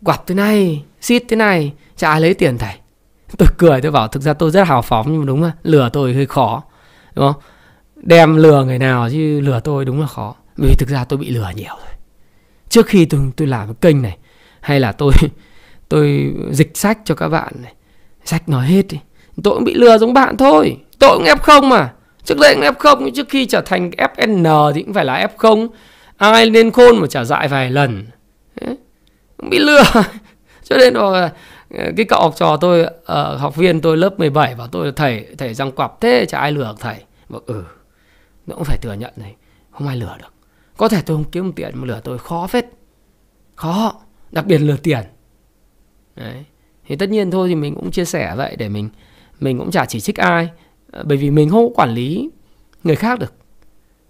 [0.05, 2.74] quặp thế này xít thế này chả ai lấy tiền thầy.
[3.39, 5.89] Tôi cười tôi bảo thực ra tôi rất hào phóng nhưng mà đúng không, lừa
[5.93, 6.62] tôi hơi khó
[7.15, 7.43] đúng không?
[7.97, 10.35] Đem lừa người nào chứ lừa tôi đúng là khó.
[10.56, 11.94] Vì thực ra tôi bị lừa nhiều rồi.
[12.69, 14.19] Trước khi tôi tôi làm cái kênh này
[14.61, 15.12] hay là tôi
[15.89, 17.74] tôi dịch sách cho các bạn này.
[18.24, 19.01] Sách nói hết đi.
[19.43, 20.77] Tôi cũng bị lừa giống bạn thôi.
[20.98, 21.93] Tôi cũng f không mà
[22.25, 25.69] trước đây cũng F0, trước khi trở thành fn thì cũng phải là F0.
[26.17, 28.07] ai lên khôn mà trả dại vài lần.
[29.37, 29.83] Cũng bị lừa.
[30.65, 31.31] Cho nên là
[31.77, 34.93] ờ, cái cậu học trò tôi uh, học viên tôi lớp 17 bảo tôi là
[34.97, 36.97] thầy thầy răng quặp thế chả ai lừa được thầy.
[37.29, 37.65] Bảo ừ
[38.47, 39.35] nó cũng phải thừa nhận này
[39.71, 40.33] không ai lừa được.
[40.77, 42.67] Có thể tôi không kiếm tiền mà lừa tôi khó phết.
[43.55, 43.95] Khó
[44.31, 45.01] đặc biệt lừa tiền.
[46.17, 46.45] Đấy.
[46.87, 48.89] thì tất nhiên thôi thì mình cũng chia sẻ vậy để mình
[49.41, 50.49] mình cũng chả chỉ trích ai.
[50.95, 52.31] Ờ, bởi vì mình không quản lý
[52.85, 53.33] người khác được.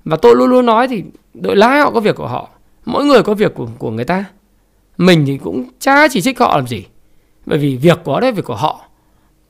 [0.05, 1.02] Và tôi luôn luôn nói thì
[1.35, 2.48] đội lái họ có việc của họ
[2.85, 4.24] mỗi người có việc của, của người ta.
[4.98, 6.85] Mình thì cũng chả chỉ trích họ làm gì.
[7.47, 8.85] Bởi vì việc của đấy việc của họ.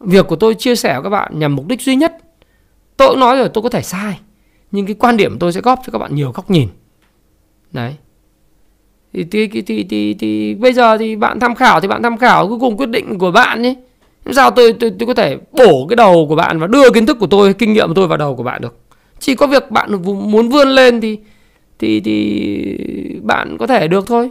[0.01, 2.19] Việc của tôi chia sẻ với các bạn nhằm mục đích duy nhất.
[2.97, 4.21] Tôi cũng nói rồi tôi có thể sai
[4.71, 6.69] nhưng cái quan điểm tôi sẽ góp cho các bạn nhiều góc nhìn.
[7.73, 7.95] Đấy.
[9.13, 12.17] Thì, thì, thì, thì, thì, thì bây giờ thì bạn tham khảo thì bạn tham
[12.17, 13.77] khảo cuối cùng quyết định của bạn ấy
[14.33, 17.17] sao tôi, tôi tôi có thể bổ cái đầu của bạn và đưa kiến thức
[17.21, 18.77] của tôi kinh nghiệm của tôi vào đầu của bạn được?
[19.19, 21.19] Chỉ có việc bạn muốn vươn lên thì
[21.79, 24.31] thì thì bạn có thể được thôi.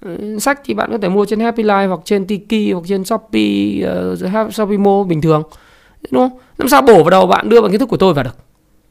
[0.00, 3.04] Ừ, sách thì bạn có thể mua trên Happy Life hoặc trên Tiki hoặc trên
[3.04, 3.82] Shopee
[4.46, 5.42] uh, Shopee Mo bình thường.
[6.10, 6.38] Đúng không?
[6.58, 8.36] Làm sao bổ vào đầu bạn đưa bằng kiến thức của tôi vào được?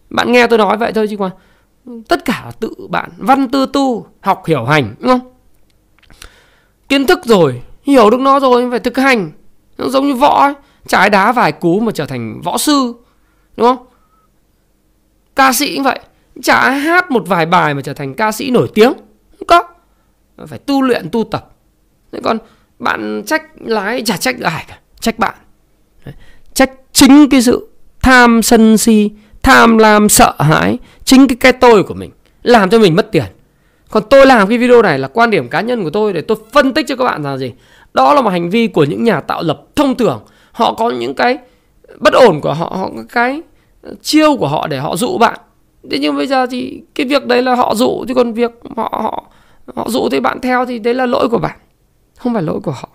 [0.09, 1.31] Bạn nghe tôi nói vậy thôi chứ còn
[2.07, 5.31] tất cả tự bạn văn tư tu học hiểu hành đúng không?
[6.89, 9.31] Kiến thức rồi hiểu được nó rồi phải thực hành
[9.77, 10.53] nó giống như võ ấy.
[10.87, 12.93] trái đá vài cú mà trở thành võ sư,
[13.57, 13.85] đúng không?
[15.35, 15.99] Ca sĩ cũng vậy.
[16.43, 18.93] Chả hát một vài bài mà trở thành ca sĩ nổi tiếng.
[19.39, 19.63] Không có.
[20.47, 21.49] Phải tu luyện, tu tập.
[22.11, 22.37] Thế còn
[22.79, 25.35] bạn trách lái, chả trách ai cả, trách bạn.
[26.53, 27.69] Trách chính cái sự
[28.01, 29.11] tham sân si,
[29.41, 32.11] tham lam sợ hãi, chính cái cái tôi của mình
[32.43, 33.25] làm cho mình mất tiền.
[33.89, 36.37] Còn tôi làm cái video này là quan điểm cá nhân của tôi để tôi
[36.53, 37.53] phân tích cho các bạn rằng gì?
[37.95, 40.25] Đó là một hành vi của những nhà tạo lập thông thường.
[40.51, 41.37] Họ có những cái
[41.99, 43.41] bất ổn của họ họ có cái
[44.01, 45.39] chiêu của họ để họ dụ bạn.
[45.91, 48.89] Thế nhưng bây giờ thì cái việc đấy là họ dụ, chứ còn việc họ
[48.91, 49.23] họ
[49.75, 51.57] họ dụ thì bạn theo thì đấy là lỗi của bạn,
[52.17, 52.89] không phải lỗi của họ.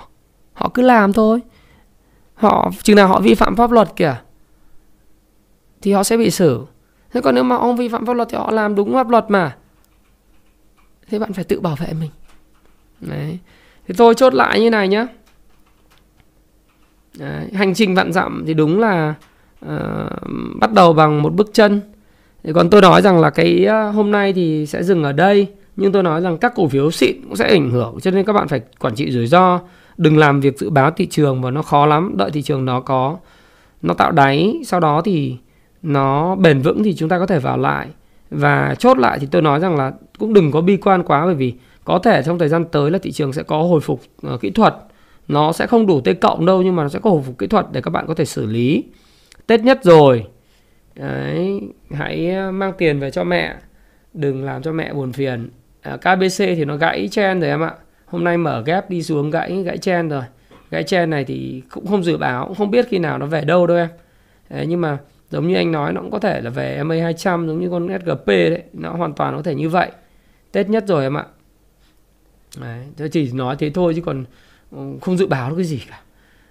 [0.52, 1.40] Họ cứ làm thôi.
[2.34, 4.16] Họ, chừng nào họ vi phạm pháp luật kìa,
[5.82, 6.66] thì họ sẽ bị xử.
[7.12, 9.24] Thế còn nếu mà ông vi phạm pháp luật thì họ làm đúng pháp luật
[9.28, 9.56] mà.
[11.08, 12.10] Thế bạn phải tự bảo vệ mình.
[13.00, 13.38] Đấy
[13.90, 15.06] thì tôi chốt lại như này nhé
[17.18, 17.48] đấy.
[17.54, 19.14] hành trình vạn dặm thì đúng là
[19.64, 19.70] uh,
[20.60, 21.80] bắt đầu bằng một bước chân.
[22.44, 25.46] Thì còn tôi nói rằng là cái uh, hôm nay thì sẽ dừng ở đây
[25.76, 28.32] nhưng tôi nói rằng các cổ phiếu xịn cũng sẽ ảnh hưởng cho nên các
[28.32, 29.60] bạn phải quản trị rủi ro.
[29.96, 32.80] Đừng làm việc dự báo thị trường và nó khó lắm đợi thị trường nó
[32.80, 33.18] có
[33.82, 35.36] nó tạo đáy sau đó thì
[35.82, 37.88] nó bền vững thì chúng ta có thể vào lại.
[38.30, 41.34] Và chốt lại thì tôi nói rằng là cũng đừng có bi quan quá bởi
[41.34, 41.54] vì
[41.84, 44.00] có thể trong thời gian tới là thị trường sẽ có hồi phục
[44.34, 44.74] uh, kỹ thuật.
[45.28, 47.46] Nó sẽ không đủ T cộng đâu nhưng mà nó sẽ có hồi phục kỹ
[47.46, 48.84] thuật để các bạn có thể xử lý.
[49.46, 50.26] Tết nhất rồi.
[50.94, 53.56] Đấy, hãy ờ, mang tiền về cho mẹ.
[54.14, 55.50] Đừng làm cho mẹ buồn phiền.
[55.82, 57.74] Ờ, à, KBC thì nó gãy chen rồi em ạ.
[58.06, 60.22] Hôm nay mở ghép đi xuống gãy gãy chen rồi.
[60.70, 63.44] Gãy chen này thì cũng không dự báo cũng không biết khi nào nó về
[63.44, 63.88] đâu đâu em.
[64.50, 64.98] Đấy, nhưng mà
[65.30, 67.88] giống như anh nói nó cũng có thể là về MA 200 giống như con
[68.00, 68.62] SGP đấy.
[68.72, 69.90] Nó hoàn toàn có thể như vậy.
[70.52, 71.24] Tết nhất rồi em ạ
[72.56, 74.24] đấy, chỉ nói thế thôi chứ còn
[74.70, 76.00] ừ, không dự báo được cái gì cả.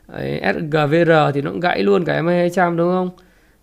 [0.08, 3.10] Đấy, SGVR thì nó cũng gãy luôn cả MA 200 đúng không?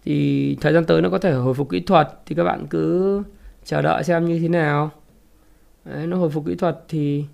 [0.04, 3.22] Thì thời gian tới nó có thể hồi phục kỹ thuật thì các bạn cứ
[3.64, 4.90] chờ đợi xem như thế nào.
[5.84, 7.24] Đấy, nó hồi phục kỹ thuật thì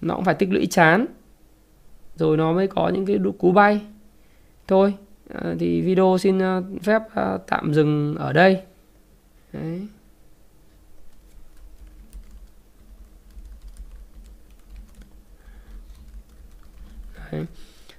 [0.00, 1.06] nó cũng phải tích lũy chán.
[2.16, 3.80] Rồi nó mới có những cái cú bay.
[4.68, 4.94] Thôi
[5.34, 8.62] à, thì video xin ờ, phép ờ, tạm dừng ở đây.
[9.52, 9.86] Đấy.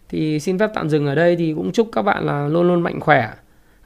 [0.10, 2.82] Thì xin phép tạm dừng ở đây thì cũng chúc các bạn là luôn luôn
[2.82, 3.30] mạnh khỏe.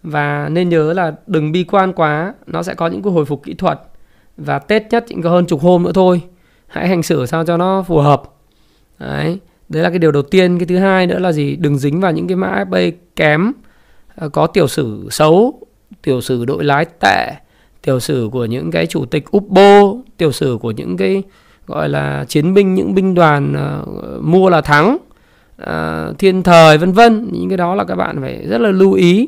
[0.04, 3.44] Và nên nhớ là đừng bi quan quá nó sẽ có những cái hồi phục
[3.44, 3.80] kỹ thuật.
[4.38, 6.22] Và tết nhất chỉ có hơn chục hôm nữa thôi.
[6.68, 8.24] Hãy hành xử sao cho nó phù hợp.
[9.00, 9.40] Đấy
[9.70, 10.60] đấy là cái điều đầu tiên.
[10.60, 11.56] Cái thứ hai nữa là gì?
[11.56, 13.52] Đừng dính vào những cái mã FA kém
[14.16, 15.60] ờ, có tiểu sử xấu
[16.02, 17.34] tiểu sử đội lái tệ
[17.82, 21.24] tiểu sử của những cái chủ tịch Upbo tiểu sử của những cái
[21.68, 24.98] gọi là chiến binh những binh đoàn uh, mua là thắng
[25.61, 28.94] uh, thiên thời vân vân những cái đó là các bạn phải rất là lưu
[28.94, 29.27] ý.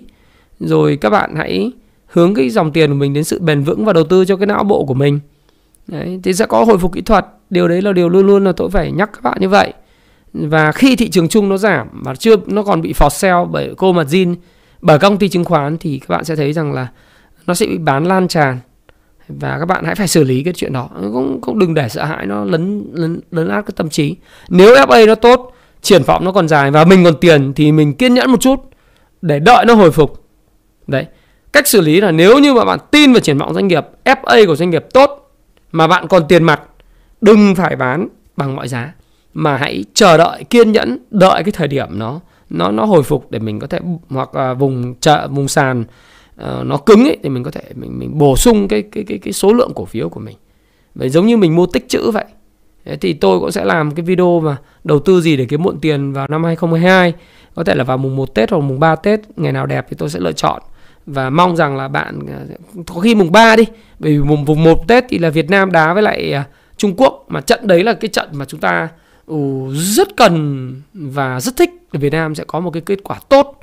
[0.60, 1.72] Rồi các bạn hãy
[2.08, 4.46] hướng cái dòng tiền của mình đến sự bền vững và đầu tư cho cái
[4.46, 5.20] não bộ của mình.
[5.88, 7.26] Đấy, thì sẽ có hồi phục kỹ thuật.
[7.50, 9.74] Điều đấy là điều luôn luôn là tôi phải nhắc các bạn như vậy.
[10.34, 13.74] Và khi thị trường chung nó giảm và chưa nó còn bị phọt sale bởi
[13.78, 14.36] cô margin
[14.82, 16.88] bởi công ty chứng khoán thì các bạn sẽ thấy rằng là
[17.48, 18.60] nó sẽ bị bán lan tràn.
[19.28, 20.90] Và các bạn hãy phải xử lý cái chuyện đó.
[21.14, 24.16] Cũng cũng đừng để sợ hãi nó lấn lấn lấn át cái tâm trí.
[24.50, 27.94] Nếu FA nó tốt triển vọng nó còn dài và mình còn tiền thì mình
[27.94, 28.60] kiên nhẫn một chút
[29.22, 30.26] để đợi nó hồi phục.
[30.88, 31.06] Đấy
[31.54, 34.48] cách xử lý là nếu như mà bạn tin vào triển vọng doanh nghiệp FA
[34.48, 35.32] của doanh nghiệp tốt
[35.72, 36.62] mà bạn còn tiền mặt
[37.22, 38.94] đừng phải bán bằng mọi giá
[39.34, 43.32] mà hãy chờ đợi kiên nhẫn đợi cái thời điểm nó nó nó hồi phục
[43.32, 43.80] để mình có thể
[44.10, 45.84] hoặc là vùng chợ vùng sàn
[46.42, 49.18] uh, nó cứng ấy thì mình có thể mình mình bổ sung cái cái cái
[49.18, 50.38] cái số lượng cổ phiếu của mình.
[50.96, 52.26] Vậy giống như mình mua tích chữ vậy.
[52.86, 55.80] Thế thì tôi cũng sẽ làm cái video mà đầu tư gì để kiếm muộn
[55.82, 57.14] tiền vào năm 2022
[57.56, 59.96] có thể là vào mùng 1 Tết hoặc mùng 3 Tết ngày nào đẹp thì
[60.00, 60.62] tôi sẽ lựa chọn.
[61.06, 62.20] Và mong rằng là bạn
[62.88, 63.66] có khi mùng 3 đi
[64.00, 66.44] bởi vì mùng mùng 1 Tết thì là Việt Nam đá với lại ờ,
[66.78, 67.26] Trung Quốc.
[67.28, 68.88] Mà trận đấy là cái trận mà chúng ta
[69.32, 71.70] uh, rất cần và rất thích.
[71.92, 73.60] Việt Nam sẽ có một cái kết quả tốt.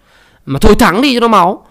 [0.46, 1.66] Mà thôi thắng đi cho nó máu.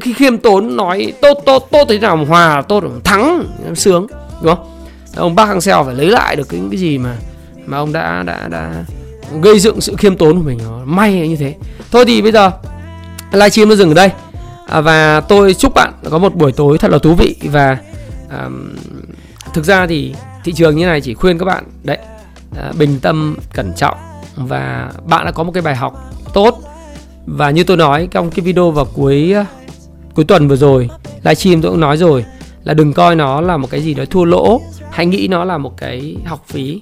[0.00, 3.44] Khi khiêm tốn nói tốt tốt tốt thế nào hòa tốt thắng
[3.74, 4.06] sướng
[4.42, 4.73] đúng không?
[5.16, 7.16] Ông bác Hansel phải lấy lại được cái cái gì mà
[7.66, 8.84] mà ông đã đã đã
[9.42, 10.58] gây dựng sự khiêm tốn của mình.
[10.84, 11.54] May như thế.
[11.90, 12.50] Thôi thì bây giờ
[13.32, 14.10] livestream nó dừng ở đây.
[14.66, 17.36] À, và tôi chúc bạn có một buổi tối thật là thú vị.
[17.42, 17.78] Và
[18.44, 18.76] um,
[19.54, 20.14] thực ra thì
[20.44, 21.98] thị trường như này chỉ khuyên các bạn đấy
[22.56, 23.96] à, bình tâm cẩn trọng.
[24.36, 26.58] Và bạn đã có một cái bài học tốt.
[27.26, 29.46] Và như tôi nói trong cái video vào cuối à,
[30.14, 30.90] cuối tuần vừa rồi
[31.22, 32.24] livestream tôi cũng nói rồi
[32.64, 34.60] là đừng coi nó là một cái gì đó thua lỗ,
[34.90, 36.80] hãy nghĩ nó là một cái học phí.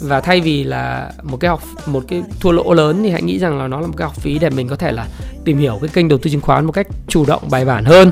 [0.00, 3.38] Và thay vì là một cái học, một cái thua lỗ lớn thì hãy nghĩ
[3.38, 5.06] rằng là nó là một cái học phí để mình có thể là
[5.44, 8.10] tìm hiểu cái kênh đầu tư chứng khoán một cách chủ động, bài bản hơn.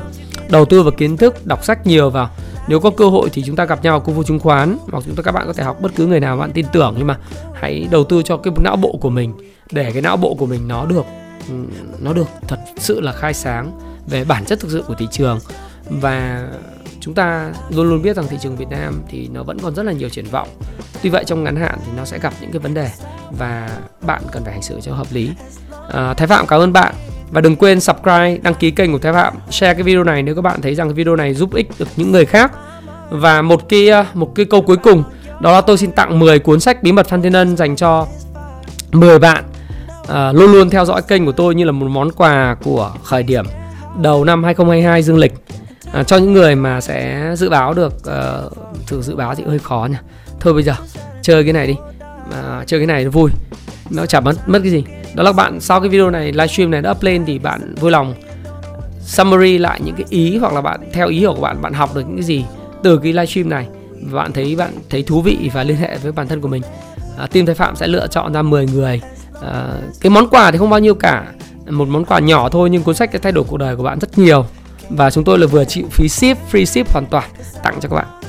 [0.49, 2.29] Đầu tư vào kiến thức, đọc sách nhiều vào.
[2.67, 5.03] Nếu có cơ hội thì chúng ta gặp nhau ở khu vực chứng khoán, hoặc
[5.05, 6.93] chúng ta, các bạn có thể học bất cứ người nào bạn tin tưởng.
[6.97, 7.17] Nhưng mà
[7.53, 9.33] hãy đầu tư cho cái não bộ của mình,
[9.71, 11.05] để cái não bộ của mình nó được
[11.99, 13.71] nó được thật sự là khai sáng
[14.07, 15.39] về bản chất thực sự của thị trường.
[15.89, 16.47] Và
[17.01, 19.83] chúng ta luôn luôn biết rằng thị trường Việt Nam thì nó vẫn còn rất
[19.83, 20.47] là nhiều triển vọng.
[21.01, 22.89] Tuy vậy trong ngắn hạn thì nó sẽ gặp những cái vấn đề
[23.31, 23.69] và
[24.01, 25.31] bạn cần phải hành xử cho hợp lý.
[25.93, 26.93] À, Thái Phạm cảm ơn bạn
[27.31, 30.35] và đừng quên subscribe, đăng ký kênh của Thái Phạm, share cái video này nếu
[30.35, 32.51] các bạn thấy rằng cái video này giúp ích được những người khác.
[33.09, 35.03] Và một cái à, một cái câu cuối cùng
[35.41, 38.07] đó là tôi xin tặng 10 cuốn sách bí mật Phan Thiên Ân dành cho
[38.91, 39.43] 10 bạn
[40.07, 43.23] à, luôn luôn theo dõi kênh của tôi như là một món quà của khởi
[43.23, 43.45] điểm
[44.01, 45.33] đầu năm 2022 dương lịch
[45.93, 49.43] à, cho những người mà sẽ dự báo được ờ, uh, thử dự báo thì
[49.47, 50.01] hơi khó nha.
[50.39, 50.73] thôi bây giờ
[51.21, 51.75] chơi cái này đi.
[52.31, 53.31] À, chơi cái này nó vui.
[53.89, 54.83] Nó chả mất mất cái gì.
[55.15, 57.91] Đó là bạn sau cái video này livestream này đã up lên thì bạn vui
[57.91, 58.13] lòng
[59.01, 62.01] summary lại những cái ý hoặc là bạn theo ý của bạn bạn học được
[62.07, 62.45] những cái gì
[62.83, 63.67] từ cái livestream này.
[64.01, 66.61] Và bạn thấy bạn thấy thú vị và liên hệ với bản thân của mình.
[67.17, 69.01] À, team thái phạm sẽ lựa chọn ra 10 người.
[69.41, 69.67] À,
[70.01, 71.25] cái món quà thì không bao nhiêu cả.
[71.69, 73.99] Một món quà nhỏ thôi nhưng cuốn sách sẽ thay đổi cuộc đời của bạn
[73.99, 74.45] rất nhiều
[74.89, 77.29] và chúng tôi là vừa chịu phí ship free ship hoàn toàn
[77.63, 78.19] tặng cho các bạn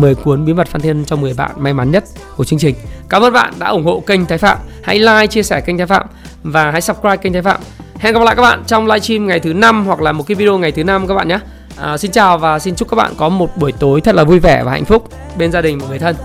[0.00, 2.04] 10 cuốn bí mật Phan Thiên cho 10 bạn may mắn nhất
[2.36, 2.74] của chương trình.
[3.08, 4.58] Cảm ơn bạn đã ủng hộ kênh Thái Phạm.
[4.82, 6.06] Hãy like, chia sẻ kênh Thái Phạm
[6.42, 7.60] và hãy subscribe kênh Thái Phạm.
[7.98, 10.58] Hẹn gặp lại các bạn trong livestream ngày thứ năm hoặc là một cái video
[10.58, 11.38] ngày thứ năm các bạn nhé.
[11.76, 14.38] À, xin chào và xin chúc các bạn có một buổi tối thật là vui
[14.38, 15.08] vẻ và hạnh phúc
[15.38, 16.16] bên gia đình và người thân.